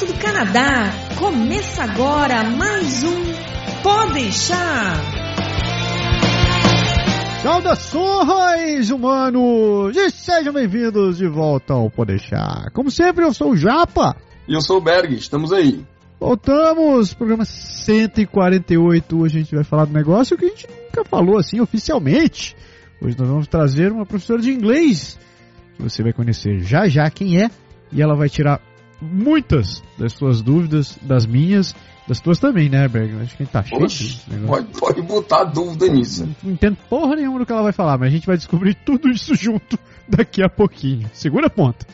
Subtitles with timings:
[0.00, 0.90] direto do Canadá.
[1.18, 3.20] Começa agora mais um
[3.82, 4.96] Pode deixar.
[7.42, 9.96] Saudações, humanos!
[9.96, 12.70] E sejam bem-vindos de volta ao Pode deixar.
[12.72, 14.16] Como sempre, eu sou o Japa.
[14.46, 15.84] E eu sou o Berg, estamos aí.
[16.18, 19.18] Voltamos, programa 148.
[19.18, 22.54] Hoje a gente vai falar do negócio que a gente nunca falou assim oficialmente.
[23.02, 25.18] Hoje nós vamos trazer uma professora de inglês
[25.76, 27.50] que você vai conhecer já já quem é
[27.92, 28.60] e ela vai tirar
[29.00, 31.74] muitas das suas dúvidas, das minhas,
[32.06, 33.14] das tuas também, né, Berg?
[33.20, 36.28] Acho que a gente tá cheio Oxi, pode, pode botar dúvida nisso.
[36.42, 39.08] Não entendo porra nenhuma do que ela vai falar, mas a gente vai descobrir tudo
[39.08, 39.78] isso junto
[40.08, 41.08] daqui a pouquinho.
[41.12, 41.86] Segura a ponta.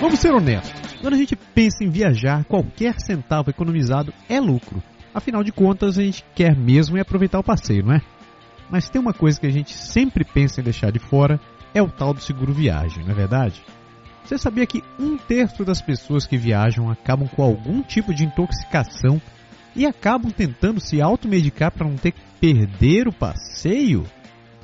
[0.00, 0.78] Vamos ser honestos.
[1.00, 4.82] Quando a gente pensa em viajar, qualquer centavo economizado é lucro.
[5.14, 8.02] Afinal de contas, a gente quer mesmo é aproveitar o passeio, não é?
[8.70, 11.40] Mas tem uma coisa que a gente sempre pensa em deixar de fora,
[11.74, 13.62] é o tal do seguro viagem, não é verdade?
[14.24, 19.20] Você sabia que um terço das pessoas que viajam acabam com algum tipo de intoxicação
[19.74, 24.04] e acabam tentando se automedicar para não ter que perder o passeio?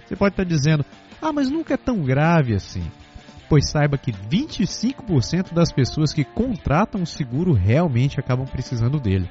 [0.04, 0.84] Você pode estar dizendo,
[1.20, 2.82] ah, mas nunca é tão grave assim.
[3.48, 9.30] Pois saiba que 25% das pessoas que contratam o seguro realmente acabam precisando dele.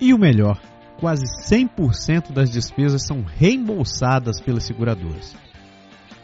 [0.00, 0.60] E o melhor,
[1.04, 5.36] quase 100% das despesas são reembolsadas pelas seguradoras.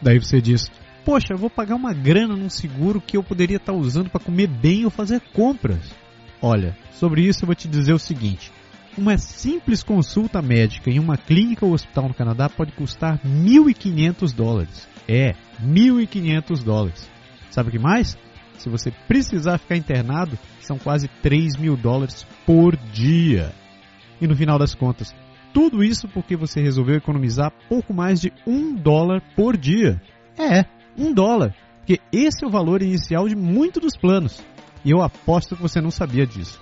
[0.00, 0.70] Daí você diz:
[1.04, 4.46] Poxa, eu vou pagar uma grana num seguro que eu poderia estar usando para comer
[4.46, 5.94] bem ou fazer compras.
[6.40, 8.50] Olha, sobre isso eu vou te dizer o seguinte:
[8.96, 14.88] uma simples consulta médica em uma clínica ou hospital no Canadá pode custar 1.500 dólares.
[15.06, 17.10] É, 1.500 dólares.
[17.50, 18.16] Sabe o que mais?
[18.56, 23.52] Se você precisar ficar internado, são quase 3 mil dólares por dia.
[24.20, 25.14] E no final das contas,
[25.52, 30.00] tudo isso porque você resolveu economizar pouco mais de um dólar por dia.
[30.38, 30.64] É,
[30.96, 31.54] um dólar.
[31.78, 34.42] Porque esse é o valor inicial de muitos dos planos.
[34.84, 36.60] E eu aposto que você não sabia disso.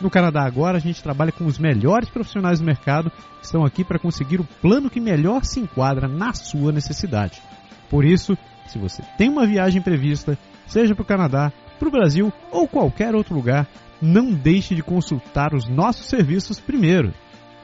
[0.00, 3.82] No Canadá agora a gente trabalha com os melhores profissionais do mercado que estão aqui
[3.82, 7.42] para conseguir o plano que melhor se enquadra na sua necessidade.
[7.88, 8.36] Por isso,
[8.66, 13.14] se você tem uma viagem prevista, seja para o Canadá, para o Brasil ou qualquer
[13.14, 13.66] outro lugar,
[14.00, 17.12] não deixe de consultar os nossos serviços primeiro.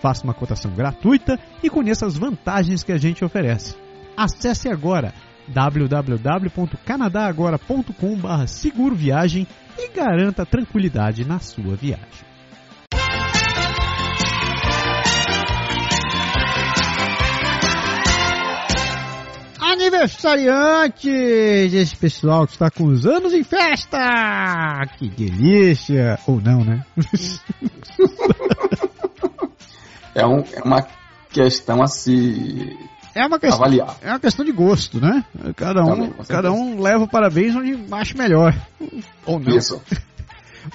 [0.00, 3.76] Faça uma cotação gratuita e conheça as vantagens que a gente oferece.
[4.16, 5.14] Acesse agora
[5.48, 9.46] www.canadagora.com.br seguro viagem
[9.78, 12.31] e garanta tranquilidade na sua viagem.
[20.02, 21.74] Aniversariantes!
[21.74, 24.84] Esse pessoal que está com os anos em festa!
[24.98, 26.18] Que delícia!
[26.26, 26.84] Ou não, né?
[30.12, 30.84] é, um, é uma
[31.30, 32.76] questão a se
[33.14, 33.96] é uma questão, avaliar.
[34.02, 35.24] É uma questão de gosto, né?
[35.54, 38.52] Cada um, Também, cada um leva o parabéns onde acha melhor.
[39.24, 39.56] Ou não.
[39.56, 39.80] Isso.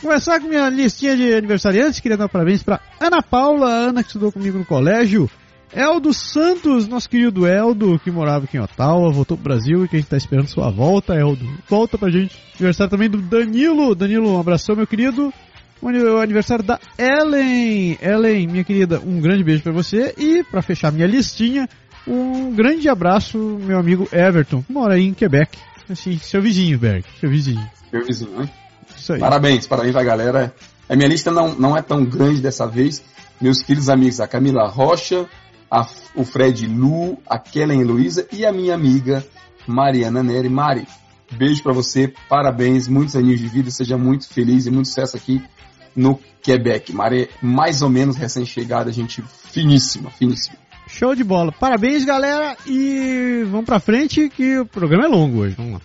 [0.01, 1.99] Começar com minha listinha de aniversariantes.
[1.99, 5.29] Queria dar parabéns para Ana Paula, Ana que estudou comigo no colégio.
[5.73, 9.97] Eldo Santos, nosso querido Eldo, que morava aqui em Ottawa, voltou pro Brasil e que
[9.97, 11.45] a gente tá esperando sua volta, Eldo.
[11.67, 12.35] Volta pra gente.
[12.55, 13.93] Aniversário também do Danilo.
[13.93, 15.33] Danilo, um abração, meu querido.
[15.81, 15.87] O
[16.19, 17.97] aniversário da Ellen.
[18.01, 20.13] Ellen, minha querida, um grande beijo para você.
[20.17, 21.69] E para fechar minha listinha,
[22.07, 25.57] um grande abraço, meu amigo Everton, que mora aí em Quebec.
[25.89, 27.05] Assim, seu vizinho, Berg.
[27.19, 27.69] Seu vizinho.
[27.91, 28.49] Seu vizinho, né?
[28.97, 29.19] Isso aí.
[29.19, 30.53] Parabéns, parabéns pra galera.
[30.89, 33.03] A minha lista não, não é tão grande dessa vez.
[33.39, 35.27] Meus queridos amigos, a Camila Rocha,
[35.69, 35.85] a,
[36.15, 39.25] o Fred Lu, a Kellen Luiza e a minha amiga
[39.67, 40.49] Mariana Neri.
[40.49, 40.87] Mari,
[41.31, 45.43] beijo para você, parabéns, muitos aninhos de vida, seja muito feliz e muito sucesso aqui
[45.95, 46.93] no Quebec.
[46.93, 50.57] Mari, mais ou menos recém-chegada, gente finíssima, finíssima.
[50.87, 51.51] Show de bola.
[51.51, 55.55] Parabéns, galera, e vamos pra frente que o programa é longo hoje.
[55.57, 55.81] Vamos lá.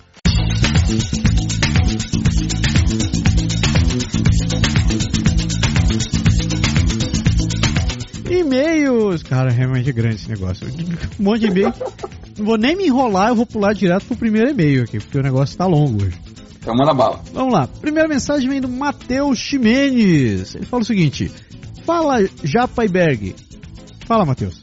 [8.41, 9.23] E-mails.
[9.23, 10.67] Cara, é realmente grande esse negócio.
[11.19, 11.73] Um monte de e-mail.
[12.39, 15.23] Não vou nem me enrolar, eu vou pular direto pro primeiro e-mail aqui, porque o
[15.23, 16.17] negócio tá longo hoje.
[16.59, 17.21] Então manda bala.
[17.33, 17.67] Vamos lá.
[17.67, 20.55] Primeira mensagem vem do Matheus Ximenes.
[20.55, 21.31] Ele fala o seguinte:
[21.85, 23.35] Fala, Japaiberg.
[24.07, 24.61] Fala, Matheus.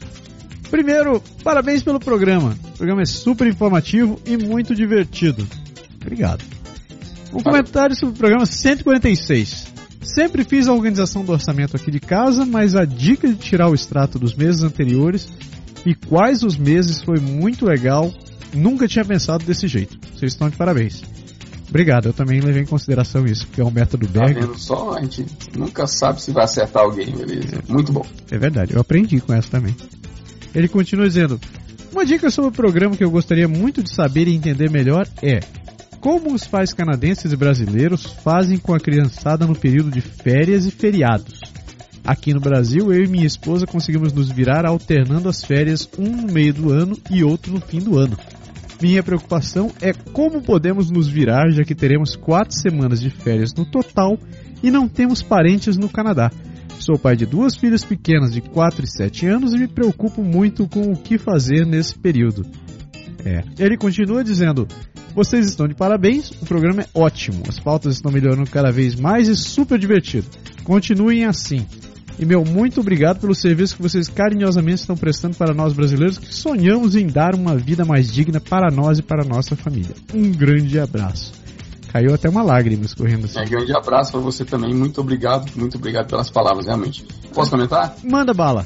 [0.70, 2.56] Primeiro, parabéns pelo programa.
[2.74, 5.46] O programa é super informativo e muito divertido.
[6.00, 6.42] Obrigado.
[7.32, 9.66] Um comentário sobre o programa 146.
[10.02, 13.74] Sempre fiz a organização do orçamento aqui de casa, mas a dica de tirar o
[13.74, 15.28] extrato dos meses anteriores
[15.84, 18.12] e quais os meses foi muito legal.
[18.52, 19.98] Nunca tinha pensado desse jeito.
[20.14, 21.02] Vocês estão de parabéns.
[21.68, 24.34] Obrigado, eu também levei em consideração isso, porque é um método Berg.
[24.34, 24.94] Tá vendo só?
[24.96, 25.24] A gente
[25.56, 27.62] nunca sabe se vai acertar alguém, beleza?
[27.68, 28.04] Muito bom.
[28.28, 29.76] É verdade, eu aprendi com essa também.
[30.52, 31.40] Ele continua dizendo:
[31.92, 35.38] Uma dica sobre o programa que eu gostaria muito de saber e entender melhor é
[36.00, 40.70] como os pais canadenses e brasileiros fazem com a criançada no período de férias e
[40.70, 41.40] feriados.
[42.02, 46.32] Aqui no Brasil, eu e minha esposa conseguimos nos virar alternando as férias, um no
[46.32, 48.16] meio do ano e outro no fim do ano.
[48.80, 53.66] Minha preocupação é como podemos nos virar, já que teremos quatro semanas de férias no
[53.66, 54.18] total
[54.62, 56.30] e não temos parentes no Canadá.
[56.78, 60.66] Sou pai de duas filhas pequenas de 4 e 7 anos e me preocupo muito
[60.66, 62.46] com o que fazer nesse período.
[63.22, 63.44] É.
[63.58, 64.66] Ele continua dizendo:
[65.22, 69.28] Vocês estão de parabéns, o programa é ótimo, as pautas estão melhorando cada vez mais
[69.28, 70.26] e super divertido.
[70.64, 71.66] Continuem assim.
[72.18, 76.34] E meu muito obrigado pelo serviço que vocês carinhosamente estão prestando para nós brasileiros que
[76.34, 79.94] sonhamos em dar uma vida mais digna para nós e para a nossa família.
[80.14, 81.34] Um grande abraço.
[81.92, 83.40] Caiu até uma lágrima escorrendo assim.
[83.40, 84.74] Um grande abraço para você também.
[84.74, 87.04] Muito obrigado, muito obrigado pelas palavras, realmente.
[87.34, 87.94] Posso comentar?
[88.02, 88.64] Manda bala.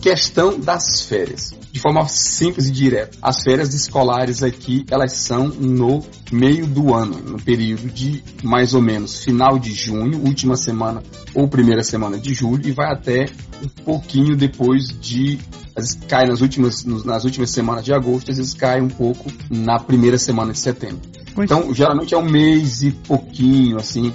[0.00, 3.16] Questão das férias de forma simples e direta.
[3.22, 8.82] As férias escolares aqui, elas são no meio do ano, no período de mais ou
[8.82, 11.02] menos final de junho, última semana
[11.34, 13.26] ou primeira semana de julho e vai até
[13.62, 15.38] um pouquinho depois de
[15.76, 19.30] às vezes cai nas últimas, nas últimas semanas de agosto, às vezes cai um pouco
[19.48, 21.00] na primeira semana de setembro.
[21.38, 24.12] Então, geralmente é um mês e pouquinho, assim,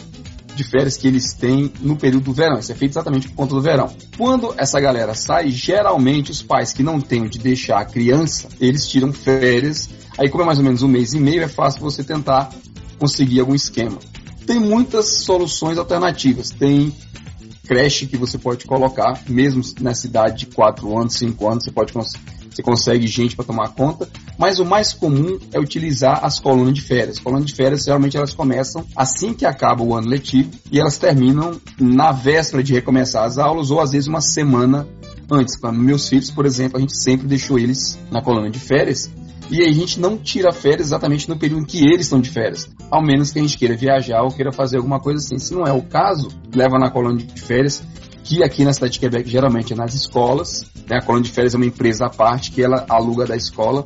[0.55, 2.59] de férias que eles têm no período do verão.
[2.59, 3.93] Isso é feito exatamente por conta do verão.
[4.17, 8.87] Quando essa galera sai, geralmente os pais que não têm onde deixar a criança, eles
[8.87, 9.89] tiram férias.
[10.17, 12.49] Aí, como é mais ou menos um mês e meio, é fácil você tentar
[12.99, 13.97] conseguir algum esquema.
[14.45, 16.49] Tem muitas soluções alternativas.
[16.49, 16.93] Tem
[17.65, 21.93] creche que você pode colocar, mesmo na cidade de 4 anos, 5 anos, você pode
[22.55, 24.07] você consegue gente para tomar conta,
[24.37, 27.19] mas o mais comum é utilizar as colunas de férias.
[27.19, 31.59] Colunas de férias geralmente elas começam assim que acaba o ano letivo e elas terminam
[31.79, 34.87] na véspera de recomeçar as aulas ou às vezes uma semana
[35.29, 35.59] antes.
[35.59, 39.09] Para meus filhos, por exemplo, a gente sempre deixou eles na coluna de férias
[39.49, 42.29] e aí a gente não tira férias exatamente no período em que eles estão de
[42.29, 42.69] férias.
[42.89, 45.37] Ao menos que a gente queira viajar ou queira fazer alguma coisa assim.
[45.37, 47.83] Se não é o caso, leva na colônia de férias
[48.23, 50.65] que aqui na cidade de Quebec geralmente é nas escolas.
[50.89, 50.97] Né?
[50.97, 53.85] A colônia de férias é uma empresa à parte que ela aluga da escola.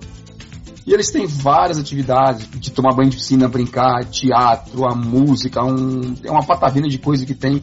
[0.85, 6.15] E eles têm várias atividades, de tomar banho de piscina, brincar, teatro, a música, um,
[6.23, 7.61] é uma patavina de coisa que tem.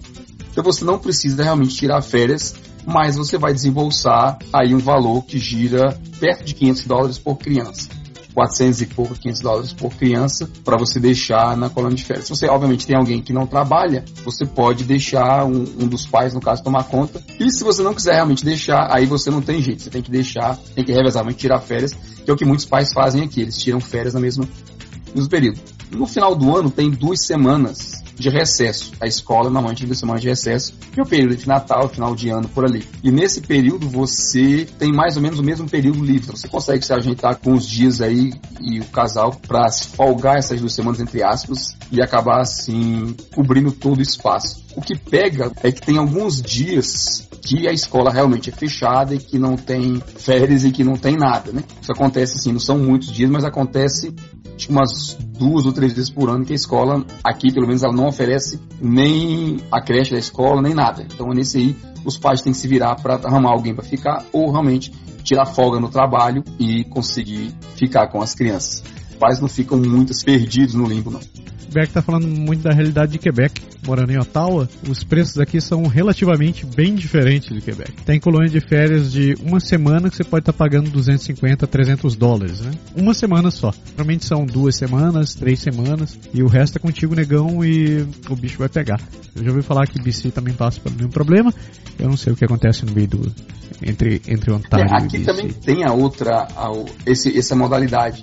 [0.52, 2.54] Então você não precisa realmente tirar férias,
[2.84, 7.88] mas você vai desembolsar aí um valor que gira perto de 500 dólares por criança.
[8.34, 12.26] 400 e pouco, 500 dólares por criança para você deixar na colônia de férias.
[12.26, 16.34] Se você, obviamente, tem alguém que não trabalha, você pode deixar um, um, dos pais,
[16.34, 17.22] no caso, tomar conta.
[17.38, 19.82] E se você não quiser realmente deixar, aí você não tem jeito.
[19.82, 22.92] Você tem que deixar, tem que revezadamente tirar férias, que é o que muitos pais
[22.92, 23.40] fazem aqui.
[23.40, 25.60] Eles tiram férias no mesmo, no mesmo período.
[25.92, 28.92] No final do ano, tem duas semanas de recesso.
[29.00, 32.28] A escola normalmente tem duas semanas de recesso, é o período de Natal, final de
[32.30, 32.86] ano, por ali.
[33.02, 36.30] E nesse período você tem mais ou menos o mesmo período livre.
[36.30, 40.72] Você consegue se ajeitar com os dias aí e o casal para folgar essas duas
[40.72, 44.64] semanas, entre aspas, e acabar assim cobrindo todo o espaço.
[44.76, 49.18] O que pega é que tem alguns dias que a escola realmente é fechada e
[49.18, 51.62] que não tem férias e que não tem nada, né?
[51.80, 54.14] Isso acontece assim, não são muitos dias, mas acontece
[54.56, 57.92] que umas duas ou três vezes por ano que a escola, aqui pelo menos, ela
[57.92, 61.02] não oferece nem a creche da escola, nem nada.
[61.02, 64.50] Então, nesse aí, os pais têm que se virar para arrumar alguém para ficar ou
[64.50, 68.82] realmente tirar folga no trabalho e conseguir ficar com as crianças.
[69.10, 71.20] Os pais não ficam muito perdidos no limbo, não.
[71.74, 73.60] Beck está falando muito da realidade de Quebec.
[73.84, 77.92] Morando em Ottawa, os preços aqui são relativamente bem diferentes de Quebec.
[78.04, 82.14] Tem colônia de férias de uma semana que você pode estar tá pagando 250, 300
[82.14, 82.70] dólares, né?
[82.96, 83.72] Uma semana só.
[83.88, 88.58] Normalmente são duas semanas, três semanas, e o resto é contigo, negão, e o bicho
[88.58, 89.00] vai pegar.
[89.34, 91.52] Eu já ouvi falar que BC também passa pelo mesmo problema.
[91.98, 93.34] Eu não sei o que acontece no meio do.
[93.82, 95.30] entre, entre Ontário é, aqui e BC.
[95.30, 96.70] Aqui também tem a outra, a,
[97.04, 98.22] esse, essa modalidade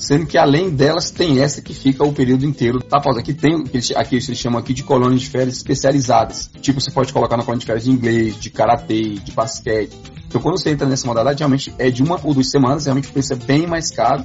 [0.00, 3.20] sendo que além delas tem essa que fica o período inteiro da pausa.
[3.20, 3.62] Aqui tem,
[3.94, 6.50] aqui eles chamam aqui de colônias de férias especializadas.
[6.60, 9.94] Tipo, você pode colocar na colônia de férias de inglês, de karatê, de basquete.
[10.26, 13.12] Então quando você entra nessa modalidade, realmente é de uma ou duas semanas, realmente o
[13.12, 14.24] preço é bem mais caro.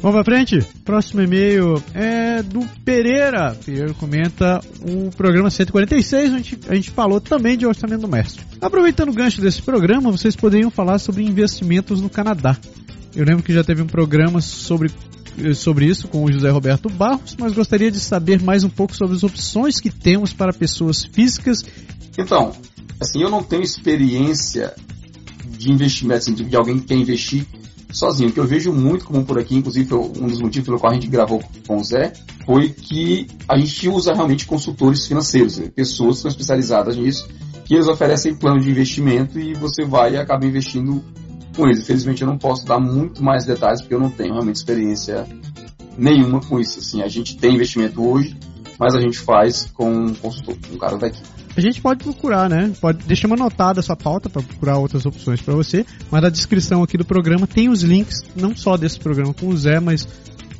[0.00, 0.58] Vamos pra frente?
[0.82, 3.54] Próximo e-mail é do Pereira.
[3.66, 8.42] Pereira comenta o programa 146, onde a gente falou também de orçamento do mestre.
[8.62, 12.56] Aproveitando o gancho desse programa, vocês poderiam falar sobre investimentos no Canadá.
[13.14, 14.90] Eu lembro que já teve um programa sobre
[15.54, 19.16] sobre isso com o José Roberto Barros, mas gostaria de saber mais um pouco sobre
[19.16, 21.64] as opções que temos para pessoas físicas.
[22.18, 22.52] Então,
[23.00, 24.74] assim, eu não tenho experiência
[25.46, 27.46] de investimento, assim, de alguém que quer investir
[27.90, 28.30] sozinho.
[28.30, 30.94] O que eu vejo muito comum por aqui, inclusive um dos motivos pelo qual a
[30.94, 32.12] gente gravou com o Zé,
[32.44, 35.70] foi que a gente usa realmente consultores financeiros, né?
[35.74, 37.28] pessoas que estão especializadas nisso,
[37.64, 41.02] que eles oferecem plano de investimento e você vai e acaba investindo
[41.56, 41.80] com eles.
[41.80, 45.26] Infelizmente eu não posso dar muito mais detalhes porque eu não tenho realmente experiência
[45.96, 46.78] nenhuma com isso.
[46.78, 48.36] Assim, a gente tem investimento hoje,
[48.78, 51.20] mas a gente faz com um consultor, um cara daqui.
[51.56, 52.72] A gente pode procurar, né?
[52.80, 56.82] Pode deixar uma anotada essa pauta para procurar outras opções para você, mas na descrição
[56.82, 60.06] aqui do programa tem os links, não só desse programa com o Zé, mas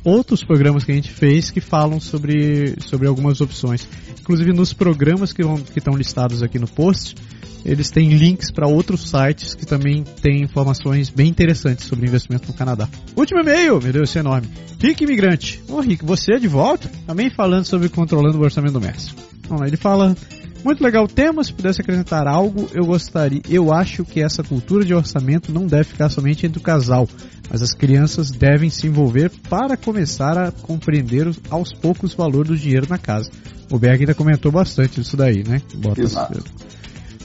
[0.03, 3.87] outros programas que a gente fez que falam sobre, sobre algumas opções.
[4.19, 7.15] Inclusive nos programas que, vão, que estão listados aqui no post,
[7.63, 12.53] eles têm links para outros sites que também têm informações bem interessantes sobre investimento no
[12.53, 12.89] Canadá.
[13.15, 14.47] Último e-mail, meu Deus, esse é enorme.
[14.79, 15.61] Rick Imigrante.
[15.67, 16.89] Ô Rick, você é de volta?
[17.05, 19.21] Também falando sobre controlando o orçamento doméstico.
[19.47, 20.15] Bom, ele fala
[20.63, 23.41] muito legal o tema, se pudesse acrescentar algo, eu gostaria.
[23.49, 27.07] Eu acho que essa cultura de orçamento não deve ficar somente entre o casal,
[27.49, 32.57] mas as crianças devem se envolver para começar a compreender aos poucos o valor do
[32.57, 33.29] dinheiro na casa.
[33.71, 35.61] O Berg ainda comentou bastante isso daí, né?
[35.75, 36.43] Bota Exato.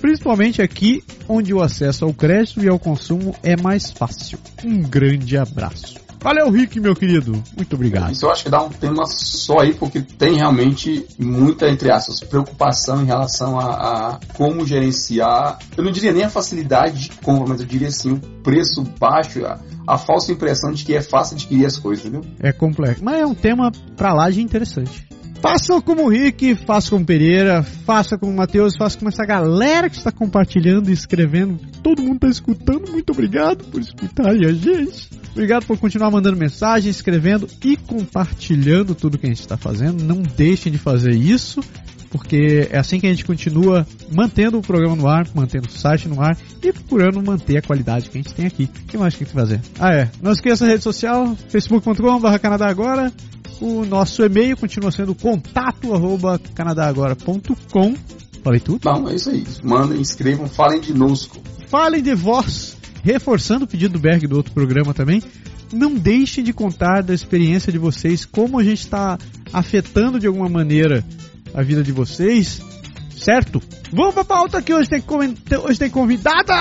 [0.00, 4.38] Principalmente aqui, onde o acesso ao crédito e ao consumo é mais fácil.
[4.64, 6.05] Um grande abraço.
[6.20, 7.42] Valeu, Rick, meu querido.
[7.56, 8.12] Muito obrigado.
[8.12, 12.20] Isso eu acho que dá um tema só aí, porque tem realmente muita, entre aspas,
[12.20, 13.73] preocupação em relação a,
[14.14, 15.58] a como gerenciar.
[15.76, 19.44] Eu não diria nem a facilidade de compra, mas eu diria assim, o preço baixo,
[19.44, 22.28] a, a falsa impressão de que é fácil adquirir as coisas, entendeu?
[22.40, 23.04] É complexo.
[23.04, 25.06] Mas é um tema pra lá de interessante.
[25.40, 29.25] Façam como o Rick, façam como o Pereira, faça como o Matheus, faça como essa
[29.25, 31.59] galera que está compartilhando e escrevendo.
[31.83, 32.90] Todo mundo está escutando.
[32.90, 35.11] Muito obrigado por escutarem a gente.
[35.33, 40.02] Obrigado por continuar mandando mensagem, escrevendo e compartilhando tudo que a gente está fazendo.
[40.02, 41.61] Não deixem de fazer isso,
[42.10, 46.08] porque é assim que a gente continua mantendo o programa no ar, mantendo o site
[46.08, 48.64] no ar e procurando manter a qualidade que a gente tem aqui.
[48.64, 49.60] O que mais tem que fazer?
[49.78, 50.10] Ah, é.
[50.22, 53.12] Não esqueça a rede social, facebook.com.br Canadá Agora.
[53.60, 57.94] O nosso e-mail continua sendo contato arroba canadagora.com.
[58.42, 58.80] Falei tudo?
[58.84, 59.44] Não, é isso aí.
[59.62, 61.38] Mandem, inscrevam, falem de nosco.
[61.68, 65.22] Falem de vós reforçando o pedido do Berg do outro programa também,
[65.72, 69.16] não deixem de contar da experiência de vocês, como a gente está
[69.52, 71.04] afetando de alguma maneira
[71.56, 72.60] a vida de vocês,
[73.16, 73.62] certo?
[73.90, 75.02] Vamos pra pauta que hoje tem,
[75.64, 76.52] hoje tem convidada!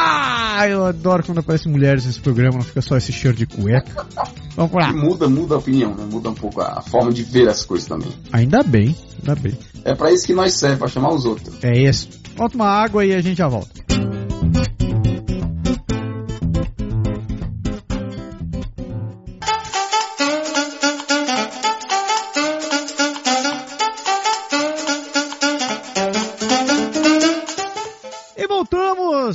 [0.69, 4.07] Eu adoro quando aparecem mulheres nesse programa, não fica só esse cheiro de cueca.
[4.55, 4.93] Vamos lá.
[4.93, 6.05] muda, muda a opinião, né?
[6.09, 8.11] Muda um pouco a forma de ver as coisas também.
[8.31, 9.57] Ainda bem, ainda bem.
[9.83, 11.53] É para isso que nós serve, para chamar os outros.
[11.61, 12.07] É isso.
[12.35, 13.69] Volta uma água e a gente já volta.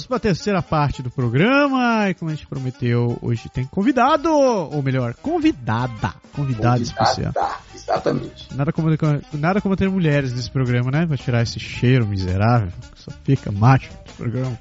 [0.07, 2.09] Para a terceira parte do programa.
[2.09, 6.15] E como a gente prometeu, hoje tem convidado, ou melhor, convidada.
[6.33, 7.33] Convidada, especial.
[7.75, 8.55] Exatamente.
[8.55, 8.89] Nada como,
[9.35, 11.07] nada como ter mulheres nesse programa, né?
[11.07, 14.59] Pra tirar esse cheiro miserável que só fica macho no programa.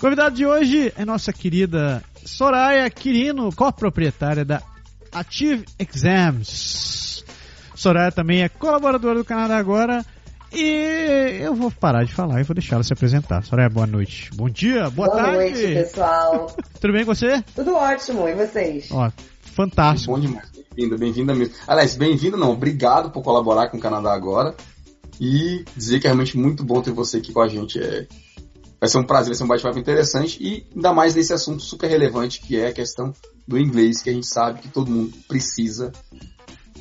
[0.00, 4.62] Convidado de hoje é nossa querida Soraya Quirino, coproprietária da
[5.12, 7.24] Ative Exams.
[7.74, 10.04] Soraya também é colaboradora do Canadá Agora
[10.52, 13.42] e eu vou parar de falar e vou deixar ela se apresentar.
[13.44, 14.30] Soraya, boa noite.
[14.34, 15.30] Bom dia, boa, boa tarde.
[15.30, 16.56] Boa noite, pessoal.
[16.80, 17.42] Tudo bem com você?
[17.54, 18.88] Tudo ótimo, e vocês?
[18.90, 20.12] Ó, fantástico.
[20.12, 20.50] Bom demais.
[20.74, 21.54] Bem-vinda, bem-vinda mesmo.
[21.66, 24.54] Aliás, bem-vindo não, obrigado por colaborar com o Canadá agora.
[25.20, 27.78] E dizer que é realmente muito bom ter você aqui com a gente.
[27.78, 28.06] É...
[28.80, 31.88] Vai ser um prazer, vai ser um bate-papo interessante e ainda mais nesse assunto super
[31.88, 33.12] relevante que é a questão
[33.46, 35.92] do inglês, que a gente sabe que todo mundo precisa.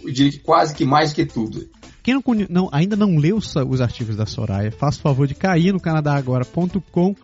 [0.01, 1.69] Eu diria que quase que mais do que tudo.
[2.03, 5.35] Quem não, não, ainda não leu os, os artigos da Soraya, faça o favor de
[5.35, 7.15] cair no canadagora.com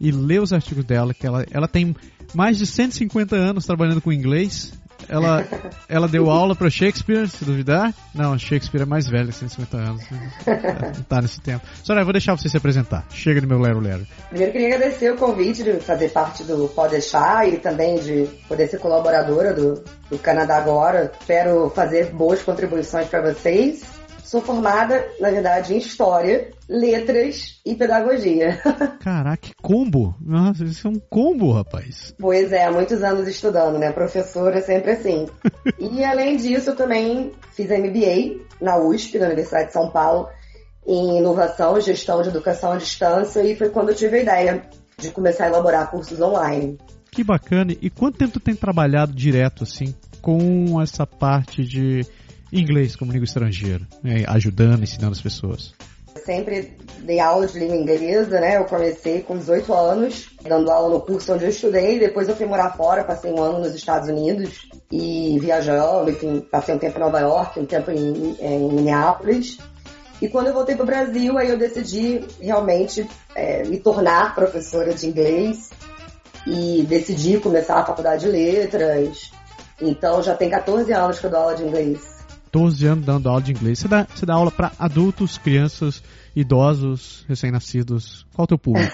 [0.00, 1.94] e ler os artigos dela, que ela, ela tem
[2.34, 4.72] mais de 150 anos trabalhando com inglês.
[5.08, 5.46] Ela,
[5.88, 7.92] ela deu aula para Shakespeare, se duvidar.
[8.14, 10.04] Não, Shakespeare é mais velho, 150 anos.
[10.10, 11.66] Não tá nesse tempo.
[11.82, 13.06] Soraya, vou deixar você se apresentar.
[13.10, 14.06] Chega no meu Lero Lero.
[14.28, 18.68] Primeiro queria agradecer o convite de fazer parte do Pode Deixar e também de poder
[18.68, 21.12] ser colaboradora do, do Canadá Agora.
[21.18, 23.93] Espero fazer boas contribuições para vocês.
[24.34, 28.60] Sou formada, na verdade, em História, Letras e Pedagogia.
[28.98, 30.12] Caraca, que combo!
[30.20, 32.12] Nossa, isso é um combo, rapaz.
[32.18, 33.92] Pois é, há muitos anos estudando, né?
[33.92, 35.26] Professora sempre assim.
[35.78, 40.28] e além disso, eu também fiz MBA na USP, na Universidade de São Paulo,
[40.84, 44.62] em inovação, gestão de educação à distância, e foi quando eu tive a ideia
[44.98, 46.76] de começar a elaborar cursos online.
[47.08, 47.72] Que bacana!
[47.80, 52.04] E quanto tempo tu tem trabalhado direto, assim, com essa parte de
[52.60, 55.74] inglês como língua estrangeira, né, ajudando, ensinando as pessoas?
[56.24, 58.56] Sempre dei aula de língua inglesa, né?
[58.56, 61.98] Eu comecei com 18 anos, dando aula no curso onde eu estudei.
[61.98, 66.10] Depois eu fui morar fora, passei um ano nos Estados Unidos e viajando.
[66.10, 69.58] Enfim, passei um tempo em Nova York, um tempo em, em Minneapolis.
[70.22, 74.94] E quando eu voltei para o Brasil, aí eu decidi realmente é, me tornar professora
[74.94, 75.70] de inglês
[76.46, 79.32] e decidi começar a faculdade de letras.
[79.80, 82.13] Então já tem 14 anos que eu dou aula de inglês.
[82.54, 83.80] 14 anos dando aula de inglês.
[83.80, 86.00] Você dá, você dá aula para adultos, crianças,
[86.36, 88.24] idosos, recém-nascidos.
[88.32, 88.92] Qual é o teu público?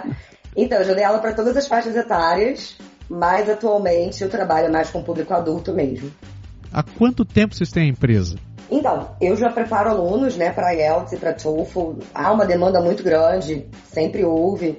[0.56, 4.88] então, eu já dei aula para todas as faixas etárias, mas atualmente eu trabalho mais
[4.88, 6.10] com o público adulto mesmo.
[6.72, 8.36] Há quanto tempo vocês têm a empresa?
[8.70, 11.98] Então, eu já preparo alunos né, para IELTS e para TOEFL.
[12.14, 14.78] Há uma demanda muito grande, sempre houve,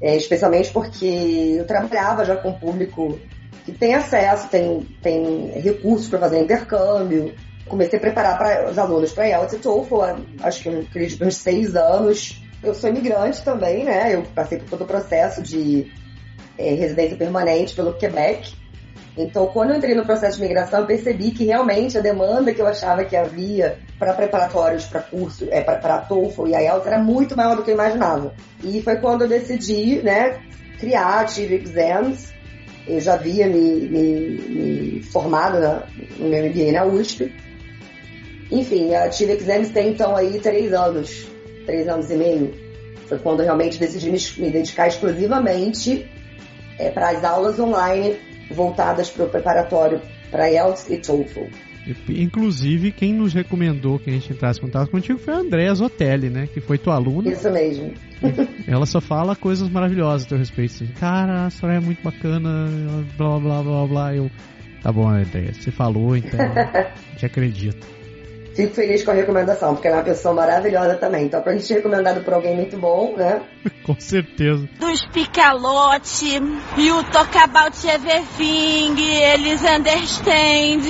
[0.00, 3.16] é, especialmente porque eu trabalhava já com público
[3.64, 7.32] que tem acesso, tem, tem recursos para fazer intercâmbio.
[7.70, 10.02] Comecei a preparar para os alunos para IELTS e TOEFL,
[10.42, 12.42] acho que acredito uns seis anos.
[12.60, 14.12] Eu sou imigrante também, né?
[14.12, 15.88] Eu passei por todo o processo de
[16.58, 18.54] é, residência permanente pelo Quebec.
[19.16, 22.60] Então, quando eu entrei no processo de migração, eu percebi que realmente a demanda que
[22.60, 27.36] eu achava que havia para preparatórios para curso, é, para TOEFL e IELTS era muito
[27.36, 28.34] maior do que eu imaginava.
[28.64, 30.40] E foi quando eu decidi, né,
[30.80, 32.32] criar Ative Exams.
[32.88, 35.84] Eu já havia me, me, me formado na,
[36.18, 37.32] no meu MBA na USP.
[38.50, 41.26] Enfim, a Exams tem então aí três anos,
[41.66, 42.52] três anos e meio.
[43.06, 46.08] Foi quando eu realmente decidi me, dedicar exclusivamente
[46.78, 48.16] é, para as aulas online
[48.50, 51.46] voltadas para o preparatório para IELTS e TOEFL.
[52.08, 56.28] Inclusive, quem nos recomendou que a gente entrasse em contato contigo foi a Andréa Zotelli,
[56.28, 56.48] né?
[56.52, 57.30] Que foi tua aluna.
[57.30, 57.92] Isso mesmo.
[58.68, 60.86] Ela só fala coisas maravilhosas a teu respeito.
[61.00, 62.68] Cara, a Soraya é muito bacana,
[63.16, 64.14] blá blá blá blá.
[64.14, 64.30] Eu,
[64.82, 66.38] tá bom, Andréa, você falou, então
[67.16, 67.86] te acredito.
[68.60, 71.24] Fico feliz com a recomendação, porque ela é uma pessoa maravilhosa também.
[71.24, 73.40] Então, pra gente ser recomendado por alguém muito bom, né?
[73.82, 74.68] com certeza.
[74.78, 76.34] Do Spicalote,
[76.76, 80.82] you talk about everything, eles understand.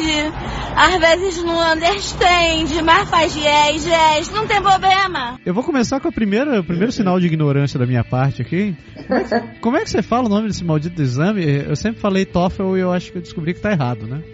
[0.75, 5.39] Às vezes não understand, mas faz yes, yes, não tem problema.
[5.47, 8.77] Eu vou começar com a primeira, o primeiro sinal de ignorância da minha parte aqui.
[9.07, 11.45] Como é, que, como é que você fala o nome desse maldito exame?
[11.69, 14.25] Eu sempre falei TOEFL e eu acho que eu descobri que tá errado, né?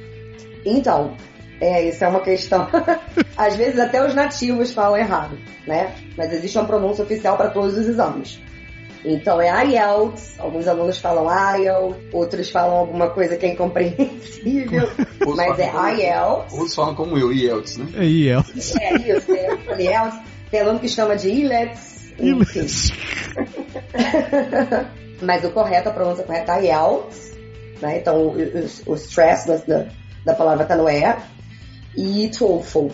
[0.64, 1.14] Então,
[1.60, 2.68] é, isso é uma questão.
[3.36, 5.94] Às vezes até os nativos falam errado, né?
[6.16, 8.40] Mas existe uma pronúncia oficial para todos os exames.
[9.04, 14.88] Então é IELTS, alguns alunos falam IELTS, outros falam alguma coisa que é incompreensível,
[15.36, 16.52] mas é IELTS.
[16.52, 17.86] Outros falam como eu, IELTS, né?
[17.94, 18.76] É IELTS.
[18.76, 20.18] É isso, é IELTS.
[20.50, 22.66] Tem aluno que chama de ILETS, enfim.
[25.22, 27.32] mas o correto, a pronúncia correta é IELTS,
[27.80, 27.98] né?
[27.98, 29.86] Então o, o, o stress da,
[30.24, 31.35] da palavra está no E
[31.96, 32.88] e TOEFL.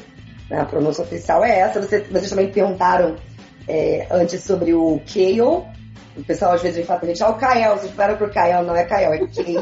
[0.51, 0.61] Né?
[0.61, 1.81] A pronúncia oficial é essa.
[1.81, 3.17] Vocês, vocês também perguntaram
[3.67, 5.41] é, antes sobre o Kale.
[5.41, 8.65] O pessoal às vezes me fala pra gente, ah, o Kael, vocês falaram pro Kael,
[8.65, 9.57] não é Kael, é Kale.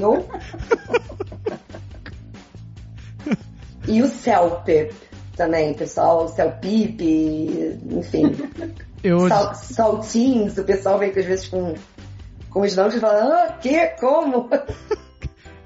[3.87, 4.93] e o Celpip
[5.37, 7.01] também, pessoal, Celpip,
[7.91, 8.37] enfim.
[9.03, 9.29] Eu...
[9.29, 11.75] Sal, saltins, o pessoal vem às vezes com,
[12.51, 13.87] com os nomes e fala, ah, que?
[14.01, 14.51] Como?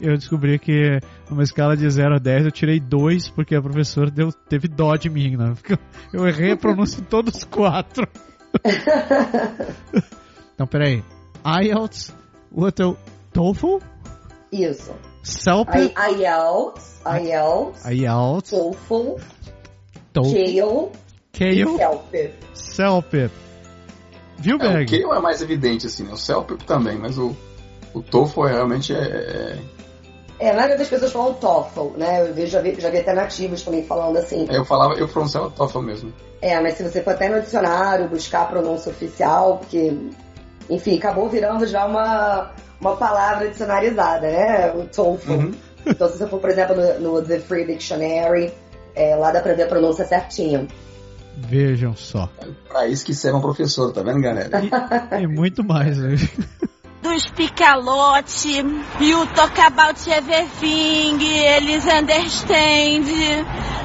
[0.01, 4.11] Eu descobri que numa escala de 0 a 10 eu tirei 2 porque a professora
[4.11, 5.55] deu, teve dó de mim, né?
[5.55, 5.79] Porque
[6.13, 8.07] eu errei a pronúncia em todos os quatro.
[10.55, 11.03] então, peraí.
[11.45, 12.15] IELTS,
[12.53, 12.97] outro
[13.33, 13.79] TOEFL?
[14.53, 14.95] Isso.
[15.23, 15.75] CELP?
[15.75, 19.17] IELTS, IELTS, IELTS, TOEFL,
[20.13, 20.93] TOEFL,
[21.33, 22.35] Kale, CELP.
[22.53, 23.31] CELP.
[24.39, 24.95] Viu, Berg?
[24.95, 26.13] É, o Kale é mais evidente, assim, né?
[26.13, 27.35] O CELP também, mas o,
[27.93, 29.59] o TOEFL realmente é, é
[30.39, 32.29] é, a maioria das pessoas falam TOEFL, né?
[32.29, 34.47] Eu vejo, já, vi, já vi até nativos também falando assim.
[34.51, 36.13] Eu falava, eu pronunciava TOEFL mesmo.
[36.43, 39.97] É, mas se você for até no dicionário buscar a pronúncia oficial, porque,
[40.69, 44.73] enfim, acabou virando já uma, uma palavra dicionarizada, né?
[44.73, 45.33] O TOEFL.
[45.33, 45.55] Uhum.
[45.87, 48.53] Então, se você for, por exemplo, no, no The Free Dictionary,
[48.95, 50.67] é, lá dá pra ver a pronúncia certinha.
[51.37, 52.29] Vejam só.
[52.41, 54.51] É pra isso que será um professor, tá vendo, galera?
[55.19, 56.17] E, e muito mais, né?
[57.05, 58.65] Do Spicalote,
[58.99, 63.07] you talk about everything, eles understand.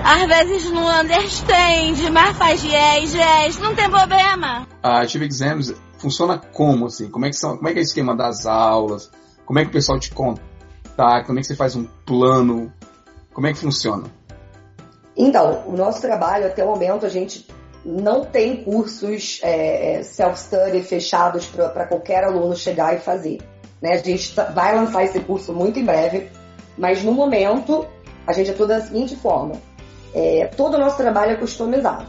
[0.06, 4.66] Às vezes não understand, mas faz yes, yes, não tem problema.
[4.82, 7.10] A Ative Exams funciona como, assim?
[7.10, 9.12] Como é que, são, como é que é o esquema das aulas?
[9.46, 11.28] Como é que o pessoal te contacta?
[11.28, 12.72] Como é que você faz um plano?
[13.34, 14.10] Como é que funciona?
[15.18, 17.46] Então, o nosso trabalho, até o momento, a gente
[17.86, 23.40] não tem cursos é, é self-study fechados para qualquer aluno chegar e fazer.
[23.82, 23.94] Né?
[23.94, 26.30] A gente tá, vai lançar esse curso muito em breve,
[26.78, 27.88] mas no momento
[28.28, 29.56] a gente atua da seguinte forma:
[30.14, 32.06] é, todo o nosso trabalho é customizado.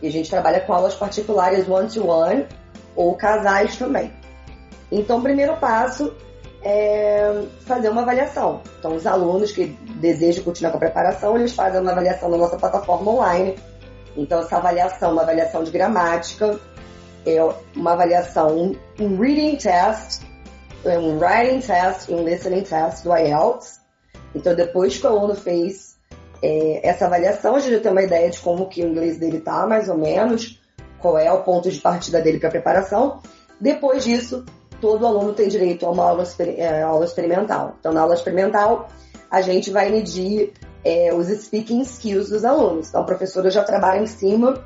[0.00, 2.46] E a gente trabalha com aulas particulares one-to-one -one,
[2.96, 4.12] ou casais também.
[4.90, 6.12] Então, o primeiro passo
[6.62, 8.62] é fazer uma avaliação.
[8.78, 9.66] Então, os alunos que
[10.00, 13.56] desejam continuar com a preparação, eles fazem uma avaliação na nossa plataforma online
[14.16, 16.58] então, essa avaliação, uma avaliação de gramática,
[17.26, 17.38] é
[17.76, 20.22] uma avaliação, um, reading test,
[20.84, 23.80] um writing test e um listening test do IELTS.
[24.34, 25.96] Então, depois que o aluno fez
[26.42, 29.66] é, essa avaliação, a gente tem uma ideia de como que o inglês dele tá,
[29.66, 30.60] mais ou menos,
[30.98, 33.20] qual é o ponto de partida dele para a preparação.
[33.60, 34.44] Depois disso,
[34.80, 36.24] todo aluno tem direito a uma aula,
[36.56, 37.76] é, aula experimental.
[37.78, 38.88] Então, na aula experimental,
[39.30, 40.52] a gente vai medir
[40.84, 42.88] é, os speaking skills dos alunos.
[42.88, 44.62] Então, a professora já trabalha em cima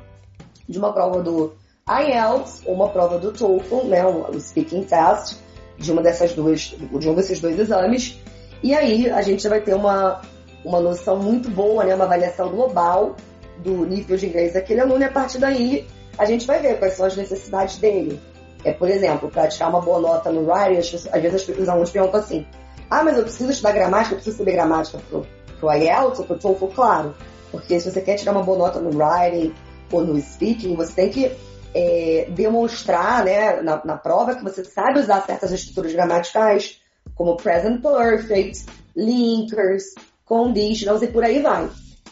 [0.67, 1.53] de uma prova do
[1.87, 5.37] IELTS ou uma prova do TOEFL, né, o speaking test,
[5.77, 8.19] de uma dessas duas, de um desses dois exames.
[8.63, 10.21] E aí a gente já vai ter uma,
[10.63, 13.15] uma noção muito boa, né, uma avaliação global
[13.57, 16.93] do nível de inglês daquele aluno e a partir daí a gente vai ver quais
[16.93, 18.19] são as necessidades dele.
[18.63, 22.19] É, por exemplo, para tirar uma boa nota no writing, às vezes os alunos perguntam
[22.19, 22.45] assim:
[22.89, 25.25] ah, mas eu preciso estudar gramática, eu preciso saber gramática pro,
[25.59, 26.67] pro IELTS ou pro TOEFL?
[26.67, 27.15] Claro,
[27.51, 29.53] porque se você quer tirar uma boa nota no writing
[29.91, 31.31] ou no speaking, você tem que
[31.73, 36.79] é, demonstrar né, na, na, prova que você sabe usar certas estruturas gramaticais,
[37.13, 38.65] como present perfect,
[38.95, 41.69] linkers, conditionals e por aí vai.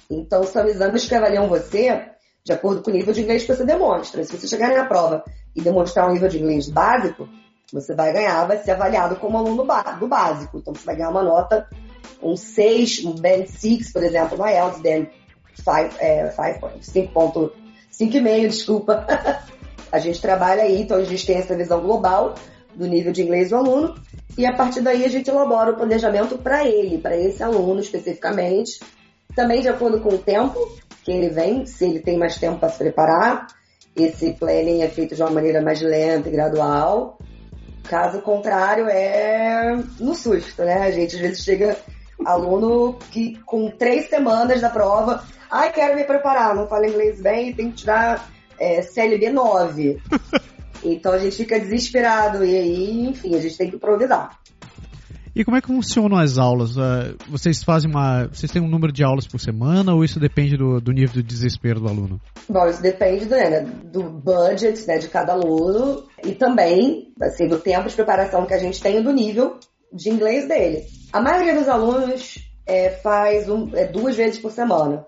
[0.09, 2.09] Então, são exames que avaliam você
[2.43, 4.23] de acordo com o nível de inglês que você demonstra.
[4.23, 5.23] Se você chegar na prova
[5.55, 7.27] e demonstrar um nível de inglês básico,
[7.71, 9.63] você vai ganhar, vai ser avaliado como aluno
[9.97, 10.57] do básico.
[10.57, 11.67] Então, você vai ganhar uma nota,
[12.21, 15.07] um 6, um Band 6, por exemplo, no IELTS, Band
[15.55, 17.51] 5, é, 5.5,
[18.47, 19.05] desculpa.
[19.91, 22.35] a gente trabalha aí, então a gente tem essa visão global
[22.75, 23.95] do nível de inglês do aluno,
[24.37, 28.79] e a partir daí a gente elabora o planejamento para ele, para esse aluno especificamente,
[29.35, 30.59] também de acordo com o tempo
[31.03, 33.47] que ele vem, se ele tem mais tempo para se preparar.
[33.95, 37.19] Esse planning é feito de uma maneira mais lenta e gradual.
[37.83, 40.81] Caso contrário, é no susto, né?
[40.81, 41.77] A gente às vezes chega
[42.25, 47.53] aluno que com três semanas da prova, ai, quero me preparar, não falo inglês bem,
[47.53, 50.01] tem que tirar é, CLB 9.
[50.83, 54.37] então a gente fica desesperado e aí, enfim, a gente tem que improvisar.
[55.35, 56.77] E como é que funcionam as aulas?
[56.77, 58.27] Uh, vocês fazem uma.
[58.27, 61.23] Vocês têm um número de aulas por semana ou isso depende do, do nível de
[61.23, 62.21] desespero do aluno?
[62.47, 67.57] Bom, isso depende do, né, do budget né, de cada aluno e também assim, do
[67.57, 69.57] tempo de preparação que a gente tem e do nível
[69.93, 70.85] de inglês dele.
[71.11, 75.05] A maioria dos alunos é, faz um, é, duas vezes por semana.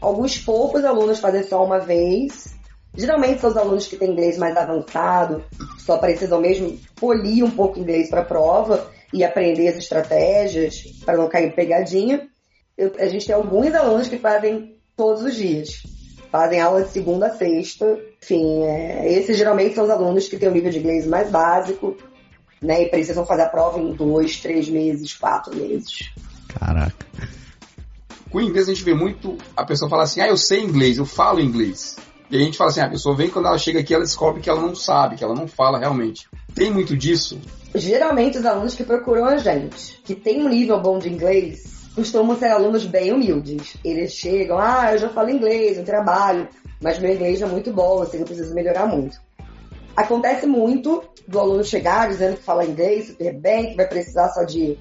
[0.00, 2.56] Alguns poucos alunos fazem só uma vez.
[2.94, 5.44] Geralmente são os alunos que têm inglês mais avançado,
[5.78, 11.16] só precisam mesmo polir um pouco inglês para a prova e aprender as estratégias para
[11.16, 12.28] não cair em pegadinha.
[12.76, 15.82] Eu, a gente tem alguns alunos que fazem todos os dias.
[16.30, 17.98] Fazem aula de segunda a sexta.
[18.22, 21.96] Enfim, é, esses geralmente são os alunos que têm um nível de inglês mais básico,
[22.60, 22.82] né?
[22.82, 26.10] E precisam fazer a prova em dois, três meses, quatro meses.
[26.48, 27.06] Caraca.
[28.30, 30.98] Com o inglês a gente vê muito a pessoa falar assim, ah, eu sei inglês,
[30.98, 31.96] eu falo inglês.
[32.30, 34.42] E a gente fala assim, ah, a pessoa vem quando ela chega aqui, ela descobre
[34.42, 36.28] que ela não sabe, que ela não fala realmente.
[36.54, 37.40] Tem muito disso?
[37.74, 42.38] Geralmente os alunos que procuram a gente, que tem um nível bom de inglês, costumam
[42.38, 43.76] ser alunos bem humildes.
[43.82, 46.48] Eles chegam, ah, eu já falo inglês, eu trabalho,
[46.82, 49.18] mas meu inglês é muito bom, assim, eu preciso melhorar muito.
[49.98, 54.44] Acontece muito do aluno chegar dizendo que fala inglês super bem, que vai precisar só
[54.44, 54.78] de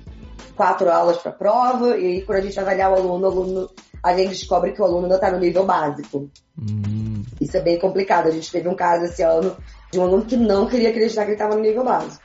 [0.56, 3.70] quatro aulas para prova, e aí quando a gente avaliar o aluno, o aluno
[4.04, 6.30] a gente descobre que o aluno ainda está no nível básico.
[6.56, 7.24] Hum.
[7.42, 8.28] Isso é bem complicado.
[8.28, 9.58] A gente teve um caso esse ano
[9.92, 12.24] de um aluno que não queria acreditar que ele estava no nível básico.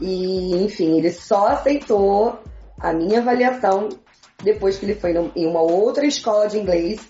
[0.00, 2.38] E, enfim, ele só aceitou
[2.78, 3.90] a minha avaliação
[4.42, 7.00] depois que ele foi em uma outra escola de inglês,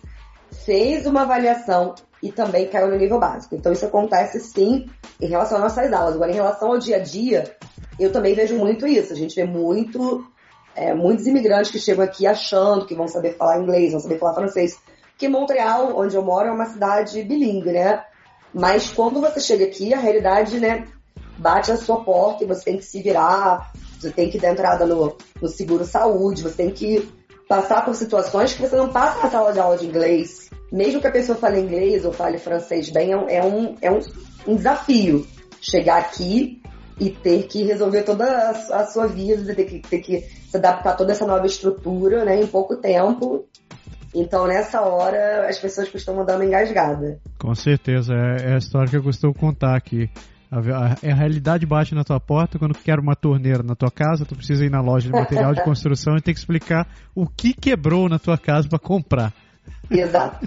[0.53, 3.55] fez uma avaliação e também caiu no nível básico.
[3.55, 4.87] Então isso acontece sim
[5.21, 6.15] em relação às nossas aulas.
[6.15, 7.57] Agora, em relação ao dia a dia,
[7.99, 9.13] eu também vejo muito isso.
[9.13, 10.25] A gente vê muito,
[10.75, 14.35] é, muitos imigrantes que chegam aqui achando que vão saber falar inglês, vão saber falar
[14.35, 14.79] francês.
[15.11, 18.05] Porque Montreal, onde eu moro, é uma cidade bilíngue, né?
[18.53, 20.87] Mas quando você chega aqui, a realidade, né,
[21.39, 24.85] bate a sua porta e você tem que se virar, você tem que dar entrada
[24.87, 27.20] no, no seguro saúde, você tem que
[27.51, 30.49] passar por situações que você não passa na sala de aula de inglês.
[30.71, 33.99] Mesmo que a pessoa fale inglês ou fale francês bem, é um, é um,
[34.47, 35.27] um desafio
[35.61, 36.63] chegar aqui
[37.01, 38.51] e ter que resolver toda a,
[38.83, 42.41] a sua vida, ter que, ter que se adaptar a toda essa nova estrutura né,
[42.41, 43.45] em pouco tempo.
[44.15, 47.19] Então, nessa hora, as pessoas costumam dar uma engasgada.
[47.37, 50.09] Com certeza, é, é a história que eu costumo contar aqui.
[50.51, 54.35] A, a, realidade bate na tua porta quando quer uma torneira na tua casa, tu
[54.35, 58.09] precisa ir na loja de material de construção e tem que explicar o que quebrou
[58.09, 59.33] na tua casa para comprar.
[59.89, 60.45] Exato.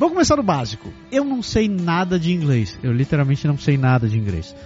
[0.00, 0.92] Vamos começar do básico.
[1.12, 2.76] Eu não sei nada de inglês.
[2.82, 4.56] Eu literalmente não sei nada de inglês.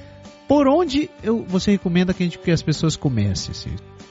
[0.46, 3.52] Por onde eu, você recomenda que, a gente, que as pessoas comecem?
[3.52, 3.70] Assim?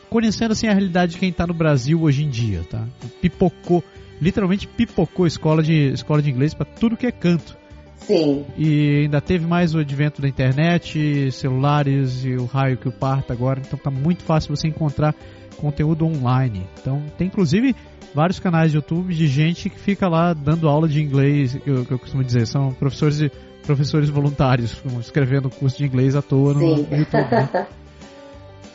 [0.10, 2.86] Conhecendo assim, a realidade de quem está no Brasil hoje em dia, tá?
[3.22, 3.84] Pipocou,
[4.22, 7.58] literalmente pipocou escola de, escola de inglês para tudo que é canto.
[7.98, 8.46] Sim.
[8.58, 13.34] E ainda teve mais o advento da internet, celulares e o raio que o parta
[13.34, 15.15] agora, então tá muito fácil você encontrar
[15.58, 16.67] conteúdo online.
[16.80, 17.76] Então tem inclusive
[18.13, 21.86] vários canais de YouTube de gente que fica lá dando aula de inglês, que eu,
[21.86, 23.32] que eu costumo dizer, são professores e
[23.65, 27.32] professores voluntários escrevendo curso de inglês à toa no, YouTube.
[27.32, 27.67] Né?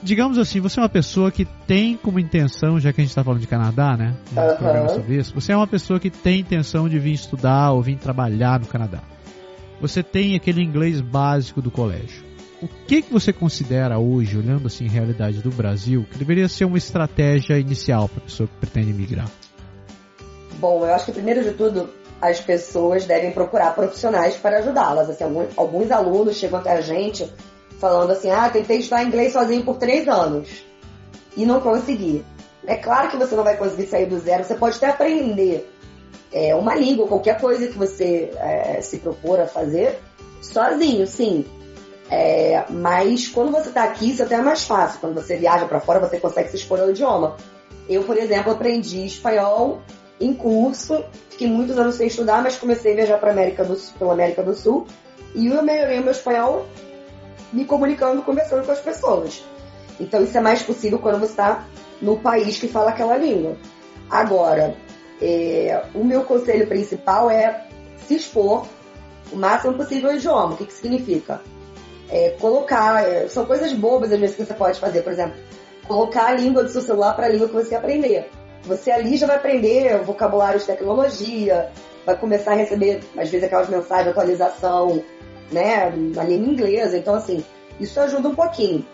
[0.02, 3.24] Digamos assim, você é uma pessoa que tem como intenção, já que a gente está
[3.24, 4.14] falando de Canadá, né?
[4.30, 4.88] Uhum.
[4.88, 8.60] sobre isso, você é uma pessoa que tem intenção de vir estudar ou vir trabalhar
[8.60, 9.00] no Canadá.
[9.80, 12.28] Você tem aquele inglês básico do colégio.
[12.60, 16.64] O que, que você considera hoje, olhando assim a realidade do Brasil, que deveria ser
[16.64, 19.28] uma estratégia inicial para a pessoa que pretende migrar?
[20.58, 21.88] Bom, eu acho que primeiro de tudo,
[22.20, 25.10] as pessoas devem procurar profissionais para ajudá-las.
[25.10, 27.32] Assim, alguns, alguns, alunos chegam até a gente
[27.78, 30.64] falando assim: ah, tentei estudar inglês sozinho por três anos
[31.36, 32.24] e não consegui.
[32.66, 35.72] É claro que você não vai conseguir sair do zero, você pode até aprender
[36.32, 39.98] é, uma língua, qualquer coisa que você é, se propor a fazer
[40.42, 41.46] sozinho, sim.
[42.10, 45.00] É, mas quando você está aqui, isso até é mais fácil.
[45.00, 47.36] Quando você viaja para fora, você consegue se expor ao idioma.
[47.88, 49.80] Eu, por exemplo, aprendi espanhol
[50.20, 53.94] em curso, fiquei muitos anos sem estudar, mas comecei a viajar para América do Sul,
[53.98, 54.86] pela América do Sul
[55.34, 56.66] e eu melhorei meu espanhol
[57.52, 59.44] me comunicando, conversando com as pessoas.
[60.00, 61.66] Então isso é mais possível quando você está
[62.00, 63.56] no país que fala aquela língua.
[64.10, 64.74] Agora,
[65.20, 67.66] é, o meu conselho principal é
[68.06, 68.66] se expor
[69.32, 70.54] o máximo possível ao idioma.
[70.54, 71.40] O que, que significa?
[72.10, 75.36] É, colocar, é, são coisas bobas às vezes que você pode fazer, por exemplo,
[75.86, 78.30] colocar a língua do seu celular para a língua que você aprender.
[78.64, 81.70] Você ali já vai aprender vocabulário de tecnologia,
[82.04, 85.02] vai começar a receber, às vezes, aquelas mensagens de atualização,
[85.50, 86.96] né, na língua inglesa.
[86.96, 87.44] Então, assim,
[87.80, 88.84] isso ajuda um pouquinho.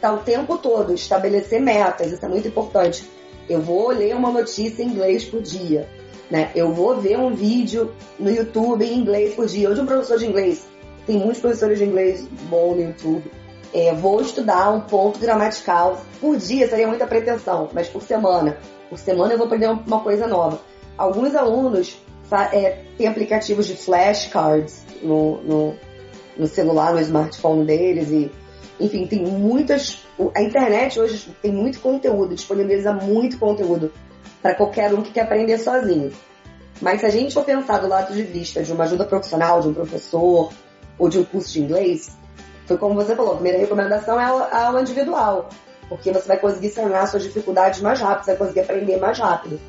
[0.00, 3.08] Tá o tempo todo, estabelecer metas, isso é muito importante.
[3.48, 5.88] Eu vou ler uma notícia em inglês por dia,
[6.30, 6.50] né?
[6.54, 9.68] Eu vou ver um vídeo no YouTube em inglês por dia.
[9.68, 10.64] Hoje um professor de inglês,
[11.06, 13.30] tem muitos professores de inglês bom no YouTube.
[13.74, 18.56] É, vou estudar um ponto gramatical por dia, seria muita pretensão, mas por semana.
[18.90, 20.60] Por semana eu vou aprender uma coisa nova.
[20.98, 21.96] Alguns alunos
[22.52, 25.74] é, têm aplicativos de flashcards no, no,
[26.36, 28.30] no celular, no smartphone deles e
[28.80, 30.04] enfim, tem muitas.
[30.34, 33.92] A internet hoje tem muito conteúdo, disponibiliza muito conteúdo
[34.42, 36.10] para qualquer um que quer aprender sozinho.
[36.80, 39.68] Mas se a gente for pensar do lado de vista de uma ajuda profissional, de
[39.68, 40.50] um professor
[40.98, 42.10] ou de um curso de inglês,
[42.64, 45.50] foi como você falou, a primeira recomendação é a aula individual
[45.90, 49.60] porque você vai conseguir sanar suas dificuldades mais rápido, você vai conseguir aprender mais rápido.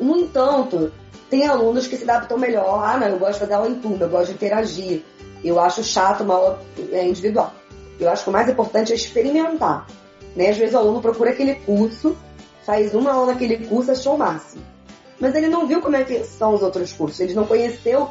[0.00, 0.90] No entanto,
[1.28, 2.82] tem alunos que se adaptam melhor.
[2.82, 5.04] Ah, não, eu gosto de fazer aula em turma, eu gosto de interagir.
[5.44, 7.52] Eu acho chato uma aula é, individual.
[8.00, 9.86] Eu acho que o mais importante é experimentar.
[10.34, 10.48] Né?
[10.48, 12.16] Às vezes o aluno procura aquele curso,
[12.64, 14.62] faz uma aula naquele curso, achou o máximo.
[15.20, 18.08] Mas ele não viu como é que são os outros cursos, ele não conheceu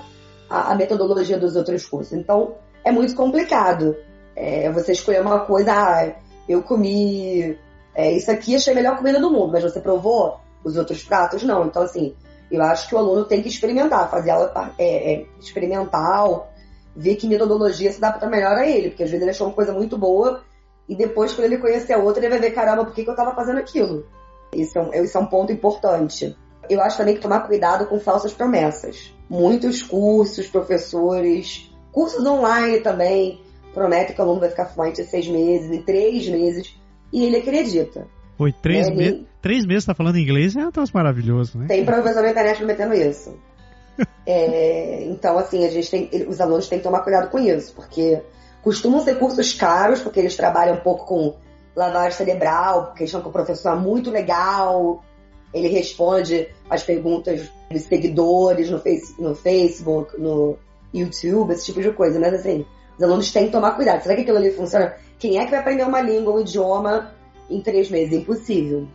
[0.48, 2.14] a, a metodologia dos outros cursos.
[2.14, 3.96] Então, é muito complicado.
[4.36, 7.58] É, você escolher uma coisa, ah, eu comi
[7.94, 11.44] é, isso aqui, achei a melhor comida do mundo, mas você provou os outros pratos?
[11.44, 11.66] Não.
[11.66, 12.16] Então, assim,
[12.52, 16.52] eu acho que o aluno tem que experimentar, fazer aula é, é, experimental,
[16.96, 19.74] ver que metodologia se adapta melhor a ele, porque às vezes ele achou uma coisa
[19.74, 20.42] muito boa
[20.88, 23.14] e depois, quando ele conhecer a outra, ele vai ver, caramba, por que, que eu
[23.14, 24.06] estava fazendo aquilo?
[24.54, 26.36] Isso é, um, isso é um ponto importante.
[26.70, 29.14] Eu acho também que tomar cuidado com falsas promessas.
[29.30, 33.42] Muitos cursos, professores, cursos online também,
[33.78, 36.76] promete que o aluno vai ficar fluente em seis meses, em três meses,
[37.14, 38.08] e ele acredita.
[38.40, 41.68] Oi, três, me três meses tá falando inglês é um troço maravilhoso, né?
[41.68, 43.38] Tem professor na internet prometendo isso.
[44.26, 48.22] é, então, assim, a gente tem, os alunos têm que tomar cuidado com isso, porque
[48.62, 51.36] costumam ser cursos caros, porque eles trabalham um pouco com
[51.76, 55.04] lavagem cerebral, porque acham que o professor é muito legal,
[55.54, 60.58] ele responde as perguntas dos seguidores no, face, no Facebook, no
[60.94, 62.66] YouTube, esse tipo de coisa, mas assim,
[62.98, 64.02] os alunos têm que tomar cuidado.
[64.02, 64.96] Será que aquilo ali funciona?
[65.20, 67.12] Quem é que vai aprender uma língua, um idioma
[67.50, 68.14] em três meses?
[68.14, 68.88] Impossível.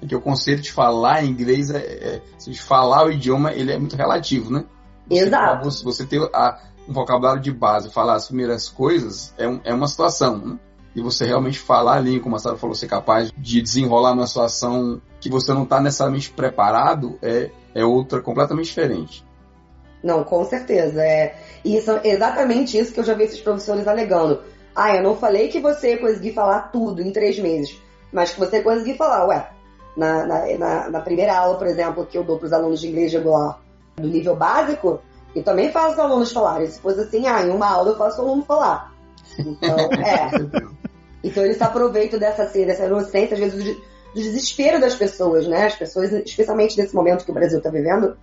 [0.00, 3.78] É que o conceito de falar inglês é, é de falar o idioma, ele é
[3.78, 4.64] muito relativo, né?
[5.08, 5.64] Você, Exato.
[5.64, 9.74] Você, você ter a, um vocabulário de base, falar as primeiras coisas, é, um, é
[9.74, 10.58] uma situação, né?
[10.94, 14.28] E você realmente falar a língua, como a Sara falou, ser capaz de desenrolar uma
[14.28, 19.24] situação que você não está necessariamente preparado, é, é outra completamente diferente.
[20.04, 21.02] Não, com certeza.
[21.02, 24.42] É, e isso, é exatamente isso que eu já vi esses professores alegando.
[24.76, 27.80] Ah, eu não falei que você ia conseguir falar tudo em três meses,
[28.12, 29.48] mas que você conseguir falar, ué,
[29.96, 32.88] na, na, na, na primeira aula, por exemplo, que eu dou para os alunos de
[32.88, 33.60] inglês regular
[33.96, 35.00] do nível básico,
[35.34, 36.66] eu também faço os alunos falarem.
[36.66, 38.92] Se fosse assim, ah, em uma aula eu faço o aluno falar.
[39.38, 40.74] Então, é.
[41.24, 45.64] Então eles aproveitam dessa, assim, dessa inocência, às vezes, do, do desespero das pessoas, né?
[45.64, 48.14] As pessoas, especialmente nesse momento que o Brasil está vivendo,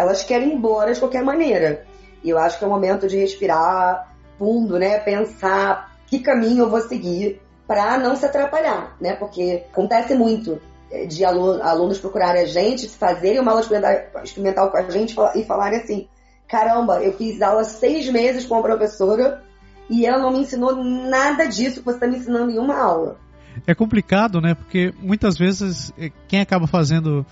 [0.00, 1.84] elas querem ir embora de qualquer maneira.
[2.22, 4.98] E eu acho que é o momento de respirar fundo, né?
[4.98, 9.14] Pensar que caminho eu vou seguir para não se atrapalhar, né?
[9.14, 10.60] Porque acontece muito
[10.90, 13.62] é, de alunos procurarem a gente, fazerem uma aula
[14.24, 16.08] experimental com a gente e falarem assim:
[16.48, 19.42] caramba, eu fiz aula seis meses com a professora
[19.88, 23.16] e ela não me ensinou nada disso que você está me ensinando em uma aula.
[23.66, 24.54] É complicado, né?
[24.54, 27.24] Porque muitas vezes é, quem acaba fazendo.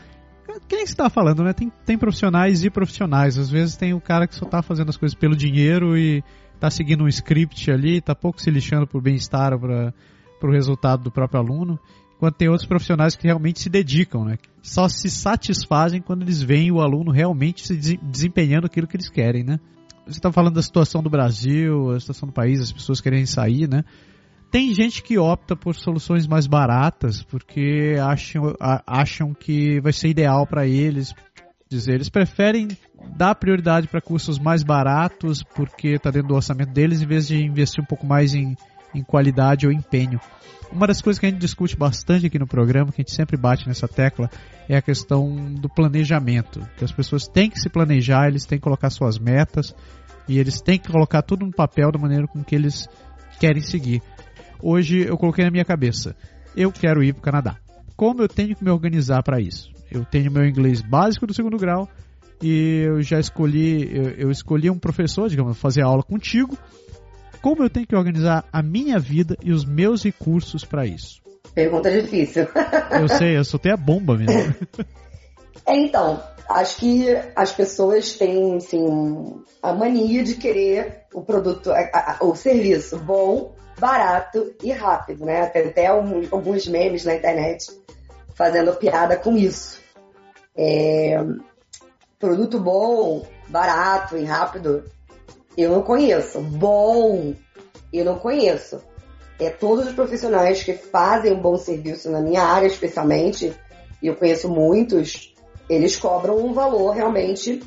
[0.68, 1.54] Quem você está falando, né?
[1.54, 3.38] Tem, tem profissionais e profissionais.
[3.38, 6.22] Às vezes tem o cara que só está fazendo as coisas pelo dinheiro e
[6.54, 9.94] está seguindo um script ali, está pouco se lixando por bem-estar ou para
[10.42, 11.78] o resultado do próprio aluno.
[12.16, 14.37] Enquanto tem outros profissionais que realmente se dedicam, né?
[14.61, 19.44] Só se satisfazem quando eles veem o aluno realmente se desempenhando aquilo que eles querem,
[19.44, 19.59] né?
[20.04, 23.68] Você está falando da situação do Brasil, a situação do país, as pessoas querem sair,
[23.68, 23.85] né?
[24.50, 28.54] Tem gente que opta por soluções mais baratas porque acham,
[28.87, 31.14] acham que vai ser ideal para eles.
[31.68, 32.68] Dizer, eles preferem
[33.14, 37.44] dar prioridade para cursos mais baratos porque está dentro do orçamento deles, em vez de
[37.44, 38.56] investir um pouco mais em,
[38.94, 40.18] em qualidade ou empenho.
[40.72, 43.37] Uma das coisas que a gente discute bastante aqui no programa, que a gente sempre
[43.37, 44.30] bate nessa tecla,
[44.66, 46.66] é a questão do planejamento.
[46.78, 49.74] Que as pessoas têm que se planejar, eles têm que colocar suas metas
[50.26, 52.88] e eles têm que colocar tudo no papel da maneira com que eles
[53.38, 54.02] querem seguir.
[54.62, 56.16] Hoje eu coloquei na minha cabeça,
[56.56, 57.56] eu quero ir para o Canadá.
[57.96, 59.70] Como eu tenho que me organizar para isso?
[59.90, 61.88] Eu tenho meu inglês básico do segundo grau
[62.42, 66.56] e eu já escolhi, eu, eu escolhi um professor, digamos, fazer aula contigo
[67.40, 71.20] como eu tenho que organizar a minha vida e os meus recursos para isso?
[71.54, 72.46] Pergunta difícil.
[73.00, 74.54] eu sei, eu soltei a bomba mesmo.
[75.66, 76.18] É, então,
[76.48, 81.70] acho que as pessoas têm, assim, a mania de querer o produto,
[82.22, 85.46] o serviço bom, barato e rápido, né?
[85.46, 87.66] Tem até alguns memes na internet
[88.34, 89.80] fazendo piada com isso.
[90.56, 91.16] É,
[92.18, 94.84] produto bom, barato e rápido
[95.56, 96.40] eu não conheço.
[96.40, 97.34] Bom,
[97.92, 98.80] eu não conheço.
[99.40, 103.54] É todos os profissionais que fazem um bom serviço na minha área, especialmente,
[104.02, 105.34] e eu conheço muitos,
[105.68, 107.62] eles cobram um valor realmente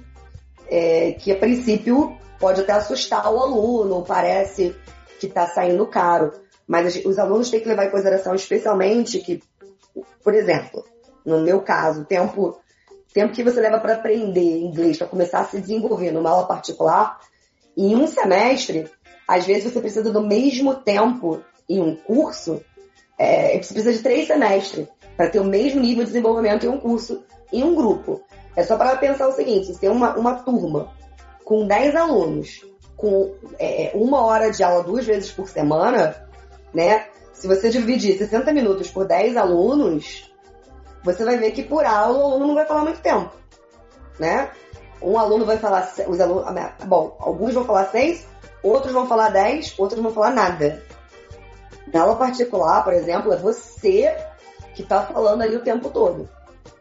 [0.69, 4.75] é, que a princípio pode até assustar o aluno, parece
[5.21, 6.31] que está saindo caro.
[6.67, 9.39] Mas os alunos têm que levar em consideração especialmente que,
[10.23, 10.83] por exemplo,
[11.23, 12.59] no meu caso, o tempo,
[13.13, 17.19] tempo que você leva para aprender inglês, para começar a se desenvolver numa aula particular,
[17.77, 18.89] em um semestre,
[19.27, 22.61] às vezes você precisa do mesmo tempo em um curso,
[23.17, 26.79] é, você precisa de três semestres para ter o mesmo nível de desenvolvimento em um
[26.79, 28.23] curso, em um grupo.
[28.55, 30.91] É só para pensar o seguinte: se tem uma, uma turma
[31.45, 32.65] com 10 alunos,
[33.01, 36.23] com é, uma hora de aula duas vezes por semana,
[36.71, 37.07] né?
[37.33, 40.31] Se você dividir 60 minutos por 10 alunos,
[41.03, 43.31] você vai ver que por aula o aluno não vai falar muito tempo,
[44.19, 44.51] né?
[45.01, 46.45] Um aluno vai falar, os alunos,
[46.85, 48.27] bom, alguns vão falar seis,
[48.61, 50.83] outros vão falar dez, outros vão falar nada.
[51.91, 54.15] Na aula particular, por exemplo, é você
[54.75, 56.29] que está falando ali o tempo todo.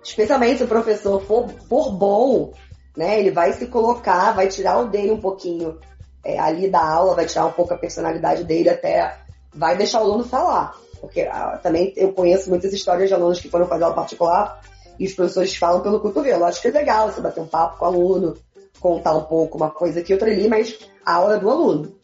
[0.05, 2.53] Especialmente se o professor for, for bom,
[2.95, 3.19] né?
[3.19, 5.79] Ele vai se colocar, vai tirar o dele um pouquinho
[6.25, 9.17] é, ali da aula, vai tirar um pouco a personalidade dele, até
[9.55, 10.75] vai deixar o aluno falar.
[11.01, 14.61] Porque ah, também eu conheço muitas histórias de alunos que foram fazer aula particular
[14.99, 16.45] e os professores falam pelo cotovelo.
[16.45, 18.37] Acho que é legal você bater um papo com o aluno,
[18.79, 21.95] contar um pouco uma coisa aqui, outra ali, mas a aula é do aluno.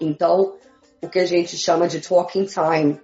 [0.00, 0.54] Então,
[1.00, 3.00] o que a gente chama de talking time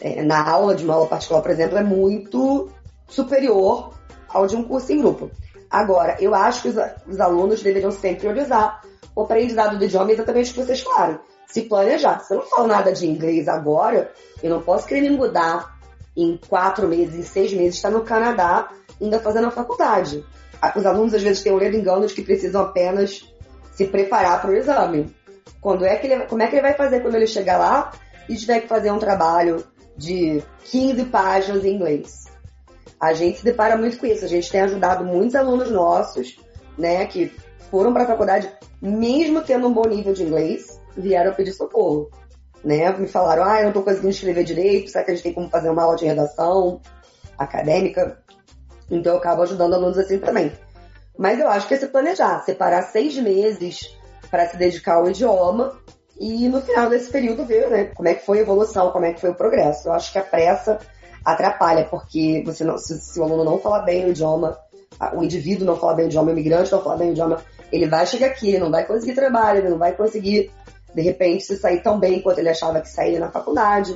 [0.00, 2.68] é, na aula de uma aula particular, por exemplo, é muito
[3.08, 3.94] superior
[4.28, 5.30] ao de um curso em grupo.
[5.70, 8.82] Agora, eu acho que os, os alunos deveriam sempre priorizar
[9.14, 11.20] o aprendizado do idioma exatamente o que vocês falaram.
[11.46, 12.20] Se planejar.
[12.20, 15.78] Se eu não falo nada de inglês agora, eu não posso querer me mudar
[16.16, 18.68] em quatro meses, em seis meses, está no Canadá
[19.00, 20.24] ainda fazendo a faculdade.
[20.76, 23.28] Os alunos às vezes têm o ledo engano de que precisam apenas
[23.72, 25.14] se preparar para o exame.
[25.60, 27.92] Quando é que ele, como é que ele vai fazer quando ele chegar lá
[28.28, 29.64] e tiver que fazer um trabalho
[29.96, 32.24] de 15 páginas em inglês?
[33.00, 34.24] A gente se depara muito com isso.
[34.24, 36.38] A gente tem ajudado muitos alunos nossos,
[36.78, 37.32] né, que
[37.74, 38.48] foram para a faculdade,
[38.80, 42.08] mesmo tendo um bom nível de inglês, vieram pedir socorro
[42.64, 42.90] né?
[42.96, 45.50] Me falaram, ah, eu não estou conseguindo escrever direito, será que a gente tem como
[45.50, 46.80] fazer uma aula de redação
[47.36, 48.18] acadêmica?
[48.90, 50.50] Então eu acabo ajudando alunos assim também.
[51.16, 53.96] Mas eu acho que é se planejar, separar seis meses
[54.30, 55.78] para se dedicar ao idioma
[56.18, 59.12] e no final desse período ver né, como é que foi a evolução, como é
[59.12, 59.88] que foi o progresso.
[59.88, 60.78] Eu acho que a pressa
[61.24, 64.58] atrapalha, porque você não, se, se o aluno não falar bem o idioma,
[65.14, 67.42] o indivíduo não falar bem o idioma, o imigrante não falar bem o idioma,
[67.72, 70.50] ele vai chegar aqui, ele não vai conseguir trabalho, ele não vai conseguir
[70.94, 73.94] de repente se sair tão bem quanto ele achava que sairia na faculdade.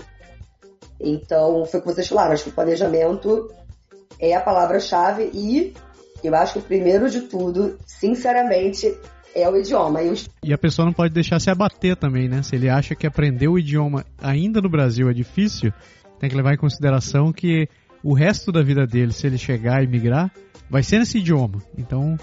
[1.01, 3.49] Então, foi o que vocês falaram, acho que o planejamento
[4.19, 5.73] é a palavra-chave e
[6.23, 8.93] eu acho que o primeiro de tudo, sinceramente,
[9.35, 10.03] é o idioma.
[10.03, 10.29] E, os...
[10.43, 12.43] e, a pessoa não pode deixar se abater também, né?
[12.43, 15.73] Se ele acha que aprender o idioma ainda no Brasil é difícil,
[16.19, 17.69] tem que levar em consideração que
[18.03, 20.33] o resto da vida dele, se ele chegar e migrar,
[20.69, 21.63] vai ser nesse idioma.
[21.77, 22.17] Então,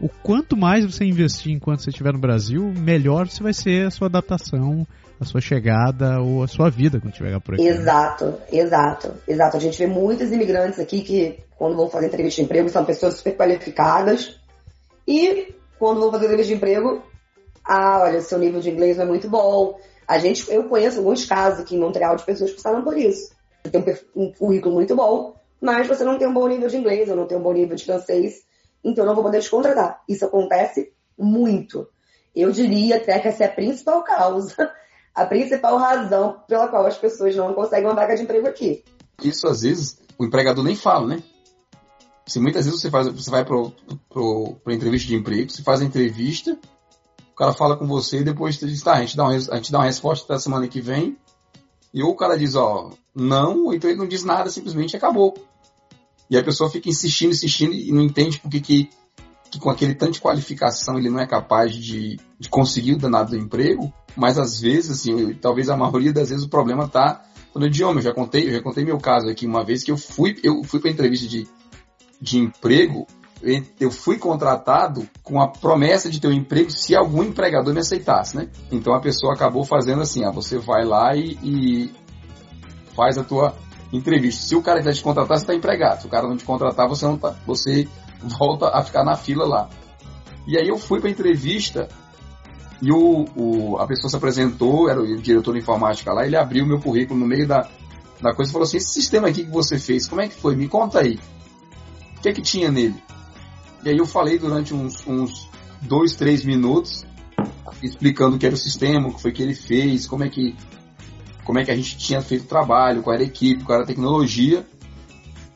[0.00, 3.90] o quanto mais você investir enquanto você estiver no Brasil, melhor você vai ser a
[3.90, 4.86] sua adaptação,
[5.18, 7.64] a sua chegada ou a sua vida quando chegar por aqui.
[7.64, 7.70] Né?
[7.70, 9.56] Exato, exato, exato.
[9.56, 13.14] A gente vê muitos imigrantes aqui que, quando vão fazer entrevista de emprego, são pessoas
[13.14, 14.38] super qualificadas
[15.08, 17.02] e, quando vão fazer entrevista de emprego,
[17.64, 19.78] ah, olha, seu nível de inglês não é muito bom.
[20.06, 23.34] A gente, eu conheço alguns casos aqui em Montreal de pessoas que passaram por isso.
[23.64, 27.08] Você tem um currículo muito bom, mas você não tem um bom nível de inglês,
[27.08, 28.45] ou não tem um bom nível de francês,
[28.86, 30.00] então eu não vou poder te contratar.
[30.08, 31.88] Isso acontece muito.
[32.34, 34.70] Eu diria até que essa é a principal causa,
[35.14, 38.84] a principal razão pela qual as pessoas não conseguem uma vaga de emprego aqui.
[39.22, 41.22] Isso às vezes o empregador nem fala, né?
[42.26, 46.58] Se muitas vezes você, faz, você vai para entrevista de emprego, você faz a entrevista,
[47.32, 49.70] o cara fala com você e depois diz, tá, a gente dá uma, a gente
[49.70, 51.16] dá uma resposta da semana que vem,
[51.94, 55.34] e ou o cara diz, ó, não, ou então ele não diz nada, simplesmente acabou.
[56.28, 58.90] E a pessoa fica insistindo, insistindo e não entende porque que,
[59.50, 63.30] que com aquele tanto de qualificação ele não é capaz de, de conseguir o danado
[63.30, 67.22] do emprego, mas às vezes, assim, talvez a maioria das vezes o problema está
[67.54, 68.00] no idioma.
[68.00, 70.64] Eu já contei, eu já contei meu caso aqui uma vez que eu fui, eu
[70.64, 71.46] fui para entrevista de,
[72.20, 73.06] de emprego,
[73.78, 78.36] eu fui contratado com a promessa de ter um emprego se algum empregador me aceitasse,
[78.36, 78.48] né?
[78.72, 81.92] Então a pessoa acabou fazendo assim, ah, você vai lá e, e
[82.94, 83.54] faz a tua
[83.92, 84.44] entrevista.
[84.44, 86.00] Se o cara quiser te contratar, você está empregado.
[86.00, 87.88] Se o cara não te contratar, você não tá, você
[88.38, 89.68] volta a ficar na fila lá.
[90.46, 91.88] E aí eu fui para entrevista
[92.80, 96.66] e o, o, a pessoa se apresentou, era o diretor de informática lá, ele abriu
[96.66, 97.68] meu currículo no meio da,
[98.20, 100.54] da coisa e falou assim, esse sistema aqui que você fez, como é que foi?
[100.54, 101.18] Me conta aí.
[102.18, 103.02] O que é que tinha nele?
[103.84, 105.48] E aí eu falei durante uns, uns
[105.80, 107.04] dois, três minutos,
[107.82, 110.54] explicando o que era o sistema, o que foi que ele fez, como é que
[111.46, 113.84] como é que a gente tinha feito o trabalho, qual era a equipe, qual era
[113.84, 114.66] a tecnologia.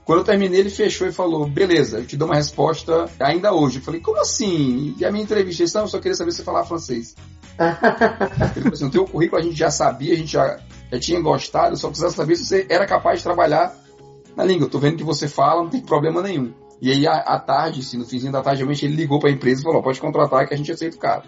[0.05, 3.79] Quando eu terminei, ele fechou e falou: beleza, eu te dou uma resposta ainda hoje.
[3.79, 4.95] Eu falei: como assim?
[4.97, 5.63] E a minha entrevista?
[5.63, 7.17] Ele eu só queria saber se você falava francês.
[7.59, 10.61] ele falou assim: no teu currículo a gente já sabia, a gente já,
[10.93, 13.77] já tinha gostado, só precisava saber se você era capaz de trabalhar
[14.37, 14.67] na língua.
[14.67, 16.53] Eu tô vendo que você fala, não tem problema nenhum.
[16.81, 19.61] E aí, à, tarde, assim, no finzinho da tarde, realmente ele ligou para a empresa
[19.61, 21.25] e falou: pode contratar que a gente aceita o cara.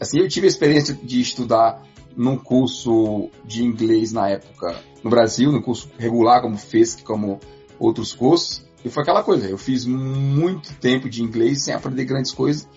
[0.00, 1.82] Assim, eu tive a experiência de estudar
[2.16, 7.38] num curso de inglês na época no Brasil, no curso regular como FESC, como
[7.78, 8.64] outros cursos.
[8.84, 12.68] E foi aquela coisa, eu fiz muito tempo de inglês sem aprender grandes coisas.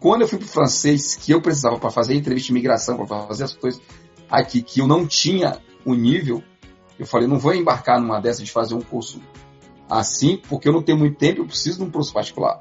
[0.00, 3.26] Quando eu fui para o francês, que eu precisava para fazer entrevista de imigração, para
[3.26, 3.80] fazer as coisas
[4.28, 6.42] aqui, que eu não tinha o nível,
[6.98, 9.20] eu falei, não vou embarcar numa dessa de fazer um curso
[9.88, 12.58] assim, porque eu não tenho muito tempo, eu preciso de um curso particular.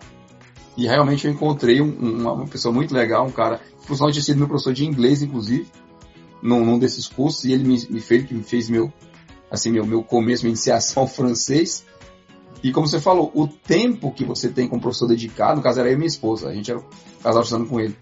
[0.75, 4.37] E realmente eu encontrei um, uma, pessoa muito legal, um cara, por sinal tinha sido
[4.37, 5.67] meu professor de inglês, inclusive,
[6.41, 8.91] num, num desses cursos e ele me, me fez, me fez meu,
[9.49, 11.85] assim, meu, meu começo, minha iniciação ao francês.
[12.63, 15.89] E como você falou, o tempo que você tem como professor dedicado, no caso era
[15.89, 16.81] eu e minha esposa, a gente era
[17.23, 17.95] casal estudando com ele.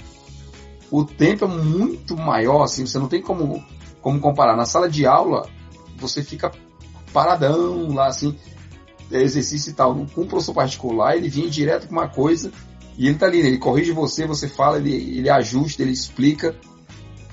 [0.91, 3.63] O tempo é muito maior, assim, você não tem como,
[4.01, 4.57] como comparar.
[4.57, 5.47] Na sala de aula,
[5.97, 6.51] você fica
[7.13, 8.35] paradão lá, assim,
[9.11, 9.95] é exercício e tal.
[10.13, 12.51] Com um professor particular, ele vinha direto com uma coisa
[12.97, 16.55] e ele tá ali, ele corrige você, você fala, ele, ele ajusta, ele explica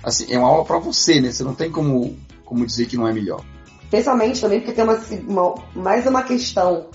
[0.07, 1.32] assim, é uma aula para você, né?
[1.32, 3.44] Você não tem como, como dizer que não é melhor.
[3.82, 6.86] Especialmente também porque tem uma, uma mais uma questão.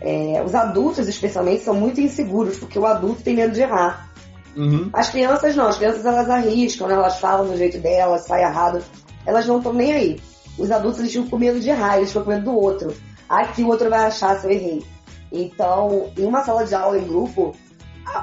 [0.00, 4.10] É, os adultos, especialmente, são muito inseguros, porque o adulto tem medo de errar.
[4.56, 4.90] Uhum.
[4.92, 6.94] As crianças não, as crianças elas arriscam, né?
[6.94, 8.82] elas falam do jeito delas, sai errado,
[9.24, 10.20] elas não estão nem aí.
[10.58, 12.94] Os adultos eles ficam com medo de errar, eles ficam com medo do outro.
[13.28, 14.84] Ah, que o outro vai achar se eu errei.
[15.30, 17.54] Então, em uma sala de aula em grupo,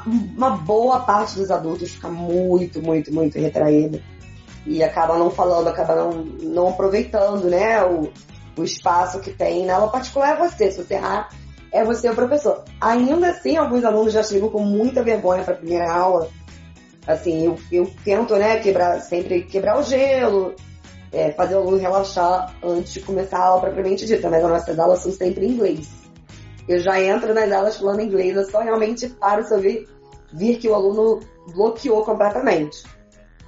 [0.05, 4.01] uma boa parte dos adultos fica muito, muito, muito retraída
[4.65, 8.09] e acaba não falando, acaba não, não aproveitando, né, o,
[8.57, 9.65] o espaço que tem.
[9.65, 11.29] Na aula particular é você, se você errar,
[11.71, 12.63] é você o professor.
[12.79, 16.29] Ainda assim, alguns alunos já chegam com muita vergonha para a primeira aula.
[17.05, 20.55] Assim, eu, eu tento, né, quebrar, sempre quebrar o gelo,
[21.11, 24.79] é, fazer o aluno relaxar antes de começar a aula propriamente dita, mas as nossas
[24.79, 25.89] aulas são sempre em inglês.
[26.67, 29.87] Eu já entro nas aulas falando inglês, eu só realmente paro se eu vir,
[30.31, 31.19] vir que o aluno
[31.53, 32.83] bloqueou completamente.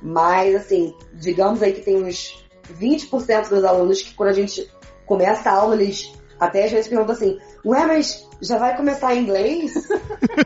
[0.06, 2.46] Mas, assim, digamos aí que tem uns
[2.80, 4.72] 20% dos alunos que quando a gente
[5.04, 9.24] começa a aula, eles até às vezes perguntam assim, ué, mas já vai começar em
[9.24, 9.74] inglês?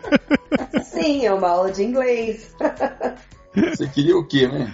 [0.82, 2.56] Sim, é uma aula de inglês.
[3.54, 4.74] Você queria o quê, né?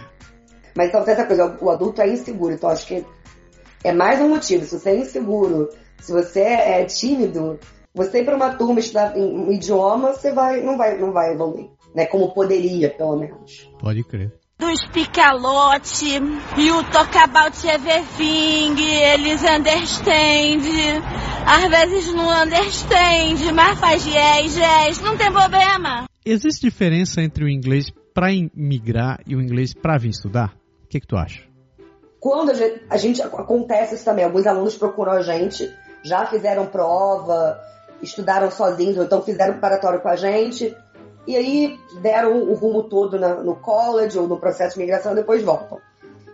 [0.75, 3.03] Mas então tem essa coisa, o adulto é inseguro, então acho que
[3.83, 4.65] é mais um motivo.
[4.65, 5.69] Se você é inseguro,
[5.99, 7.59] se você é tímido,
[7.91, 11.71] você ir para uma turma estudar um idioma, você vai, não vai, não vai evoluir,
[11.95, 12.05] né?
[12.05, 13.67] Como poderia, pelo menos.
[13.79, 14.45] Pode crer.
[14.58, 15.84] Do speak a lot,
[16.58, 20.64] you talk about everything, eles understand.
[21.45, 26.06] Às vezes não understand, mas faz yes, yes, não tem problema.
[26.26, 30.56] Existe diferença entre o inglês para imigrar e o inglês para vir estudar?
[30.86, 31.43] O que, que tu acha?
[32.18, 35.70] Quando a gente, a gente, acontece isso também, alguns alunos procuram a gente,
[36.01, 37.60] já fizeram prova,
[38.01, 40.74] estudaram sozinhos, ou então fizeram preparatório com a gente,
[41.28, 45.15] e aí deram o rumo todo na, no college ou no processo de migração e
[45.15, 45.80] depois voltam.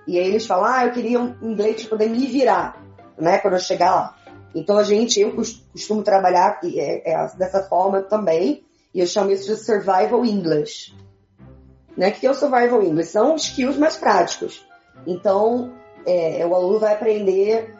[0.05, 2.81] E aí eles falam, ah, eu queria um inglês para poder me virar,
[3.17, 4.15] né, quando eu chegar lá.
[4.53, 9.47] Então a gente, eu costumo trabalhar é, é, dessa forma também, e eu chamo isso
[9.47, 10.93] de survival English.
[11.95, 12.09] Né?
[12.09, 13.11] O que é o survival English?
[13.11, 14.65] São skills mais práticos.
[15.07, 15.71] Então,
[16.05, 17.73] é, o aluno vai aprender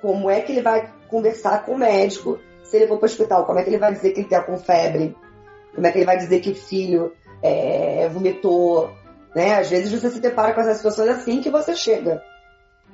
[0.00, 3.46] como é que ele vai conversar com o médico se ele for para o hospital,
[3.46, 5.16] como é que ele vai dizer que ele está com febre,
[5.74, 7.12] como é que ele vai dizer que o filho
[7.42, 8.90] é, vomitou,
[9.34, 9.58] né?
[9.58, 12.22] Às vezes você se depara com essas situações assim que você chega.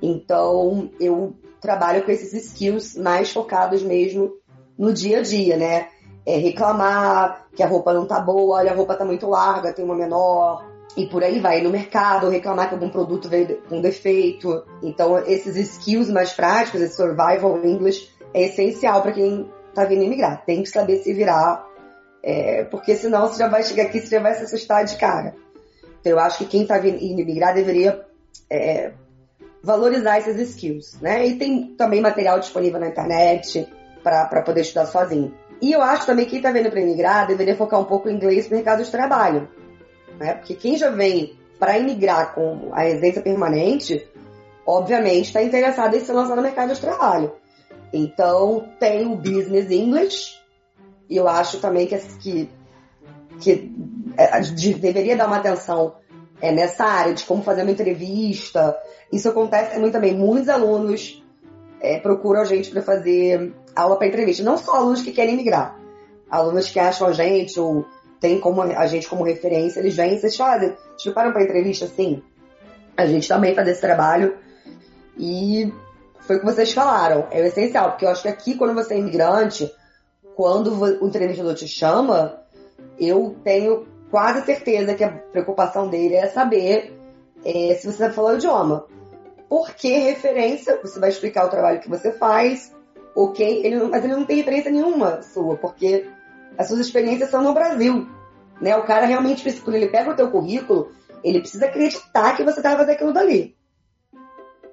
[0.02, 4.32] Então, eu trabalho com esses skills mais focados mesmo
[4.78, 5.88] no dia a dia, né?
[6.24, 9.84] É reclamar que a roupa não tá boa, olha, a roupa tá muito larga, tem
[9.84, 10.64] uma menor,
[10.96, 11.60] e por aí vai.
[11.60, 14.64] No mercado, reclamar que algum produto veio com defeito.
[14.82, 20.44] Então, esses skills mais práticos, esse survival English, é essencial para quem tá vindo imigrar.
[20.44, 21.66] Tem que saber se virar,
[22.22, 25.34] é, porque senão você já vai chegar aqui, você já vai se assustar de cara.
[26.00, 28.04] Então, eu acho que quem tá vindo imigrar deveria
[28.48, 28.92] é,
[29.62, 31.26] valorizar esses skills, né?
[31.26, 33.68] E tem também material disponível na internet
[34.02, 35.34] para poder estudar sozinho.
[35.60, 38.14] E eu acho também que quem está vindo para imigrar deveria focar um pouco em
[38.14, 39.48] inglês no mercado de trabalho.
[40.18, 40.34] Né?
[40.34, 44.08] Porque quem já vem para imigrar com a residência permanente,
[44.66, 47.32] obviamente está interessado em se lançar no mercado de trabalho.
[47.92, 50.39] Então, tem o Business English,
[51.10, 52.48] e eu acho também que, que,
[53.40, 53.72] que
[54.16, 55.96] é, de, deveria dar uma atenção
[56.40, 58.78] é, nessa área de como fazer uma entrevista.
[59.12, 60.16] Isso acontece muito também.
[60.16, 61.20] Muitos alunos
[61.80, 64.44] é, procuram a gente para fazer aula para entrevista.
[64.44, 65.76] Não só alunos que querem migrar,
[66.30, 67.84] alunos que acham a gente ou
[68.20, 70.68] tem como a gente como referência, eles vêm e vocês fazem.
[70.68, 71.88] Vocês preparam para entrevista?
[71.88, 72.22] Sim.
[72.96, 74.36] A gente também faz esse trabalho.
[75.18, 75.72] E
[76.20, 77.26] foi o que vocês falaram.
[77.32, 79.72] É o essencial, porque eu acho que aqui, quando você é imigrante,
[80.34, 80.72] quando
[81.02, 82.40] o entrevistador te chama,
[82.98, 86.98] eu tenho quase certeza que a preocupação dele é saber
[87.44, 88.86] é, se você vai falar o idioma.
[89.48, 90.78] Por que referência?
[90.82, 92.74] Você vai explicar o trabalho que você faz,
[93.14, 93.64] ok?
[93.64, 96.06] Ele mas ele não tem referência nenhuma sua, porque
[96.56, 98.06] as suas experiências são no Brasil.
[98.60, 98.76] Né?
[98.76, 100.92] O cara realmente, quando ele pega o teu currículo,
[101.24, 103.56] ele precisa acreditar que você estava fazendo aquilo dali.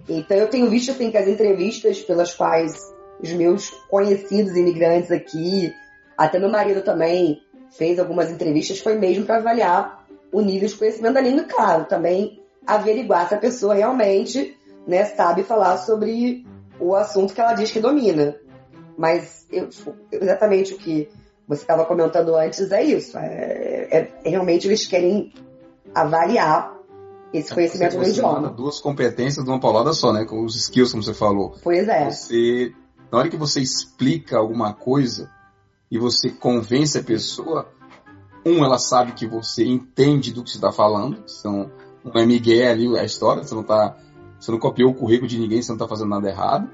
[0.08, 5.74] Então eu tenho visto assim que as entrevistas pelas quais os meus conhecidos imigrantes aqui,
[6.18, 7.42] até meu marido também
[7.72, 12.42] fez algumas entrevistas, foi mesmo para avaliar o nível de conhecimento da língua, claro, também
[12.66, 16.46] averiguar se a pessoa realmente né, sabe falar sobre
[16.80, 18.36] o assunto que ela diz que domina.
[18.98, 19.70] Mas eu,
[20.12, 21.10] exatamente o que
[21.48, 23.18] você estava comentando antes é isso.
[23.18, 25.32] É, é, é, realmente eles querem
[25.94, 26.76] avaliar
[27.34, 28.50] esse conhecimento você, do idioma.
[28.50, 30.26] duas competências numa paulada só, né?
[30.26, 31.56] Com os skills, como você falou.
[31.64, 32.10] Pois é.
[32.10, 32.74] Você,
[33.12, 35.32] na hora que você explica alguma coisa
[35.90, 37.72] e você convence a pessoa,
[38.46, 41.24] um, ela sabe que você entende do que você está falando.
[41.40, 41.72] Então,
[42.04, 43.98] não é Miguel ali a história, você não tá.
[44.40, 46.70] Você não copiou o currículo de ninguém, você não está fazendo nada errado.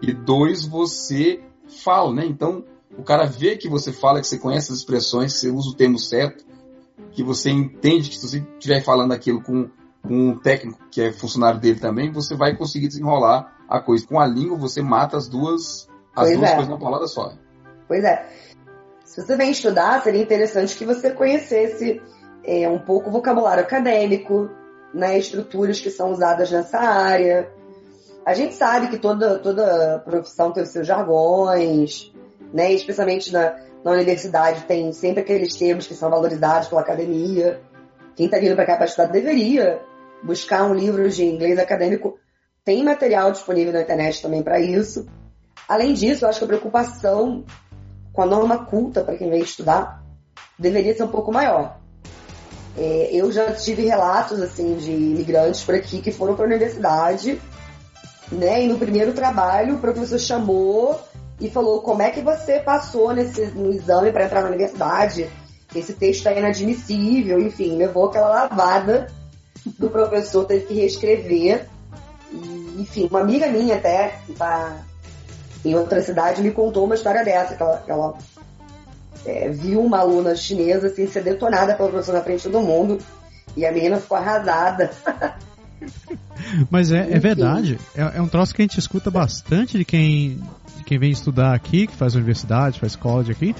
[0.00, 1.42] E dois, você
[1.82, 2.24] fala, né?
[2.24, 2.64] Então,
[2.96, 5.74] o cara vê que você fala, que você conhece as expressões, que você usa o
[5.74, 6.44] termo certo,
[7.10, 9.68] que você entende que se você estiver falando aquilo com,
[10.02, 14.06] com um técnico que é funcionário dele também, você vai conseguir desenrolar a coisa.
[14.06, 16.54] Com a língua, você mata as duas, as duas é.
[16.54, 17.32] coisas numa palavra só.
[17.88, 18.26] Pois é.
[19.04, 22.00] Se você vem estudar, seria interessante que você conhecesse
[22.44, 24.48] é, um pouco o vocabulário acadêmico,
[24.94, 27.50] né, estruturas que são usadas nessa área.
[28.24, 32.12] A gente sabe que toda, toda profissão tem os seus jargões,
[32.52, 32.72] né?
[32.72, 37.60] Especialmente na, na universidade tem sempre aqueles termos que são valorizados pela academia.
[38.14, 39.80] Quem está vindo para cá para estudar deveria
[40.22, 42.18] buscar um livro de inglês acadêmico.
[42.64, 45.06] Tem material disponível na internet também para isso.
[45.68, 47.44] Além disso, eu acho que a preocupação
[48.12, 50.02] com a norma culta para quem vem estudar
[50.58, 51.78] deveria ser um pouco maior.
[52.76, 57.40] É, eu já tive relatos assim de imigrantes por aqui que foram para a universidade,
[58.30, 58.62] né?
[58.62, 61.00] E no primeiro trabalho o professor chamou
[61.40, 65.28] e falou como é que você passou nesse, no exame para entrar na universidade.
[65.74, 69.08] Esse texto é inadmissível, enfim, levou aquela lavada
[69.78, 71.66] do professor teve que reescrever.
[72.32, 74.82] E, enfim, uma amiga minha até, que está
[75.64, 78.14] em outra cidade, me contou uma história dessa, que ela, que ela
[79.24, 82.98] é, viu uma aluna chinesa assim, ser detonada pela professora na frente do mundo.
[83.56, 84.90] E a menina ficou arrasada.
[86.70, 90.40] Mas é, é verdade, é, é, um troço que a gente escuta bastante de quem,
[90.78, 93.54] de quem vem estudar aqui, que faz universidade, faz college aqui,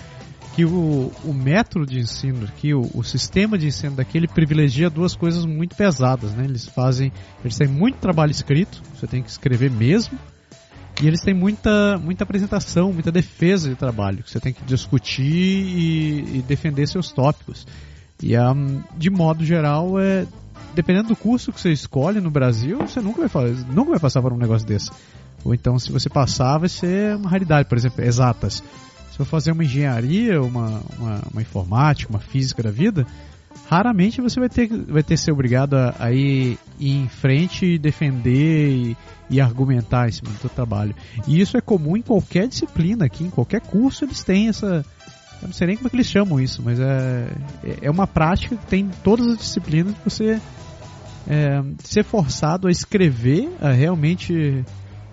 [0.55, 4.91] que o, o método de ensino aqui, o, o sistema de ensino daqui, ele privilegia
[4.91, 6.45] duas coisas muito pesadas, né?
[6.45, 7.11] Eles fazem,
[7.43, 10.19] eles têm muito trabalho escrito, você tem que escrever mesmo,
[11.01, 15.25] e eles têm muita, muita apresentação, muita defesa de trabalho, que você tem que discutir
[15.25, 17.67] e, e defender seus tópicos.
[18.23, 20.27] E um, de modo geral, é,
[20.75, 24.21] dependendo do curso que você escolhe no Brasil, você nunca vai, fazer, nunca vai passar
[24.21, 24.91] por um negócio desse.
[25.45, 28.63] Ou então, se você passar, vai ser uma raridade, por exemplo, exatas.
[29.13, 33.07] Se eu fazer uma engenharia, uma, uma, uma informática, uma física da vida,
[33.69, 38.71] raramente você vai ter, vai ter ser obrigado a, a ir, em frente e defender
[38.71, 38.97] e,
[39.29, 40.95] e, argumentar em cima do seu trabalho.
[41.29, 44.85] E isso é comum em qualquer disciplina aqui, em qualquer curso eles têm essa.
[45.43, 47.29] Eu não sei nem como é que eles chamam isso, mas é,
[47.83, 50.41] é uma prática que tem em todas as disciplinas de você
[51.29, 54.65] é, ser forçado a escrever, a realmente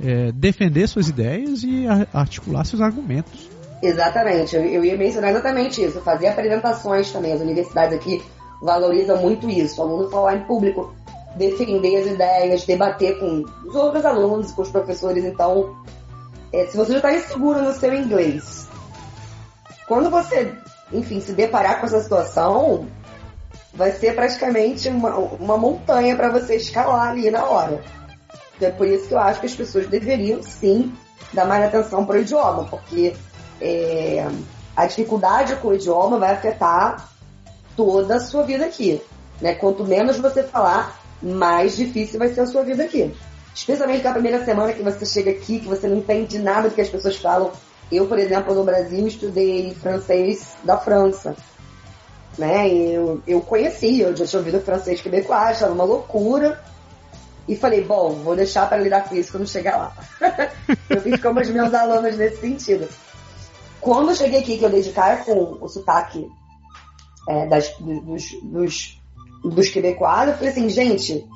[0.02, 3.59] é, defender suas ideias e a, articular seus argumentos.
[3.82, 7.34] Exatamente, eu, ia mencionar exatamente isso, fazer apresentações também.
[7.34, 8.22] As universidades aqui
[8.62, 10.94] valorizam muito isso, o aluno falar em público,
[11.36, 15.24] defender as ideias, debater com os outros alunos, com os professores.
[15.24, 15.78] Então,
[16.52, 18.68] é, se você já está inseguro no seu inglês,
[19.88, 20.54] quando você,
[20.92, 22.86] enfim, se deparar com essa situação,
[23.74, 27.82] vai ser praticamente uma, uma montanha para você escalar ali na hora.
[28.58, 30.94] Então, é por isso que eu acho que as pessoas deveriam sim
[31.34, 33.16] dar mais atenção para o idioma, porque
[33.62, 34.28] é,
[34.76, 37.10] a dificuldade com o idioma vai afetar
[37.76, 39.02] toda a sua vida aqui.
[39.42, 39.56] Né?
[39.56, 43.14] Quanto menos você falar, mais difícil vai ser a sua vida aqui.
[43.54, 46.82] Especialmente na primeira semana que você chega aqui, que você não entende nada do que
[46.82, 47.52] as pessoas falam.
[47.92, 51.36] Eu, por exemplo, no Brasil, estudei francês da França.
[52.38, 52.70] Né?
[52.70, 56.62] Eu, eu conhecia, eu já tinha ouvido francês quebecois, estava uma loucura.
[57.48, 59.94] E falei, bom, vou deixar para lidar com isso quando chegar lá.
[60.88, 62.88] eu fiz como os meus alunos nesse sentido.
[63.82, 66.28] Quando eu cheguei aqui, que eu dei de cara com o sotaque
[67.28, 69.02] é, das, dos, dos,
[69.44, 71.28] dos quebecois, eu falei assim, gente,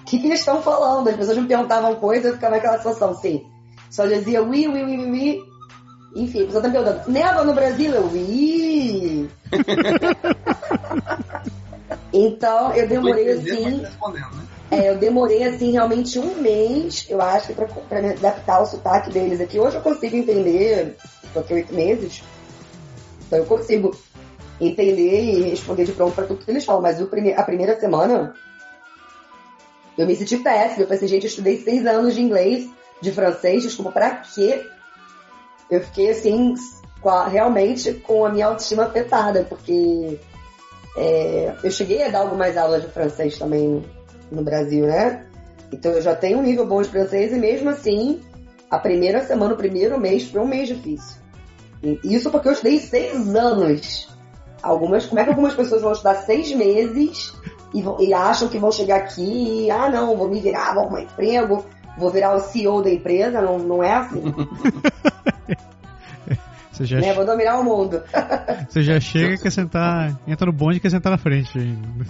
[0.00, 1.08] o que, que eles estão falando?
[1.08, 3.46] As pessoas me perguntavam coisas, eu ficava naquela situação assim.
[3.90, 5.44] Só dizia ui, ui, ui, ui,
[6.16, 7.92] Enfim, a pessoa tá me perguntando, neva no Brasil?
[7.92, 9.30] Eu, ui.
[12.12, 13.76] então, eu demorei assim.
[13.76, 13.90] Né?
[14.72, 19.10] É, eu demorei assim realmente um mês, eu acho, pra, pra me adaptar ao sotaque
[19.10, 19.60] deles aqui.
[19.60, 20.96] Hoje eu consigo entender,
[21.34, 22.22] porque oito meses,
[23.26, 23.94] então eu consigo
[24.58, 26.80] entender e responder de pronto para tudo que eles falam.
[26.80, 28.34] Mas prime a primeira semana,
[29.98, 30.84] eu me senti péssima.
[30.84, 32.66] Eu falei assim, gente, eu estudei seis anos de inglês,
[33.02, 34.66] de francês, desculpa, pra quê?
[35.70, 36.54] Eu fiquei assim,
[37.02, 40.18] com a, realmente com a minha autoestima afetada, porque
[40.96, 43.84] é, eu cheguei a dar algumas aulas de francês também
[44.32, 45.24] no Brasil, né?
[45.72, 48.20] Então eu já tenho um nível bom de francês e mesmo assim,
[48.70, 51.20] a primeira semana, o primeiro mês foi um mês difícil.
[52.04, 54.08] Isso porque eu estudei seis anos.
[54.62, 57.34] Algumas, como é que algumas pessoas vão estudar seis meses
[57.74, 60.84] e, vão, e acham que vão chegar aqui e, ah não, vou me virar, vou
[60.84, 61.64] arrumar emprego,
[61.98, 64.22] vou virar o CEO da empresa, não, não é assim.
[66.70, 67.12] Você já né?
[67.12, 68.02] Vou dominar o mundo.
[68.68, 72.06] Você já chega e quer sentar, entra no bonde e quer sentar na frente ainda.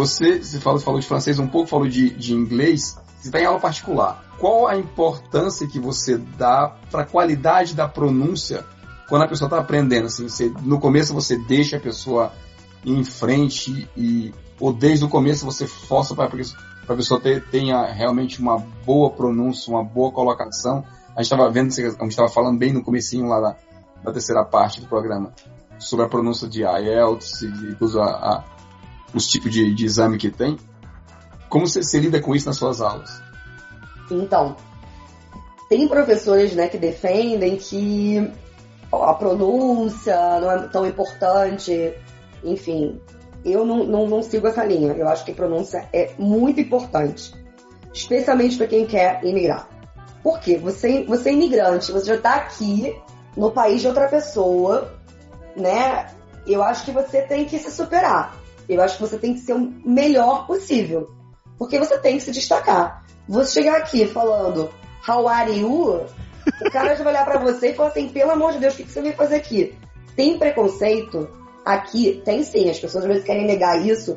[0.00, 2.98] Você, você falou, falou de francês um pouco, falou de, de inglês.
[3.18, 4.24] Você está em aula particular.
[4.38, 8.64] Qual a importância que você dá para a qualidade da pronúncia
[9.10, 10.06] quando a pessoa está aprendendo?
[10.06, 12.32] Assim, você, no começo você deixa a pessoa
[12.82, 18.40] em frente e ou desde o começo você força para a pessoa ter, tenha realmente
[18.40, 20.82] uma boa pronúncia, uma boa colocação.
[21.14, 23.56] A gente estava vendo, a gente estava falando bem no comecinho lá da,
[24.02, 25.34] da, terceira parte do programa
[25.78, 28.44] sobre a pronúncia de IELTS de usa a,
[29.14, 30.56] os tipos de, de exame que tem.
[31.48, 33.22] Como você, você lida com isso nas suas aulas?
[34.10, 34.56] Então,
[35.68, 38.32] tem professores né, que defendem que
[38.92, 41.94] a pronúncia não é tão importante,
[42.42, 43.00] enfim.
[43.44, 44.92] Eu não, não, não sigo essa linha.
[44.92, 47.32] Eu acho que pronúncia é muito importante,
[47.94, 49.68] especialmente para quem quer imigrar.
[50.22, 50.58] Por quê?
[50.58, 52.94] Você, você é imigrante, você já está aqui
[53.36, 54.92] no país de outra pessoa,
[55.56, 56.08] né?
[56.46, 58.39] Eu acho que você tem que se superar.
[58.74, 61.10] Eu acho que você tem que ser o melhor possível.
[61.58, 63.04] Porque você tem que se destacar.
[63.28, 64.70] Você chegar aqui falando
[65.06, 66.06] How are you?
[66.64, 68.84] O cara vai olhar pra você e falar assim, pelo amor de Deus, o que,
[68.84, 69.74] você veio fazer aqui?
[70.14, 71.28] Tem preconceito?
[71.64, 72.70] Aqui, tem sim.
[72.70, 74.16] As pessoas às vezes querem negar isso,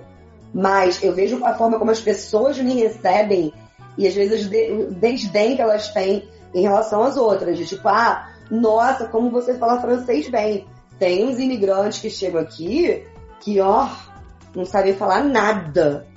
[0.53, 3.53] mas eu vejo a forma como as pessoas me recebem
[3.97, 7.57] e às vezes o desdém que elas têm em relação às outras.
[7.57, 10.67] De tipo, ah, nossa, como você fala francês bem.
[10.99, 13.03] Tem uns imigrantes que chegam aqui
[13.39, 13.89] que, ó,
[14.55, 16.07] não sabem falar nada.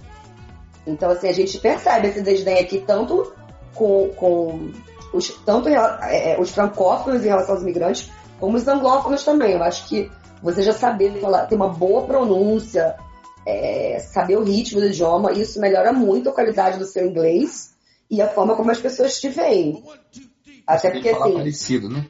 [0.87, 3.33] Então, assim, a gente percebe esse desdém aqui tanto
[3.75, 4.73] com, com
[5.13, 9.53] os, tanto é, é, os francófonos em relação aos imigrantes, como os anglófonos também.
[9.53, 10.11] Eu acho que
[10.43, 12.97] você já saber falar, ter uma boa pronúncia,
[13.47, 17.75] é, saber o ritmo do idioma, isso melhora muito a qualidade do seu inglês
[18.11, 19.83] e a forma como as pessoas te veem.
[20.67, 21.35] Até porque assim.
[21.35, 22.07] Parecido, né?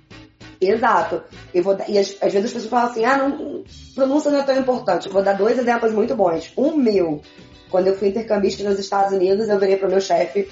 [0.60, 1.22] Exato.
[1.52, 4.42] Eu vou e às, às, vezes as pessoas falam assim, ah, não, pronúncia não é
[4.42, 5.06] tão importante.
[5.06, 6.52] Eu vou dar dois exemplos muito bons.
[6.56, 7.20] Um meu,
[7.70, 10.48] quando eu fui intercambista nos Estados Unidos, eu virei para o meu chefe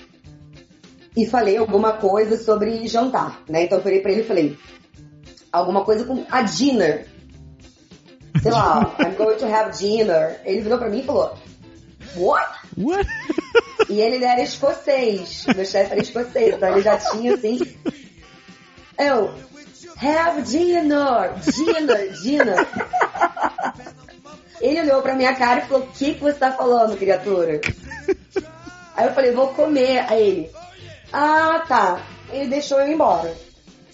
[1.17, 3.65] e falei alguma coisa sobre jantar, né?
[3.65, 4.59] Então eu virei para ele e falei
[5.53, 7.07] alguma coisa com a dinner.
[8.43, 10.41] Sei lá, I'm going to have dinner.
[10.45, 11.35] Ele virou para mim e falou,
[12.17, 12.47] what?
[12.77, 13.09] What?
[13.89, 15.47] E ele era escocês.
[15.55, 17.61] Meu chefe era escocês, então ele já tinha assim.
[18.99, 19.35] Eu,
[19.97, 22.67] have dinner, dinner, dinner.
[24.61, 27.61] Ele olhou pra minha cara e falou: O que, que você tá falando, criatura?
[28.97, 30.05] Aí eu falei: Vou comer.
[30.09, 30.51] Aí ele:
[31.13, 32.03] Ah, tá.
[32.33, 33.35] Ele deixou eu ir embora.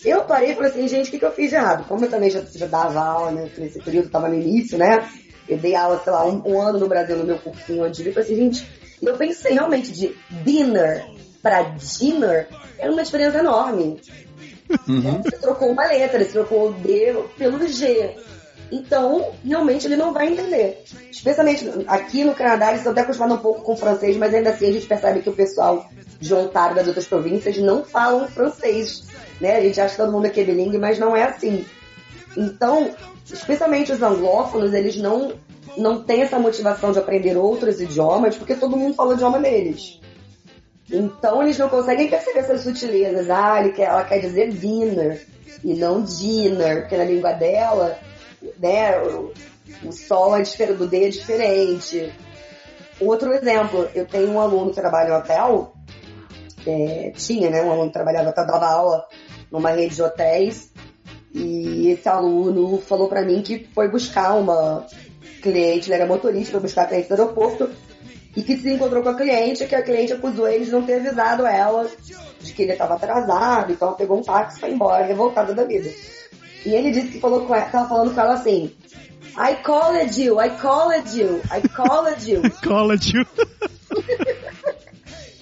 [0.05, 1.87] Eu parei e falei assim: Gente, o que, que eu fiz de errado?
[1.89, 3.51] Como eu também já, já dava aula, né?
[3.59, 5.09] Nesse período, tava no início, né?
[5.49, 8.05] Eu dei aula, sei lá, um, um ano no Brasil no meu cursinho antes.
[8.05, 8.67] Eu falei assim: Gente,
[9.03, 11.05] eu pensei realmente de dinner
[11.43, 12.49] para dinner
[12.79, 14.01] era uma diferença enorme.
[14.89, 15.23] Uhum.
[15.23, 18.17] Você trocou uma letra, você trocou o D pelo G.
[18.73, 20.85] Então, realmente ele não vai entender.
[21.11, 24.69] Especialmente aqui no Canadá, eles estão até acostumados um pouco com francês, mas ainda assim
[24.69, 25.89] a gente percebe que o pessoal
[26.21, 29.09] de Ontário das outras províncias não falam francês.
[29.41, 29.57] Né?
[29.57, 31.65] A gente acha que todo mundo é bilingue, mas não é assim.
[32.37, 32.95] Então,
[33.33, 35.33] especialmente os anglófonos, eles não,
[35.77, 40.00] não têm essa motivação de aprender outros idiomas, porque todo mundo fala o idioma deles.
[40.91, 43.31] Então eles não conseguem perceber essas sutilezas.
[43.31, 45.25] Ah, quer, ela quer dizer dinner
[45.63, 47.99] e não dinner, porque na língua dela,
[48.59, 49.33] né, o,
[49.85, 52.13] o sol é diferente, do D é diferente.
[53.01, 55.73] Outro exemplo, eu tenho um aluno que trabalha em hotel,
[56.67, 59.07] é, tinha, né, um aluno que trabalhava, dava aula
[59.51, 60.71] numa rede de hotéis,
[61.33, 64.87] e esse aluno falou para mim que foi buscar uma
[65.41, 67.71] cliente, ele era motorista, foi buscar a cliente no aeroporto,
[68.37, 70.95] e que se encontrou com a cliente, que a cliente acusou ele de não ter
[70.95, 71.91] avisado ela
[72.41, 75.91] de que ele estava atrasado, então pegou um táxi e foi embora, revoltada da vida.
[76.65, 78.73] E ele disse que falou com ela, tava falando com ela assim,
[79.37, 82.43] I called you, I called you, I called you.
[82.63, 83.27] called you.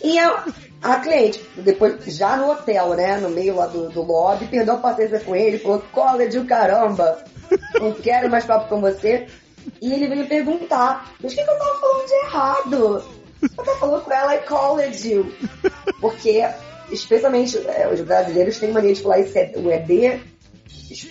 [0.02, 0.44] e a,
[0.82, 4.78] a cliente, depois, já no hotel, né, no meio lá do, do lobby, perdeu a
[4.78, 7.22] paciência com ele, falou, called you, caramba,
[7.80, 9.26] não quero mais papo com você.
[9.80, 13.04] E ele veio perguntar, mas o que, que eu tava falando de errado?
[13.42, 15.32] Eu tava falando com ela, called you.
[16.00, 16.44] Porque,
[16.90, 20.20] especialmente, é, os brasileiros têm mania de falar o ED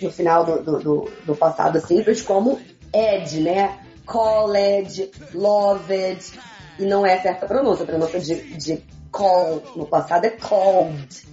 [0.02, 2.60] no final do, do, do, do passado simples como
[2.94, 3.80] ed, né?
[4.06, 6.40] Called, loved,
[6.80, 7.84] e não é certa pronúncia.
[7.84, 11.28] A pronúncia de, de call no passado é called.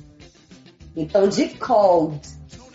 [0.97, 2.21] Então, de called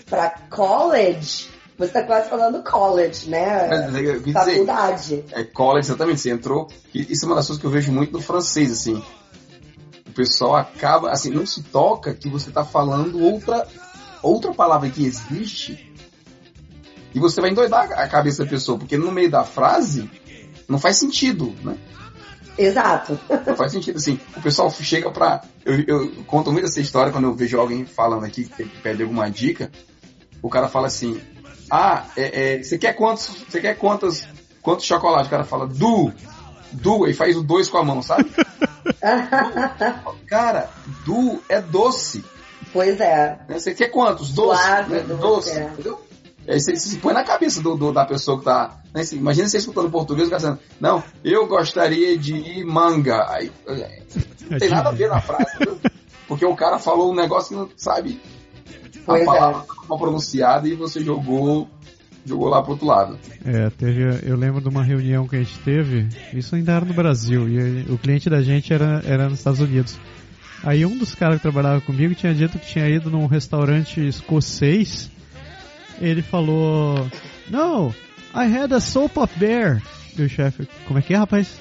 [0.10, 1.49] para college
[1.80, 3.68] você está quase falando college, né?
[3.70, 5.02] Mas, eu Faculdade.
[5.02, 6.20] Dizer, é college, exatamente.
[6.20, 6.68] Você entrou.
[6.94, 9.02] Isso é uma das coisas que eu vejo muito no francês, assim.
[10.06, 13.66] O pessoal acaba, assim, não se toca que você está falando outra,
[14.22, 15.90] outra palavra que existe
[17.14, 20.10] e você vai endoidar a cabeça da pessoa, porque no meio da frase
[20.68, 21.78] não faz sentido, né?
[22.58, 23.18] Exato.
[23.48, 24.20] Não faz sentido, assim.
[24.36, 25.42] O pessoal chega pra.
[25.64, 29.32] Eu, eu conto muito essa história quando eu vejo alguém falando aqui que pede alguma
[29.32, 29.72] dica.
[30.42, 31.22] O cara fala assim:
[31.70, 34.28] ah, é, é, você quer quantos, você quer quantas,
[34.62, 35.28] quantos chocolates?
[35.28, 36.12] O cara fala, du,
[36.72, 38.30] du, e faz o dois com a mão, sabe?
[40.28, 40.70] cara,
[41.06, 42.24] du é doce.
[42.74, 43.40] Pois é.
[43.48, 44.32] Né, você quer quantos?
[44.32, 44.62] Doce.
[44.62, 45.00] Suave, né?
[45.02, 45.58] Doce.
[45.58, 45.64] É.
[45.64, 46.02] Entendeu?
[46.48, 48.80] Aí você, você se põe na cabeça do, do da pessoa que tá.
[48.94, 49.04] Né?
[49.14, 53.28] Imagina você escutando português e dizendo, não, eu gostaria de manga.
[53.30, 53.52] Aí,
[54.50, 55.80] não tem nada a ver na frase, entendeu?
[56.28, 58.20] Porque o cara falou um negócio que não sabe
[59.06, 59.88] pois a palavra é.
[59.88, 61.68] mal pronunciada e você jogou
[62.26, 63.18] jogou lá pro outro lado.
[63.44, 66.94] É, teve, eu lembro de uma reunião que a gente teve, isso ainda era no
[66.94, 69.98] Brasil, e o cliente da gente era, era nos Estados Unidos.
[70.64, 75.10] Aí um dos caras que trabalhava comigo tinha dito que tinha ido num restaurante escocês.
[76.02, 77.10] Ele falou:
[77.50, 77.94] No,
[78.36, 79.82] I had a soap of bear.
[80.18, 81.58] E o chefe, como é que é, rapaz?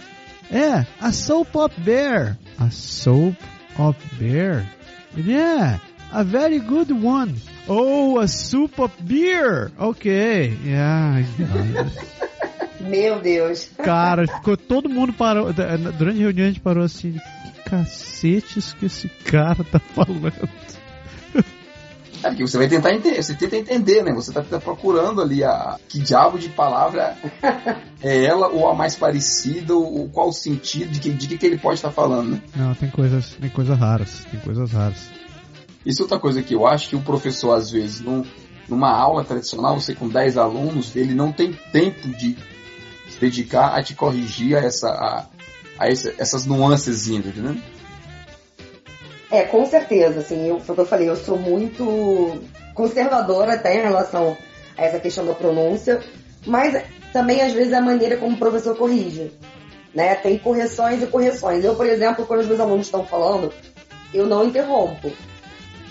[0.50, 2.36] É, a soap of bear.
[2.58, 3.36] A soap
[3.78, 4.66] of bear?
[5.16, 5.80] Yeah,
[6.12, 7.34] a very good one.
[7.68, 9.70] Oh, a soup of beer.
[9.78, 11.22] Ok, yeah.
[12.80, 13.70] Meu Deus.
[13.76, 15.52] Cara, ficou todo mundo parou.
[15.52, 17.12] Durante a reunião a gente parou assim.
[17.12, 20.32] Que cacetes que esse cara tá falando?
[22.22, 24.12] É que você vai tentar entender, você tenta entender, né?
[24.12, 27.16] Você tá, tá, procurando ali a que diabo de palavra
[28.02, 31.58] é ela ou a mais parecida, ou qual o sentido de que, de que ele
[31.58, 32.42] pode estar tá falando, né?
[32.56, 35.08] Não, tem coisas, tem coisas raras, tem coisas raras.
[35.84, 38.24] Isso é outra coisa que eu acho que o professor, às vezes, num,
[38.68, 42.36] numa aula tradicional, você com 10 alunos, ele não tem tempo de
[43.08, 45.26] se dedicar a te corrigir a, essa, a,
[45.78, 47.56] a essa, essas nuances, entendeu?
[49.30, 52.40] É, com certeza, assim, eu, foi o que eu falei, eu sou muito
[52.74, 54.36] conservadora até em relação
[54.76, 56.00] a essa questão da pronúncia,
[56.46, 59.30] mas também às vezes a maneira como o professor corrige,
[59.94, 60.14] né?
[60.14, 61.64] Tem correções e correções.
[61.64, 63.52] Eu, por exemplo, quando os meus alunos estão falando,
[64.14, 65.10] eu não interrompo.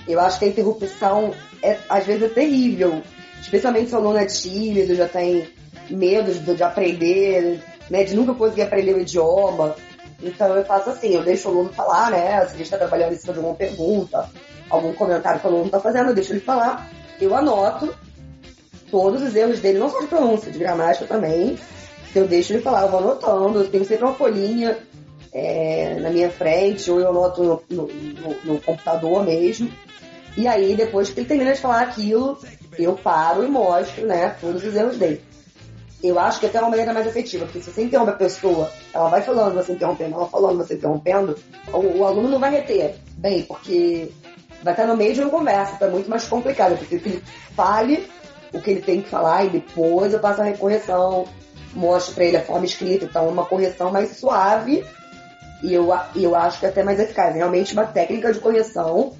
[0.07, 3.01] Eu acho que a interrupção é, às vezes é terrível,
[3.41, 5.49] especialmente se o aluno é tímido, já tem
[5.89, 8.03] medo de, de aprender, né?
[8.03, 9.75] De nunca conseguir aprender o idioma.
[10.21, 12.45] Então eu faço assim, eu deixo o aluno falar, né?
[12.45, 14.29] Se ele está trabalhando em cima de alguma pergunta,
[14.69, 16.89] algum comentário que o aluno está fazendo, eu deixo ele falar.
[17.19, 17.93] Eu anoto
[18.89, 21.57] todos os erros dele, não só de pronúncia, de gramática também.
[22.15, 24.77] Eu deixo ele falar, eu vou anotando, eu tenho sempre uma folhinha
[25.33, 29.69] é, na minha frente, ou eu anoto no, no, no, no, computador mesmo.
[30.37, 32.37] E aí, depois que ele termina de falar aquilo,
[32.77, 35.21] eu paro e mostro, né, todos os erros dele
[36.03, 38.71] eu acho que até é uma maneira mais efetiva, porque se você interrompe a pessoa,
[38.93, 41.37] ela vai falando, você interrompendo, ela falando, você interrompendo,
[41.73, 44.11] o, o aluno não vai reter bem, porque
[44.63, 47.23] vai estar no meio de uma conversa, tá muito mais complicado, porque que ele
[47.55, 48.07] fale
[48.53, 51.25] o que ele tem que falar e depois eu passo a recorreção,
[51.73, 54.85] mostro para ele a forma escrita, então uma correção mais suave
[55.63, 57.35] e eu, eu acho que é até mais eficaz.
[57.35, 59.13] Realmente uma técnica de correção,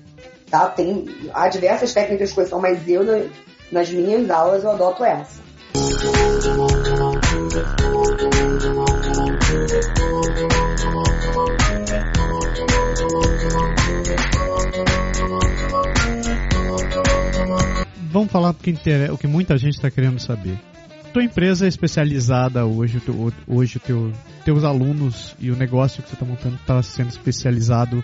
[0.50, 0.68] tá?
[0.70, 3.04] Tem, há diversas técnicas de correção, mas eu
[3.72, 5.42] nas minhas aulas eu adoto essa.
[18.10, 18.50] Vamos falar
[19.12, 20.60] o que muita gente está querendo saber.
[21.14, 23.02] Tua empresa é especializada hoje,
[23.48, 24.12] hoje teu,
[24.44, 28.04] teus alunos e o negócio que você está montando está sendo especializado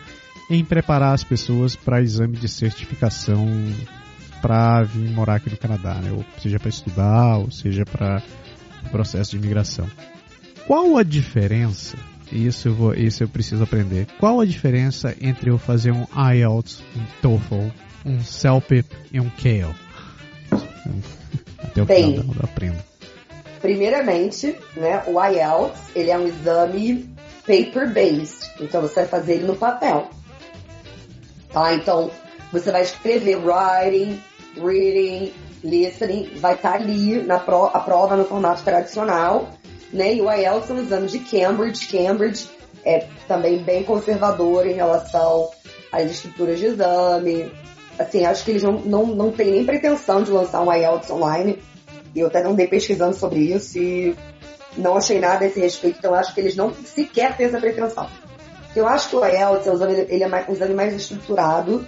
[0.50, 3.48] em preparar as pessoas para exame de certificação
[4.42, 6.12] para vir morar aqui no Canadá, né?
[6.12, 8.22] ou seja para estudar, ou seja para
[8.92, 9.90] processo de imigração.
[10.68, 11.98] Qual a diferença?
[12.32, 14.08] Isso eu, vou, isso eu preciso aprender.
[14.20, 17.70] Qual a diferença entre eu fazer um IELTS, um TOEFL,
[18.06, 19.76] um CELPIP e um CALE?
[21.60, 22.84] Até o Bem, final eu aprendo.
[23.62, 27.10] Primeiramente, né, o IELTS ele é um exame
[27.46, 30.10] paper-based, então você vai fazer ele no papel.
[31.54, 31.74] Tá?
[31.76, 32.10] Então,
[32.52, 34.22] você vai escrever writing,
[34.56, 35.32] reading,
[35.64, 39.50] listening, vai estar tá ali na pro, a prova no formato tradicional,
[39.92, 40.16] né?
[40.16, 41.88] E o IELTS é um exame de Cambridge.
[41.88, 42.50] Cambridge
[42.84, 45.50] é também bem conservador em relação
[45.92, 47.52] às estruturas de exame.
[47.98, 51.62] Assim, acho que eles não, não, não têm nem pretensão de lançar um IELTS online.
[52.16, 54.16] Eu até não dei pesquisando sobre isso e
[54.78, 58.08] não achei nada a esse respeito, então acho que eles não sequer têm essa pretensão.
[58.76, 61.86] Eu acho que o IELTS é é mais, um exame mais estruturado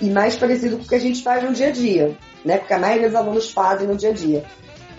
[0.00, 2.58] e mais parecido com o que a gente faz no dia a dia, né?
[2.58, 4.44] Porque a maioria dos alunos fazem no dia a dia.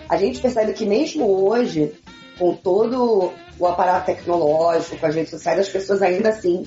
[0.08, 1.94] A gente percebe que mesmo hoje,
[2.38, 6.64] com todo o aparato tecnológico, com as redes sociais, as pessoas ainda assim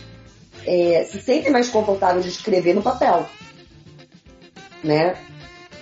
[0.66, 3.28] é, se sentem mais confortáveis de escrever no papel,
[4.84, 5.16] né?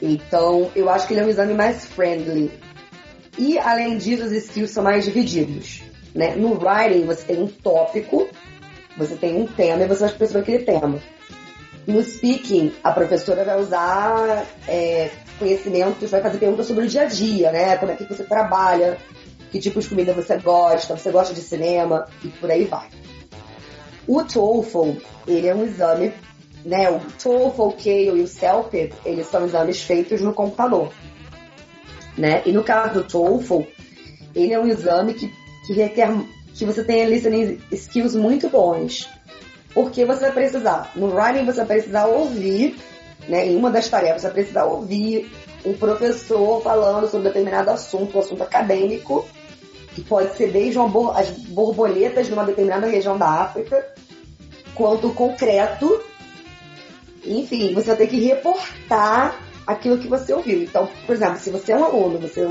[0.01, 2.51] Então, eu acho que ele é um exame mais friendly.
[3.37, 5.83] E, além disso, os skills são mais divididos.
[6.15, 6.35] Né?
[6.35, 8.27] No writing, você tem um tópico,
[8.99, 10.99] você tem um tema e você vai escrever aquele tema.
[11.87, 17.05] No speaking, a professora vai usar é, conhecimentos, vai fazer perguntas sobre o dia a
[17.05, 17.77] dia, né?
[17.77, 18.97] Como é que você trabalha,
[19.49, 22.89] que tipo de comida você gosta, você gosta de cinema e por aí vai.
[24.05, 24.91] O TOEFL,
[25.27, 26.13] ele é um exame,
[26.65, 26.91] né?
[26.91, 30.91] O TOEFL, o CALE e o CELPIP, eles são exames feitos no computador,
[32.17, 32.43] né?
[32.45, 33.61] E no caso do TOEFL,
[34.35, 35.31] ele é um exame que,
[35.65, 36.09] que requer
[36.53, 39.07] que você tenha listening skills muito bons.
[39.73, 42.77] Porque você vai precisar, no writing você vai precisar ouvir,
[43.27, 45.31] né, em uma das tarefas você vai precisar ouvir
[45.65, 49.27] um professor falando sobre determinado assunto, um assunto acadêmico,
[49.93, 53.85] que pode ser desde bor as borboletas de uma determinada região da África,
[54.73, 56.01] quanto concreto.
[57.25, 59.37] Enfim, você vai ter que reportar
[59.67, 60.63] aquilo que você ouviu.
[60.63, 62.47] Então, por exemplo, se você é um aluno, você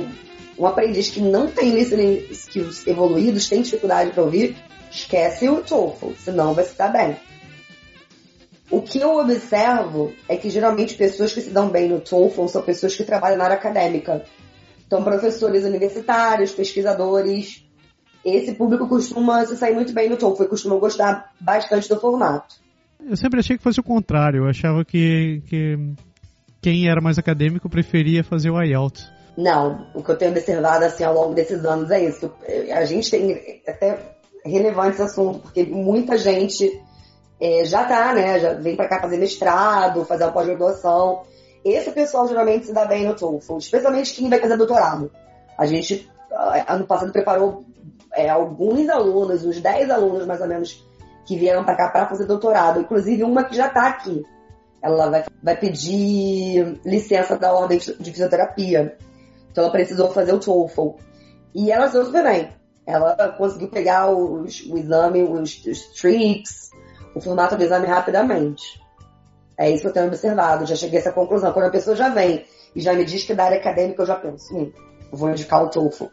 [0.59, 4.57] Um aprendiz que não tem listening skills evoluídos, tem dificuldade para ouvir,
[4.91, 7.17] esquece o TOEFL, senão vai se dar bem.
[8.71, 12.63] O que eu observo é que geralmente pessoas que se dão bem no TOEFL são
[12.63, 14.25] pessoas que trabalham na área acadêmica.
[14.87, 17.65] Então, professores universitários, pesquisadores,
[18.25, 22.57] esse público costuma se sair muito bem no TOEFL e costuma gostar bastante do formato.
[23.09, 24.43] Eu sempre achei que fosse o contrário.
[24.43, 25.79] Eu achava que, que
[26.61, 29.18] quem era mais acadêmico preferia fazer o IELTS.
[29.39, 32.29] Não, o que eu tenho observado assim ao longo desses anos é isso.
[32.75, 33.97] A gente tem até
[34.45, 36.83] relevante esse assunto, porque muita gente
[37.41, 38.41] é, já tá, né?
[38.41, 41.23] Já vem para cá fazer mestrado, fazer uma pós-graduação.
[41.65, 45.09] Esse pessoal geralmente se dá bem no TOEFL, especialmente quem vai fazer doutorado.
[45.57, 47.65] A gente, ah, ano passado, preparou
[48.15, 50.85] é, alguns alunos, uns 10 alunos mais ou menos,
[51.25, 54.21] que vieram para cá para fazer doutorado, inclusive uma que já está aqui.
[54.83, 58.99] Ela vai, vai pedir licença da ordem de fisioterapia.
[59.59, 60.91] Então ela precisou fazer o TOEFL.
[61.53, 62.49] E ela se bem.
[62.87, 66.71] Ela conseguiu pegar os, o exame, os, os tricks,
[67.13, 68.81] o formato do exame rapidamente.
[69.59, 70.65] É isso que eu tenho observado.
[70.65, 71.53] Já cheguei a essa conclusão.
[71.53, 74.15] Quando a pessoa já vem e já me diz que da área acadêmica, eu já
[74.15, 74.73] penso, hum,
[75.11, 76.05] vou indicar o TOEFL.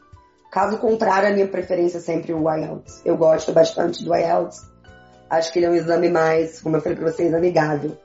[0.51, 3.03] Caso contrário, a minha preferência é sempre o IELTS.
[3.05, 4.59] Eu gosto bastante do IELTS.
[5.29, 7.95] Acho que ele é um exame mais, como eu falei para vocês, amigável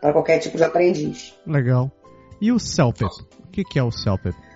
[0.00, 1.38] para qualquer tipo de aprendiz.
[1.46, 1.92] Legal.
[2.40, 3.10] E o CELPEP?
[3.38, 4.47] O que, que é o CELPEP?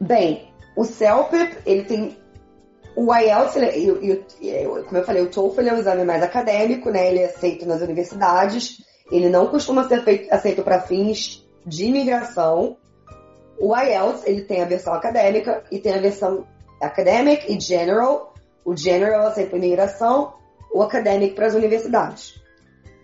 [0.00, 2.16] Bem, o CELPEP, ele tem
[2.96, 4.24] o IELTS, ele,
[4.84, 7.10] como eu falei, o TOEFL é um exame mais acadêmico, né?
[7.10, 8.82] Ele é aceito nas universidades.
[9.12, 12.78] Ele não costuma ser feito, aceito para fins de imigração.
[13.60, 16.46] O IELTS, ele tem a versão acadêmica e tem a versão
[16.80, 18.32] academic e general.
[18.64, 20.32] O general é aceito para imigração,
[20.72, 22.42] o academic para as universidades.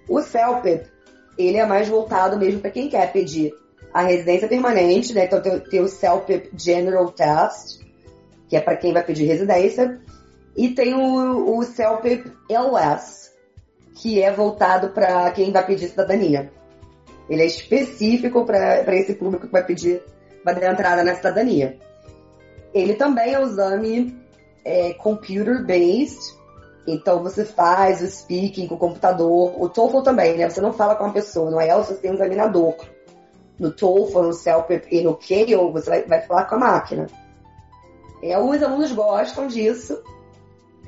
[0.08, 0.90] O CELPEP,
[1.38, 3.52] ele é mais voltado mesmo para quem quer pedir
[3.92, 5.24] a residência permanente, né?
[5.26, 7.80] Então tem, tem o CELPIP General Test,
[8.48, 10.00] que é para quem vai pedir residência,
[10.56, 13.32] e tem o, o CELPIP LS,
[13.94, 16.50] que é voltado para quem vai pedir cidadania.
[17.28, 20.02] Ele é específico para esse público que vai pedir,
[20.44, 21.78] vai dar entrada na cidadania.
[22.74, 24.16] Ele também é um exame
[24.64, 26.36] é, computer-based,
[26.86, 30.48] então você faz o speaking com o computador, o TOEFL também, né?
[30.48, 32.74] Você não fala com a pessoa, no IELTS você tem um examinador.
[33.62, 37.06] No TOEFL, no CELPIP e no CALE você vai, vai falar com a máquina.
[38.20, 40.02] E alguns alunos gostam disso,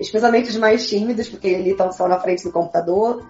[0.00, 3.24] especialmente os mais tímidos, porque eles estão só na frente do computador,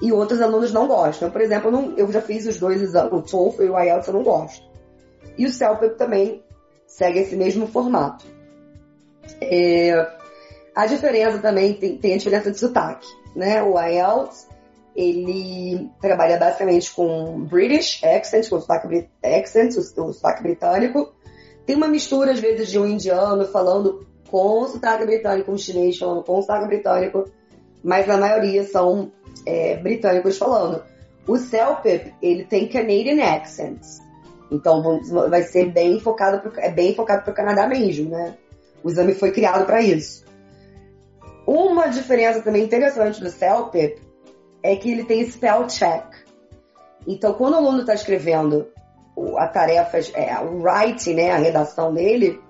[0.00, 1.28] e outros alunos não gostam.
[1.28, 4.06] Por exemplo, eu, não, eu já fiz os dois exames, o TOEFL e o IELTS
[4.06, 4.64] eu não gosto.
[5.36, 6.44] E o CELPIP também
[6.86, 8.24] segue esse mesmo formato.
[9.40, 10.08] É,
[10.72, 13.60] a diferença também tem, tem a diferença de sotaque, né?
[13.60, 14.46] O IELTS,
[14.98, 21.14] ele trabalha basicamente com British accent, com sotaque, accent, o, sotaque britânico.
[21.64, 26.24] Tem uma mistura, às vezes, de um indiano falando com sotaque britânico, um chinês falando
[26.24, 27.30] com sotaque britânico,
[27.80, 29.12] mas na maioria são
[29.46, 30.82] é, britânicos falando.
[31.28, 34.00] O CELPIP, ele tem Canadian accents.
[34.50, 38.34] Então vai ser bem focado pro, é bem focado para o Canadá mesmo, né?
[38.82, 40.24] O exame foi criado para isso.
[41.46, 44.07] Uma diferença também interessante do CELPIP
[44.62, 46.04] é que ele tem spell check.
[47.06, 48.68] Então, quando o aluno está escrevendo
[49.36, 52.40] a tarefa, é, o writing, né, a redação dele,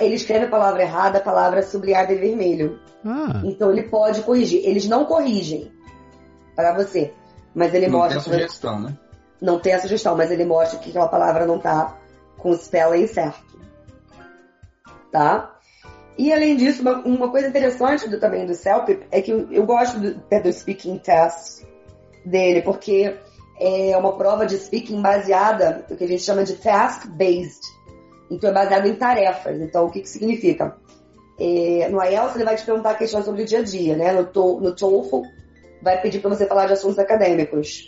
[0.00, 2.80] ele escreve a palavra errada, a palavra sublinhada em vermelho.
[3.04, 3.42] Ah.
[3.44, 4.62] Então, ele pode corrigir.
[4.64, 5.72] Eles não corrigem
[6.56, 7.12] para você,
[7.54, 8.16] mas ele não mostra...
[8.16, 8.98] Não tem a sugestão, né?
[9.40, 11.96] Não tem a sugestão, mas ele mostra que aquela palavra não está
[12.38, 13.58] com o spelling certo.
[15.12, 15.57] Tá?
[16.18, 19.64] E além disso, uma, uma coisa interessante do, também do CELP é que eu, eu
[19.64, 21.64] gosto do, do speaking test
[22.26, 23.16] dele, porque
[23.60, 27.62] é uma prova de speaking baseada no que a gente chama de task-based.
[28.28, 29.60] Então é baseado em tarefas.
[29.60, 30.76] Então o que, que significa?
[31.38, 34.10] É, no IELTS ele vai te perguntar questões sobre o dia a dia, né?
[34.12, 35.22] No, to, no TOEFL
[35.80, 37.86] vai pedir para você falar de assuntos acadêmicos.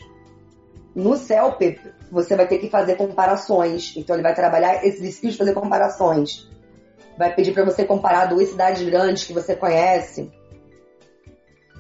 [0.95, 1.81] No CELP
[2.12, 3.93] você vai ter que fazer comparações.
[3.97, 6.49] Então ele vai trabalhar esses skills de fazer comparações
[7.21, 10.33] vai pedir para você comparar duas cidades grandes que você conhece.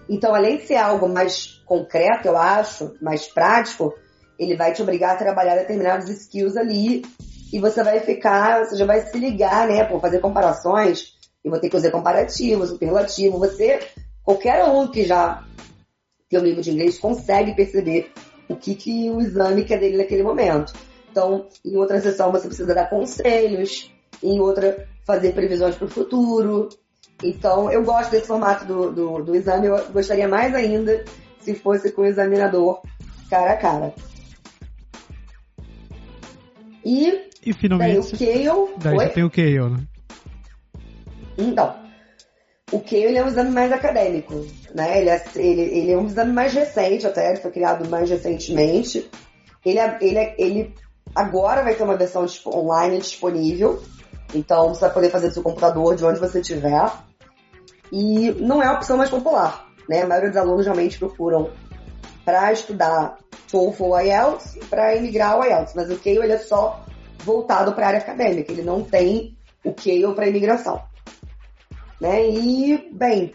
[0.06, 3.94] Então, além de ser algo mais concreto, eu acho, mais prático,
[4.38, 7.02] ele vai te obrigar a trabalhar determinados skills ali
[7.50, 11.58] e você vai ficar, você já vai se ligar, né, por fazer comparações e vou
[11.58, 13.38] ter que fazer comparativos, superlativo.
[13.38, 13.80] Você,
[14.22, 15.42] qualquer aluno que já
[16.28, 18.12] tem um nível de inglês consegue perceber
[18.46, 20.74] o que, que o exame quer dele naquele momento.
[21.10, 23.90] Então, em outra sessão você precisa dar conselhos,
[24.22, 26.68] em outra fazer previsões para o futuro.
[27.22, 31.04] Então, eu gosto desse formato do, do, do exame, eu gostaria mais ainda
[31.40, 32.80] se fosse com o examinador
[33.28, 33.94] cara a cara.
[36.84, 38.16] E E finalmente.
[38.16, 38.98] Daí o Kale.
[38.98, 39.86] Daí tem o Kale, né?
[41.38, 41.74] Então,
[42.72, 45.00] o Kale é um exame mais acadêmico, né?
[45.00, 49.10] Ele é, ele, ele é um exame mais recente, até ele foi criado mais recentemente.
[49.64, 50.74] Ele, é, ele, é, ele
[51.14, 53.82] agora vai ter uma versão online disponível,
[54.34, 56.90] então você vai poder fazer do seu computador de onde você estiver.
[57.92, 60.02] E não é a opção mais popular, né?
[60.02, 61.50] A maioria dos alunos realmente procuram
[62.24, 63.18] para estudar
[63.50, 66.84] TOEFL ou IELTS para emigrar ao IELTS, mas o Kale ele é só
[67.18, 70.82] voltado para a área acadêmica, ele não tem o Kale para imigração.
[72.00, 72.30] Né?
[72.30, 73.32] E, bem,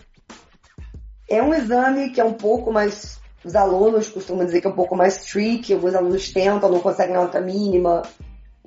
[1.29, 3.19] é um exame que é um pouco mais.
[3.43, 7.15] Os alunos costumam dizer que é um pouco mais tricky, alguns alunos tentam, não conseguem
[7.15, 8.01] nota mínima,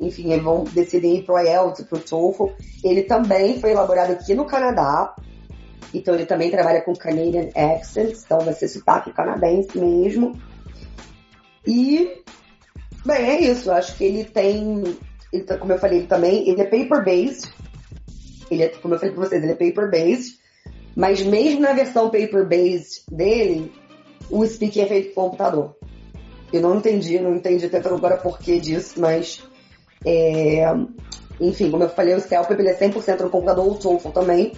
[0.00, 2.46] enfim, eles vão decidir ir para o IELTS, para o TOEFL.
[2.84, 5.14] Ele também foi elaborado aqui no Canadá,
[5.92, 10.38] então ele também trabalha com Canadian accents, então vai ser sotaque canadense mesmo.
[11.66, 12.22] E,
[13.04, 13.70] bem, é isso.
[13.70, 14.96] Acho que ele tem,
[15.32, 17.52] ele, tá, como eu falei, ele também, ele é paper-based.
[18.50, 20.38] Ele é, como eu falei pra vocês, ele é paper-based.
[20.96, 23.72] Mas mesmo na versão paper-based dele,
[24.30, 25.76] o speaking é feito com computador.
[26.52, 29.42] Eu não entendi, não entendi até agora porquê disso, mas
[30.04, 30.64] é,
[31.40, 34.52] enfim, como eu falei, o CELP ele é 100% no computador, o TOEFL também.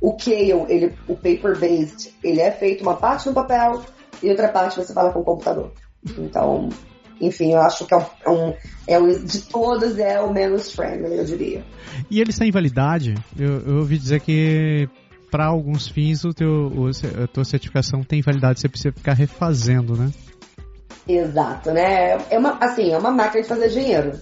[0.00, 3.82] O Kale, ele, o paper-based, ele é feito uma parte no papel
[4.22, 5.72] e outra parte você fala com o computador.
[6.18, 6.68] Então,
[7.20, 8.54] enfim, eu acho que é um, é um,
[8.88, 11.64] é um, de todos é o menos friendly, eu diria.
[12.10, 13.14] E ele tem validade?
[13.38, 14.88] Eu, eu ouvi dizer que
[15.30, 16.90] para alguns fins o teu, o,
[17.22, 20.10] a tua certificação tem validade, você precisa ficar refazendo, né?
[21.08, 22.18] Exato, né?
[22.30, 24.12] É uma, assim, é uma máquina de fazer dinheiro.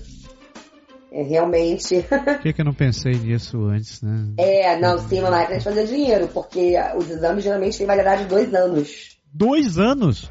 [1.12, 2.02] É realmente.
[2.08, 4.32] Por que, que eu não pensei nisso antes, né?
[4.38, 8.28] É, não, sim, uma máquina de fazer dinheiro, porque os exames geralmente têm validade de
[8.30, 9.18] dois anos.
[9.32, 10.30] Dois anos?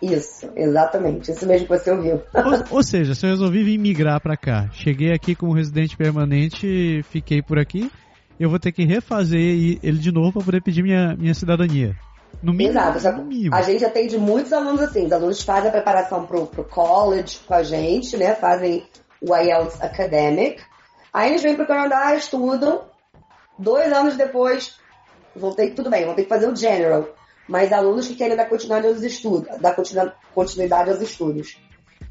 [0.00, 1.30] Isso, exatamente.
[1.30, 2.22] Isso mesmo que você ouviu.
[2.34, 7.04] Ou, ou seja, se eu resolvi vir migrar para cá, cheguei aqui como residente permanente,
[7.10, 7.90] fiquei por aqui,
[8.40, 9.38] eu vou ter que refazer
[9.82, 11.94] ele de novo para poder pedir minha, minha cidadania.
[12.42, 13.18] No mínimo, Exato.
[13.18, 13.54] No mínimo.
[13.54, 15.04] A gente atende muitos alunos assim.
[15.04, 18.34] Os alunos fazem a preparação pro, pro college com a gente, né?
[18.34, 18.82] Fazem
[19.22, 20.62] o IELTS Academic.
[21.12, 22.82] Aí eles vêm pro Canadá, estudam.
[23.58, 24.76] Dois anos depois,
[25.36, 27.06] vão ter tudo bem, vão ter que fazer o General
[27.48, 29.74] mas alunos que querem dar continuidade aos estudos, dar
[30.34, 31.58] continuidade aos estudos.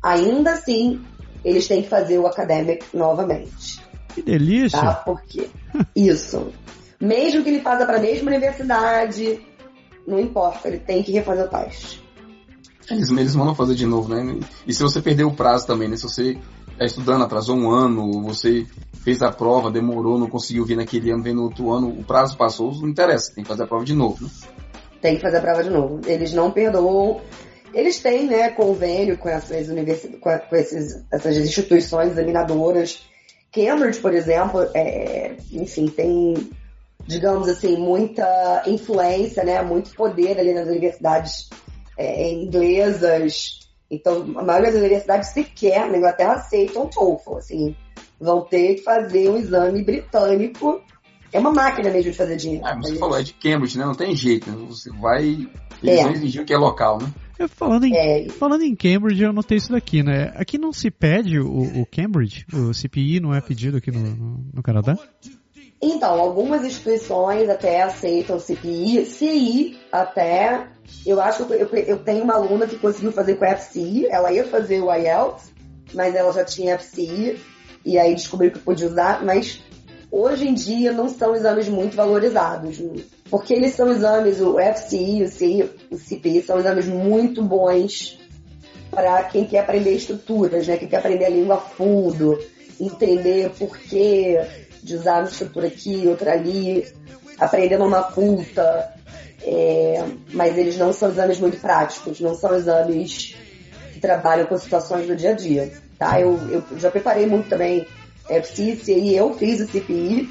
[0.02, 1.02] Ainda assim,
[1.44, 3.82] eles têm que fazer o academic novamente.
[4.14, 4.80] Que delícia!
[4.80, 4.94] Tá?
[4.96, 5.50] Por quê?
[5.96, 6.52] Isso.
[7.00, 9.42] Mesmo que ele faça para a mesma universidade,
[10.06, 12.02] não importa, ele tem que refazer o teste.
[12.90, 14.38] Eles, eles mandam fazer de novo, né?
[14.68, 15.96] E se você perder o prazo também, né?
[15.96, 16.38] Se você
[16.74, 18.66] está estudando, atrasou um ano, você
[19.04, 22.38] fez a prova, demorou, não conseguiu vir naquele ano, vem no outro ano, o prazo
[22.38, 24.30] passou, não interessa, tem que fazer a prova de novo, né?
[25.02, 26.00] tem que fazer a prova de novo.
[26.06, 27.20] Eles não perdoam.
[27.74, 33.02] Eles têm, né, convênio com essas universidades, com esses, essas instituições examinadoras.
[33.52, 36.50] Cambridge, por exemplo, é, enfim, tem,
[37.06, 41.50] digamos assim, muita influência, né, muito poder ali nas universidades
[41.98, 43.60] é, inglesas.
[43.92, 47.76] Então, a maioria das universidades sequer na Inglaterra aceitam TOEFL, assim,
[48.20, 50.82] vão ter que fazer um exame britânico
[51.34, 52.66] é uma máquina mesmo de fazer dinheiro.
[52.66, 53.86] Ah, você falou, é de Cambridge, né?
[53.86, 54.52] Não tem jeito.
[54.68, 55.48] Você vai.
[55.82, 56.04] Eles é.
[56.04, 57.12] vão exigir o que é local, né?
[57.48, 58.30] Falando, em, é.
[58.30, 60.32] falando em Cambridge, eu notei isso daqui, né?
[60.36, 64.46] Aqui não se pede o, o Cambridge, o CPI não é pedido aqui no, no,
[64.54, 64.96] no, Canadá?
[65.82, 70.68] Então, algumas instituições até aceitam CPI, CI até.
[71.06, 74.32] Eu acho que eu, eu tenho uma aluna que conseguiu fazer com a FCI, ela
[74.32, 75.52] ia fazer o IELTS,
[75.94, 77.40] mas ela já tinha FCI,
[77.84, 79.64] e aí descobriu que podia usar, mas
[80.12, 82.80] hoje em dia não são exames muito valorizados,
[83.30, 88.20] porque eles são exames, o FCI, o CI, o CPI, são exames muito bons
[88.92, 90.78] para quem quer aprender estruturas, né?
[90.78, 92.38] Quem quer aprender a língua a fundo,
[92.80, 94.38] entender por que
[94.84, 96.88] de usar uma estrutura aqui, outra ali,
[97.40, 98.94] aprender numa culta.
[99.44, 103.36] É, mas eles não são exames muito práticos, não são exames
[103.92, 105.72] que trabalham com situações do dia a dia.
[105.98, 106.20] Tá?
[106.22, 107.88] Eu, eu já preparei muito também
[108.30, 110.30] é, CPI, eu fiz o CPI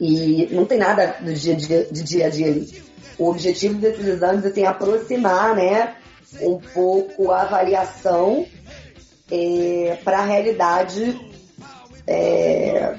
[0.00, 2.82] e não tem nada do dia, dia, de dia a dia ali.
[3.18, 5.94] O objetivo desses exames é assim, aproximar né,
[6.40, 8.46] um pouco a avaliação
[9.30, 11.20] é, para a realidade
[12.06, 12.96] é,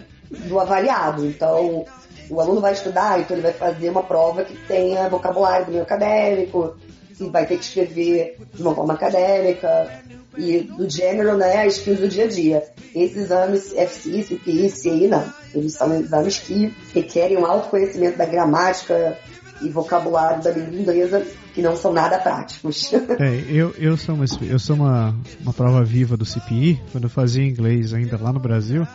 [0.47, 1.25] do avaliado.
[1.25, 1.85] Então,
[2.29, 5.83] o aluno vai estudar, então ele vai fazer uma prova que tenha vocabulário do meio
[5.83, 6.75] acadêmico,
[7.17, 9.89] que vai ter que escrever de uma forma acadêmica,
[10.37, 12.63] e do general, né, as skills do dia a dia.
[12.95, 15.23] Esses exames FCI, CPI, CI, não.
[15.53, 19.17] Eles são exames que requerem um alto conhecimento da gramática,
[19.61, 22.91] e vocabulário da língua inglesa que não são nada práticos.
[23.19, 27.09] É, eu, eu sou, uma, eu sou uma, uma prova viva do CPI, quando eu
[27.09, 28.87] fazia inglês ainda lá no Brasil,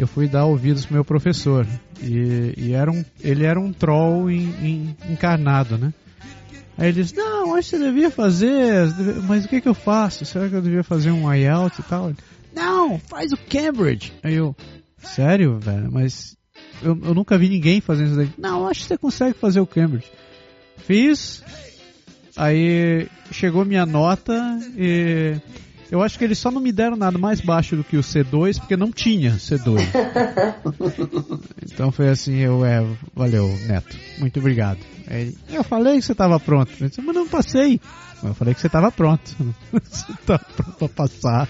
[0.00, 1.66] eu fui dar ouvidos pro meu professor.
[2.02, 5.92] E, e era um, ele era um troll em, em, encarnado, né?
[6.78, 8.88] Aí ele disse, não, acho que você devia fazer,
[9.28, 10.24] mas o que que eu faço?
[10.24, 12.12] Será que eu devia fazer um IELTS e tal?
[12.54, 14.12] não, faz o Cambridge.
[14.22, 14.56] Aí eu,
[14.96, 16.34] sério, velho, mas
[16.82, 18.30] eu, eu nunca vi ninguém fazendo isso daí.
[18.38, 20.10] Não, acho que você consegue fazer o Cambridge.
[20.78, 21.44] Fiz,
[22.34, 25.36] aí chegou minha nota e
[25.90, 28.58] eu acho que eles só não me deram nada mais baixo do que o C2,
[28.58, 29.80] porque não tinha C2.
[31.70, 32.84] então foi assim, eu, é,
[33.14, 34.78] valeu, Neto, muito obrigado.
[35.08, 36.70] Aí, eu falei que você estava pronto.
[36.80, 37.80] Eu disse, mas não passei.
[38.22, 39.34] Eu falei que você estava pronto.
[39.72, 41.48] você tá pronto para passar.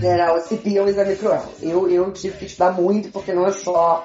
[0.00, 1.52] Era, o CPI é um exame cruel.
[1.60, 4.04] Eu, eu tive que estudar muito, porque não é só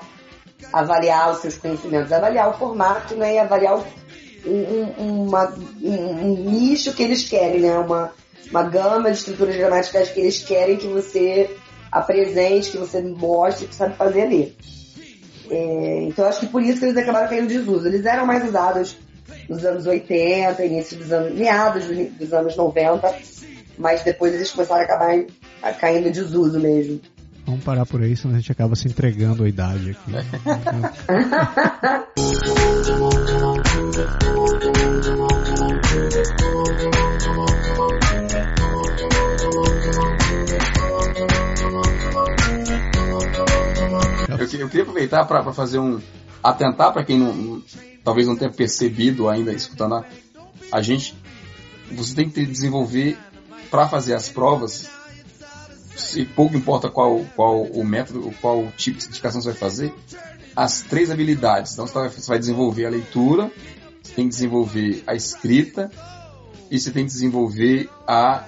[0.74, 3.76] avaliar os seus conhecimentos, avaliar o formato né, e avaliar
[4.48, 7.78] um, uma, um, nicho que eles querem, né?
[7.78, 8.12] Uma,
[8.50, 11.50] uma gama de estruturas gramaticais que eles querem que você
[11.92, 14.56] apresente, que você mostre, que sabe fazer ali.
[15.50, 17.88] É, então acho que por isso que eles acabaram caindo de desuso.
[17.88, 18.98] Eles eram mais usados
[19.50, 23.16] nos anos 80, início dos anos, meados dos anos 90,
[23.78, 25.26] mas depois eles começaram a acabar
[25.80, 27.00] caindo de desuso mesmo.
[27.48, 30.12] Vamos parar por aí, senão a gente acaba se entregando a idade aqui.
[44.28, 46.02] Eu, eu queria aproveitar para fazer um.
[46.44, 47.64] atentar para quem não,
[48.04, 50.06] talvez não tenha percebido ainda, escutando a,
[50.70, 51.16] a gente.
[51.94, 53.18] Você tem que desenvolver
[53.72, 54.97] para fazer as provas
[55.98, 59.94] se pouco importa qual, qual o método, qual tipo de certificação você vai fazer,
[60.56, 61.74] as três habilidades.
[61.74, 63.52] Então você vai desenvolver a leitura,
[64.02, 65.92] você tem que desenvolver a escrita
[66.72, 68.44] e você tem que desenvolver a,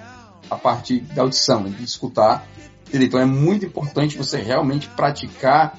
[0.50, 2.46] a parte da audição, de escutar.
[2.92, 5.78] Então é muito importante você realmente praticar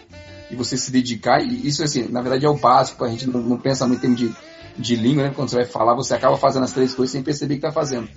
[0.50, 1.42] e você se dedicar.
[1.42, 4.16] E isso, assim, na verdade é o básico, a gente não, não pensa muito em
[4.16, 4.36] termos de,
[4.78, 5.34] de língua, né?
[5.36, 8.08] Quando você vai falar, você acaba fazendo as três coisas sem perceber que está fazendo.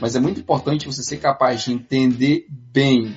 [0.00, 3.16] Mas é muito importante você ser capaz de entender bem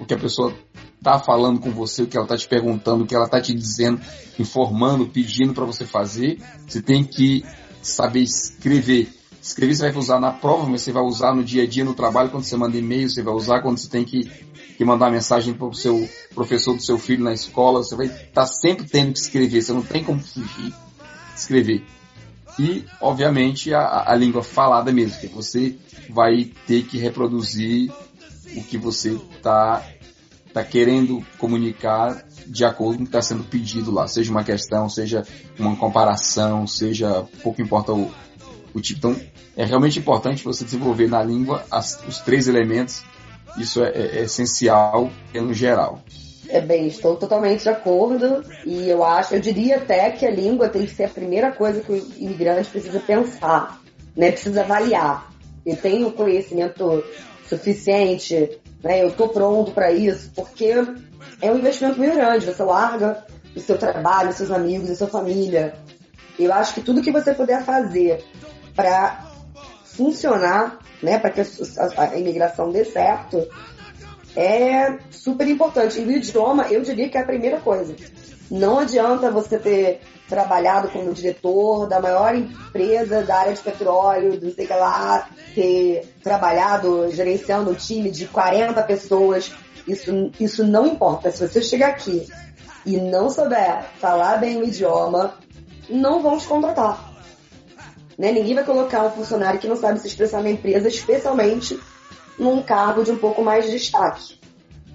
[0.00, 0.54] o que a pessoa
[0.98, 3.54] está falando com você, o que ela está te perguntando, o que ela está te
[3.54, 4.00] dizendo,
[4.38, 6.38] informando, pedindo para você fazer.
[6.66, 7.44] Você tem que
[7.82, 9.08] saber escrever.
[9.40, 11.94] Escrever você vai usar na prova, mas você vai usar no dia a dia, no
[11.94, 14.24] trabalho, quando você manda e-mail, você vai usar quando você tem que,
[14.76, 17.82] que mandar mensagem para o seu professor do seu filho na escola.
[17.82, 20.72] Você vai estar tá sempre tendo que escrever, você não tem como fugir
[21.36, 21.84] escrever
[22.58, 25.76] e, obviamente, a, a língua falada mesmo, que você
[26.08, 27.92] vai ter que reproduzir
[28.56, 29.84] o que você está
[30.52, 34.88] tá querendo comunicar de acordo com o que está sendo pedido lá, seja uma questão,
[34.88, 35.26] seja
[35.58, 38.12] uma comparação, seja pouco importa o,
[38.72, 38.98] o tipo.
[38.98, 39.20] Então,
[39.56, 43.02] é realmente importante você desenvolver na língua as, os três elementos.
[43.56, 46.02] Isso é, é, é essencial no geral.
[46.48, 50.68] É bem, estou totalmente de acordo e eu acho, eu diria até que a língua
[50.68, 53.80] tem que ser a primeira coisa que o imigrante precisa pensar,
[54.16, 54.30] né?
[54.30, 55.30] Precisa avaliar.
[55.64, 57.02] Eu tenho conhecimento
[57.48, 59.02] suficiente, né?
[59.02, 60.74] Eu estou pronto para isso, porque
[61.40, 62.46] é um investimento muito grande.
[62.46, 63.24] Você larga
[63.56, 65.74] o seu trabalho, os seus amigos, a sua família.
[66.38, 68.22] Eu acho que tudo que você puder fazer
[68.74, 69.24] para
[69.84, 71.18] funcionar, né?
[71.18, 71.44] Para que a,
[71.96, 73.48] a, a imigração dê certo,
[74.36, 76.00] é super importante.
[76.00, 77.94] E o idioma, eu diria que é a primeira coisa.
[78.50, 84.52] Não adianta você ter trabalhado como diretor da maior empresa da área de petróleo, não
[84.52, 89.52] sei que lá, ter trabalhado gerenciando um time de 40 pessoas.
[89.86, 91.30] Isso, isso não importa.
[91.30, 92.26] Se você chegar aqui
[92.86, 95.34] e não souber falar bem o idioma,
[95.88, 97.12] não vão te contratar.
[98.18, 98.32] Né?
[98.32, 101.78] Ninguém vai colocar um funcionário que não sabe se expressar na empresa, especialmente
[102.38, 104.38] num cargo de um pouco mais de destaque.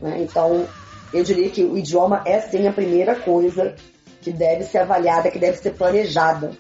[0.02, 0.22] Né?
[0.22, 0.68] Então,
[1.14, 3.76] eu diria que o idioma é sim a primeira coisa
[4.22, 6.52] que deve ser avaliada, que deve ser planejada.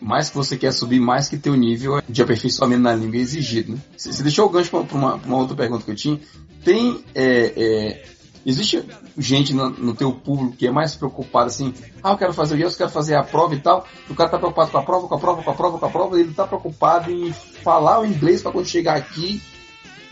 [0.00, 3.72] Mais que você quer subir, mais que teu nível de aperfeiçoamento na língua é exigido.
[3.72, 3.78] Né?
[3.96, 6.20] Você deixou o gancho para uma, uma, outra pergunta que eu tinha.
[6.64, 7.04] Tem.
[7.14, 8.02] É, é,
[8.44, 8.84] existe
[9.16, 11.72] gente no, no, teu público que é mais preocupado assim,
[12.02, 13.86] ah, eu quero fazer o IELTS, eu quero fazer a prova e tal.
[14.10, 15.90] O cara está preocupado com a prova, com a prova, com a prova, com a
[15.90, 19.40] prova, ele está preocupado em falar o inglês para quando chegar aqui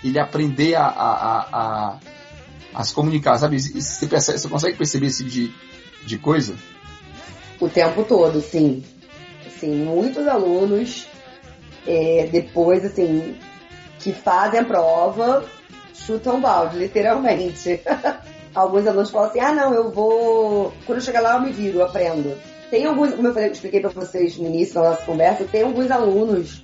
[0.05, 1.98] ele aprender a, a, a,
[2.74, 3.59] a, se comunicar, sabe?
[3.59, 5.52] Você, percebe, você consegue perceber esse de,
[6.05, 6.55] de coisa?
[7.59, 8.85] O tempo todo, sim.
[9.47, 11.06] Assim, muitos alunos,
[11.86, 13.36] é, depois, assim,
[13.98, 15.44] que fazem a prova,
[15.94, 17.81] chutam balde, literalmente.
[18.55, 20.72] alguns alunos falam assim, ah não, eu vou.
[20.86, 22.36] Quando eu chegar lá eu me viro, eu aprendo.
[22.70, 25.90] Tem alguns, como eu falei, expliquei para vocês no início da nossa conversa, tem alguns
[25.90, 26.64] alunos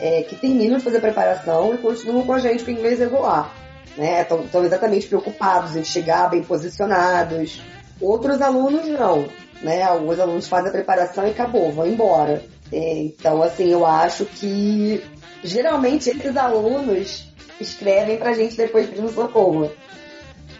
[0.00, 3.54] é, que terminam de fazer preparação e continuam com a gente com inglês regular.
[3.96, 4.22] Né?
[4.22, 7.62] Estão exatamente preocupados em chegar bem posicionados.
[8.00, 9.28] Outros alunos não.
[9.60, 9.82] Né?
[9.82, 12.42] Alguns alunos fazem a preparação e acabou, vão embora.
[12.72, 15.04] É, então, assim, eu acho que
[15.44, 17.28] geralmente esses alunos
[17.60, 19.70] escrevem pra gente depois pedindo socorro,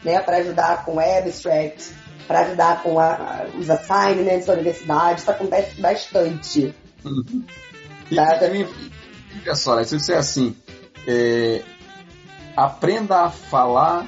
[0.04, 1.94] né, para ajudar com abstract,
[2.26, 6.74] para ajudar com a, os assignments da universidade, isso acontece bastante.
[7.04, 7.44] Uhum.
[8.10, 8.38] E, tá?
[8.38, 8.68] também,
[9.40, 10.56] olha só, se você assim,
[11.06, 11.62] é,
[12.56, 14.06] aprenda a falar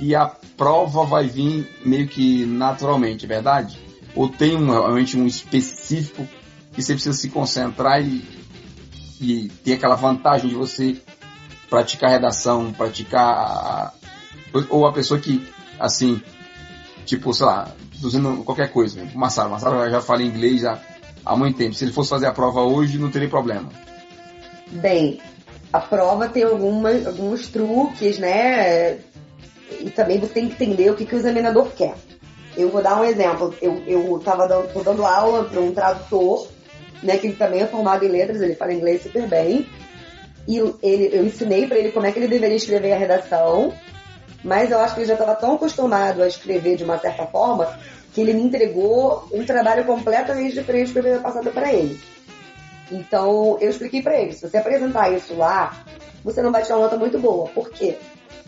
[0.00, 0.26] e a
[0.56, 3.78] prova vai vir meio que naturalmente, verdade?
[4.14, 6.26] Ou tem um, realmente um específico
[6.72, 8.24] que você precisa se concentrar e,
[9.20, 10.96] e ter aquela vantagem de você
[11.68, 13.92] praticar redação, praticar.
[14.70, 15.46] Ou a pessoa que,
[15.78, 16.20] assim,
[17.04, 17.68] tipo, sei lá,
[18.02, 20.80] usando qualquer coisa, o Massaro, Massaro já fala inglês há,
[21.24, 21.74] há muito tempo.
[21.74, 23.68] Se ele fosse fazer a prova hoje, não teria problema.
[24.70, 25.20] Bem,
[25.72, 28.98] a prova tem algumas, alguns truques, né?
[29.80, 31.94] E também você tem que entender o que, que o examinador quer.
[32.56, 33.54] Eu vou dar um exemplo.
[33.60, 36.48] Eu, eu tava dando, dando aula para um tradutor,
[37.02, 37.16] né?
[37.18, 39.66] Que ele também é formado em letras, ele fala inglês super bem.
[40.46, 43.72] E ele, eu ensinei para ele como é que ele deveria escrever a redação,
[44.42, 47.78] mas eu acho que ele já estava tão acostumado a escrever de uma certa forma
[48.12, 51.98] que ele me entregou um trabalho completamente diferente do que eu havia passado para ele.
[52.90, 55.84] Então, eu expliquei para ele, se você apresentar isso lá,
[56.22, 57.48] você não vai tirar uma nota muito boa.
[57.48, 57.96] Por quê?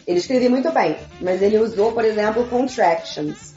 [0.07, 3.55] Ele escrevia muito bem, mas ele usou, por exemplo, contractions.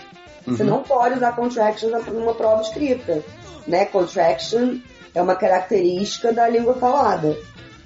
[0.48, 0.56] Uhum.
[0.56, 3.24] Você não pode usar contractions numa prova escrita,
[3.68, 3.86] né?
[3.86, 4.80] Contraction
[5.14, 7.38] é uma característica da língua falada,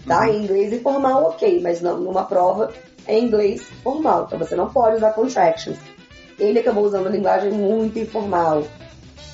[0.08, 0.22] tá?
[0.22, 0.34] Uhum.
[0.34, 2.72] Em inglês informal, ok, mas numa prova
[3.06, 5.78] é inglês formal, então você não pode usar contractions.
[6.40, 8.64] Ele acabou usando uma linguagem muito informal.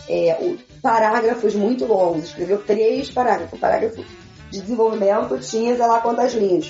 [0.07, 3.57] É, o, parágrafos muito longos, escreveu três parágrafos.
[3.57, 4.03] O parágrafo
[4.49, 6.69] de desenvolvimento tinha, sei lá quantas linhas,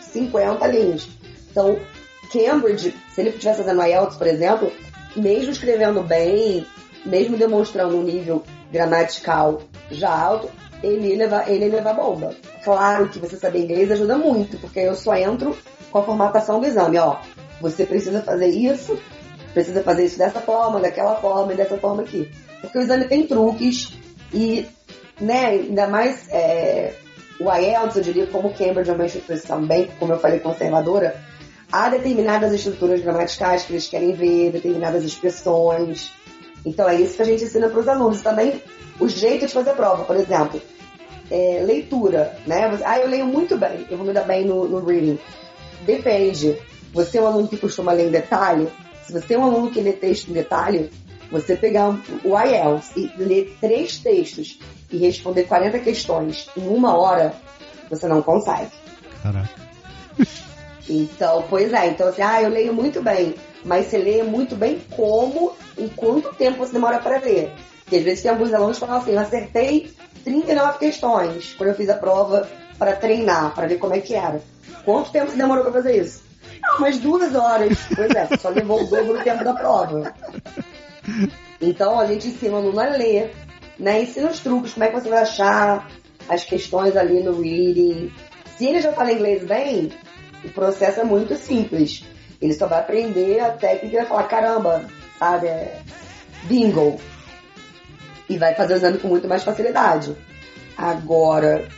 [0.00, 1.08] 50 linhas.
[1.50, 1.78] Então,
[2.32, 4.72] Cambridge, se ele estivesse fazendo IELTS, por exemplo,
[5.16, 6.66] mesmo escrevendo bem,
[7.04, 10.50] mesmo demonstrando um nível gramatical já alto,
[10.82, 12.34] ele ia levar, ele ia levar bomba.
[12.62, 15.56] Claro que você saber inglês ajuda muito, porque eu só entro
[15.90, 17.18] com a formatação do exame, ó.
[17.60, 18.98] Você precisa fazer isso,
[19.52, 22.30] precisa fazer isso dessa forma, daquela forma e dessa forma aqui.
[22.64, 23.92] Porque o exame tem truques
[24.32, 24.66] e,
[25.20, 26.94] né, ainda mais é,
[27.40, 31.16] o IELTS, eu diria, como Cambridge é uma instituição bem, como eu falei, conservadora,
[31.70, 36.12] há determinadas estruturas gramaticais que eles querem ver, determinadas expressões.
[36.64, 38.22] Então é isso que a gente ensina para os alunos.
[38.22, 38.62] Também
[38.98, 40.60] o jeito de fazer prova, por exemplo,
[41.30, 42.78] é, leitura, né?
[42.84, 45.18] Ah, eu leio muito bem, eu vou me dar bem no, no reading.
[45.84, 46.56] Depende.
[46.92, 48.68] Você é um aluno que costuma ler em detalhe?
[49.04, 50.90] Se você é um aluno que lê texto em detalhe,
[51.34, 51.88] você pegar
[52.22, 57.34] o IELTS e ler três textos e responder 40 questões em uma hora,
[57.90, 58.70] você não consegue.
[59.20, 59.50] Caraca.
[60.88, 63.34] Então, pois é, então assim, ah, eu leio muito bem,
[63.64, 67.52] mas você lê muito bem como e quanto tempo você demora para ler.
[67.82, 69.92] Porque às vezes tem alguns alunos que falam assim, eu acertei
[70.22, 72.48] 39 questões quando eu fiz a prova
[72.78, 74.40] para treinar, para ver como é que era.
[74.84, 76.22] Quanto tempo você demorou para fazer isso?
[76.62, 77.76] Ah, umas duas horas.
[77.94, 80.14] Pois é, só levou o dobro do tempo da prova.
[81.60, 83.32] Então a gente ensina o aluno a ler,
[83.78, 84.02] né?
[84.02, 85.88] Ensina os truques, como é que você vai achar
[86.28, 88.12] as questões ali no reading.
[88.56, 89.92] Se ele já fala inglês bem,
[90.44, 92.04] o processo é muito simples.
[92.40, 94.84] Ele só vai aprender a técnica e vai falar, caramba,
[95.18, 95.46] sabe?
[95.46, 95.80] É
[96.44, 97.00] bingo.
[98.28, 100.16] E vai fazer o exame com muito mais facilidade.
[100.76, 101.68] Agora,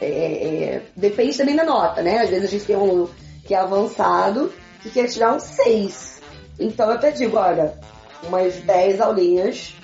[0.00, 2.20] é, é, depende também da nota, né?
[2.20, 3.08] Às vezes a gente tem um
[3.44, 4.52] que é avançado
[4.82, 6.22] que quer tirar um 6.
[6.58, 7.78] Então eu até digo, olha,
[8.26, 9.74] umas 10 aulinhas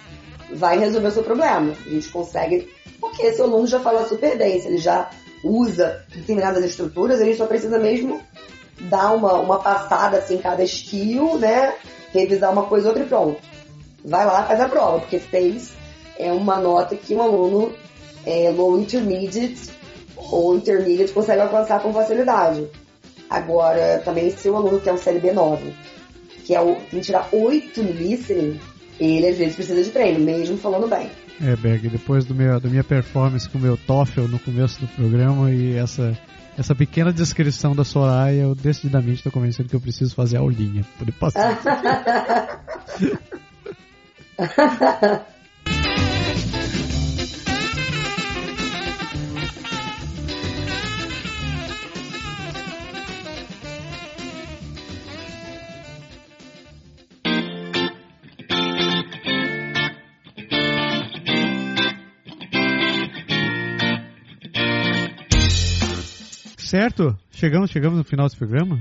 [0.53, 1.75] vai resolver o seu problema.
[1.87, 2.69] A gente consegue,
[3.01, 5.11] porque esse aluno já fala super bem, se ele já
[5.43, 8.21] usa determinadas estruturas, gente só precisa mesmo
[8.81, 11.75] dar uma, uma passada assim, cada skill, né?
[12.13, 13.41] Revisar uma coisa outra e pronto.
[14.05, 15.73] Vai lá, faz a prova, porque 6
[16.19, 17.73] é uma nota que um aluno
[18.27, 19.71] é, low intermediate
[20.17, 22.69] ou intermediate consegue alcançar com facilidade.
[23.29, 25.73] Agora, também se o aluno quer um CLB 9,
[26.51, 28.59] que é o, tem que tirar 8 no listening,
[28.99, 31.09] ele às vezes precisa de treino, mesmo falando bem.
[31.41, 34.89] É, Berg, depois do meu, da minha performance com o meu TOEFL no começo do
[34.89, 36.19] programa e essa,
[36.59, 40.85] essa pequena descrição da Soraya, eu decididamente estou convencido que eu preciso fazer a aulinha.
[40.99, 41.57] Poder passar.
[66.71, 67.19] Certo?
[67.33, 68.81] Chegamos, chegamos no final desse programa?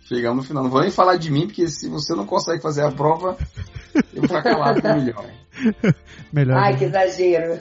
[0.00, 0.64] Chegamos no final.
[0.64, 3.38] Não vou nem falar de mim, porque se você não consegue fazer a prova,
[4.12, 5.24] eu vou ficar calado com milhão.
[6.34, 7.60] Melhor Ai, que exagero.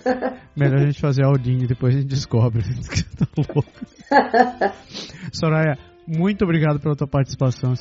[0.56, 2.64] Melhor a gente fazer a Aldinho e depois a gente descobre.
[3.16, 3.72] tá louco.
[5.32, 5.78] Soraya,
[6.08, 7.74] muito obrigado pela tua participação.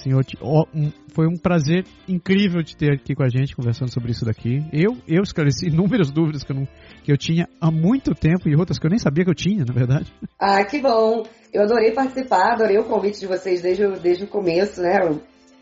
[0.75, 4.67] Um, foi um prazer incrível te ter aqui com a gente conversando sobre isso daqui.
[4.73, 6.69] Eu, eu esclareci inúmeras dúvidas que eu, não,
[7.05, 9.65] que eu tinha há muito tempo e outras que eu nem sabia que eu tinha,
[9.65, 10.13] na verdade.
[10.39, 11.25] Ah, que bom.
[11.53, 14.99] Eu adorei participar, adorei o convite de vocês desde, desde o começo, né?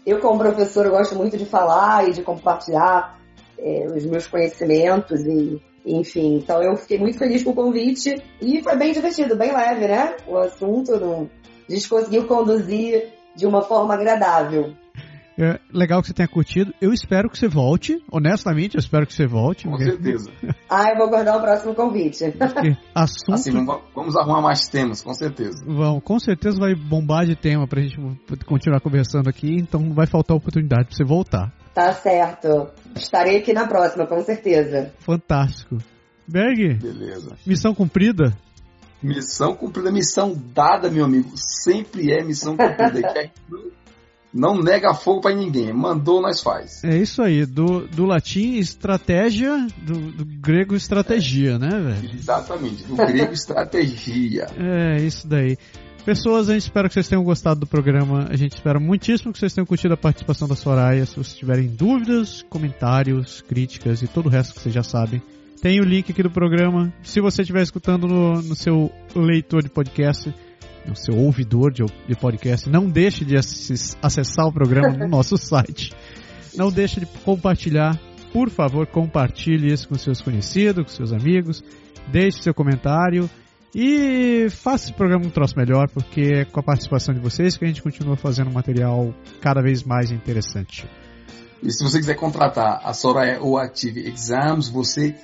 [0.04, 3.18] Eu, como professor, gosto muito de falar e de compartilhar
[3.58, 8.62] é, os meus conhecimentos e enfim, então eu fiquei muito feliz com o convite e
[8.62, 10.16] foi bem divertido, bem leve, né?
[10.26, 11.30] O assunto, não...
[11.68, 14.74] a gente conseguiu conduzir de uma forma agradável.
[15.36, 16.72] É legal que você tenha curtido.
[16.80, 18.00] Eu espero que você volte.
[18.10, 19.64] Honestamente, eu espero que você volte.
[19.64, 19.86] Com porque...
[19.86, 20.30] certeza.
[20.70, 22.24] ah, eu vou guardar o próximo convite.
[22.94, 23.32] assunto...
[23.32, 25.64] Assim, vamos arrumar mais temas, com certeza.
[25.66, 27.96] Vamos, com certeza vai bombar de tema pra gente
[28.46, 31.52] continuar conversando aqui, então vai faltar oportunidade pra você voltar.
[31.74, 32.70] Tá certo.
[32.94, 34.92] Estarei aqui na próxima, com certeza.
[35.00, 35.78] Fantástico.
[36.28, 36.74] Berg?
[36.74, 37.36] Beleza.
[37.44, 38.32] Missão cumprida?
[39.04, 41.32] Missão cumprida, missão dada, meu amigo.
[41.36, 43.30] Sempre é missão cumprida.
[44.32, 45.74] não nega fogo para ninguém.
[45.74, 46.82] Mandou, nós faz.
[46.82, 47.44] É isso aí.
[47.44, 52.14] Do, do latim, estratégia, do, do grego, estratégia, né, velho?
[52.14, 52.84] Exatamente.
[52.84, 54.46] Do grego, estratégia.
[54.56, 55.58] É, isso daí.
[56.06, 58.26] Pessoas, a gente espera que vocês tenham gostado do programa.
[58.30, 61.04] A gente espera muitíssimo que vocês tenham curtido a participação da Soraya.
[61.04, 65.20] Se vocês tiverem dúvidas, comentários, críticas e todo o resto que vocês já sabem,
[65.60, 66.92] tem o link aqui do programa.
[67.02, 70.34] Se você estiver escutando no, no seu leitor de podcast,
[70.86, 75.92] no seu ouvidor de, de podcast, não deixe de acessar o programa no nosso site.
[76.54, 77.98] Não deixe de compartilhar.
[78.32, 81.62] Por favor, compartilhe isso com seus conhecidos, com seus amigos.
[82.10, 83.28] Deixe seu comentário.
[83.74, 87.64] E faça esse programa um troço melhor, porque é com a participação de vocês que
[87.64, 90.88] a gente continua fazendo material cada vez mais interessante.
[91.60, 95.16] E se você quiser contratar a Soraya ou Active Exams, você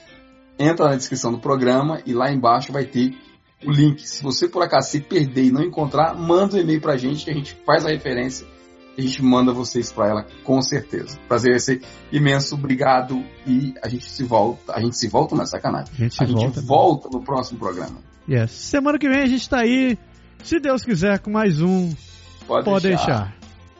[0.60, 3.16] entra na descrição do programa e lá embaixo vai ter
[3.64, 4.06] o link.
[4.06, 7.30] Se você por acaso se perder e não encontrar, manda um e-mail pra gente que
[7.30, 8.46] a gente faz a referência
[8.96, 11.18] e a gente manda vocês para ela com certeza.
[11.26, 11.80] Prazer vai ser
[12.12, 14.74] imenso, obrigado e a gente se volta.
[14.74, 15.92] A gente se volta na sacanagem.
[15.94, 17.98] A gente, a gente volta, volta no próximo programa.
[18.28, 18.50] Yes.
[18.52, 19.98] Semana que vem a gente tá aí,
[20.44, 21.92] se Deus quiser, com mais um.
[22.46, 23.06] Pode, Pode deixar.
[23.06, 23.36] deixar.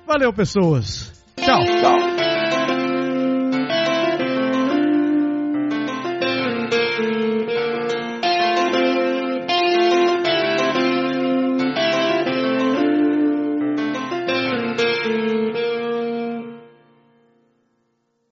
[0.06, 1.12] Valeu, pessoas.
[1.36, 1.60] Tchau.
[1.64, 2.39] Tchau.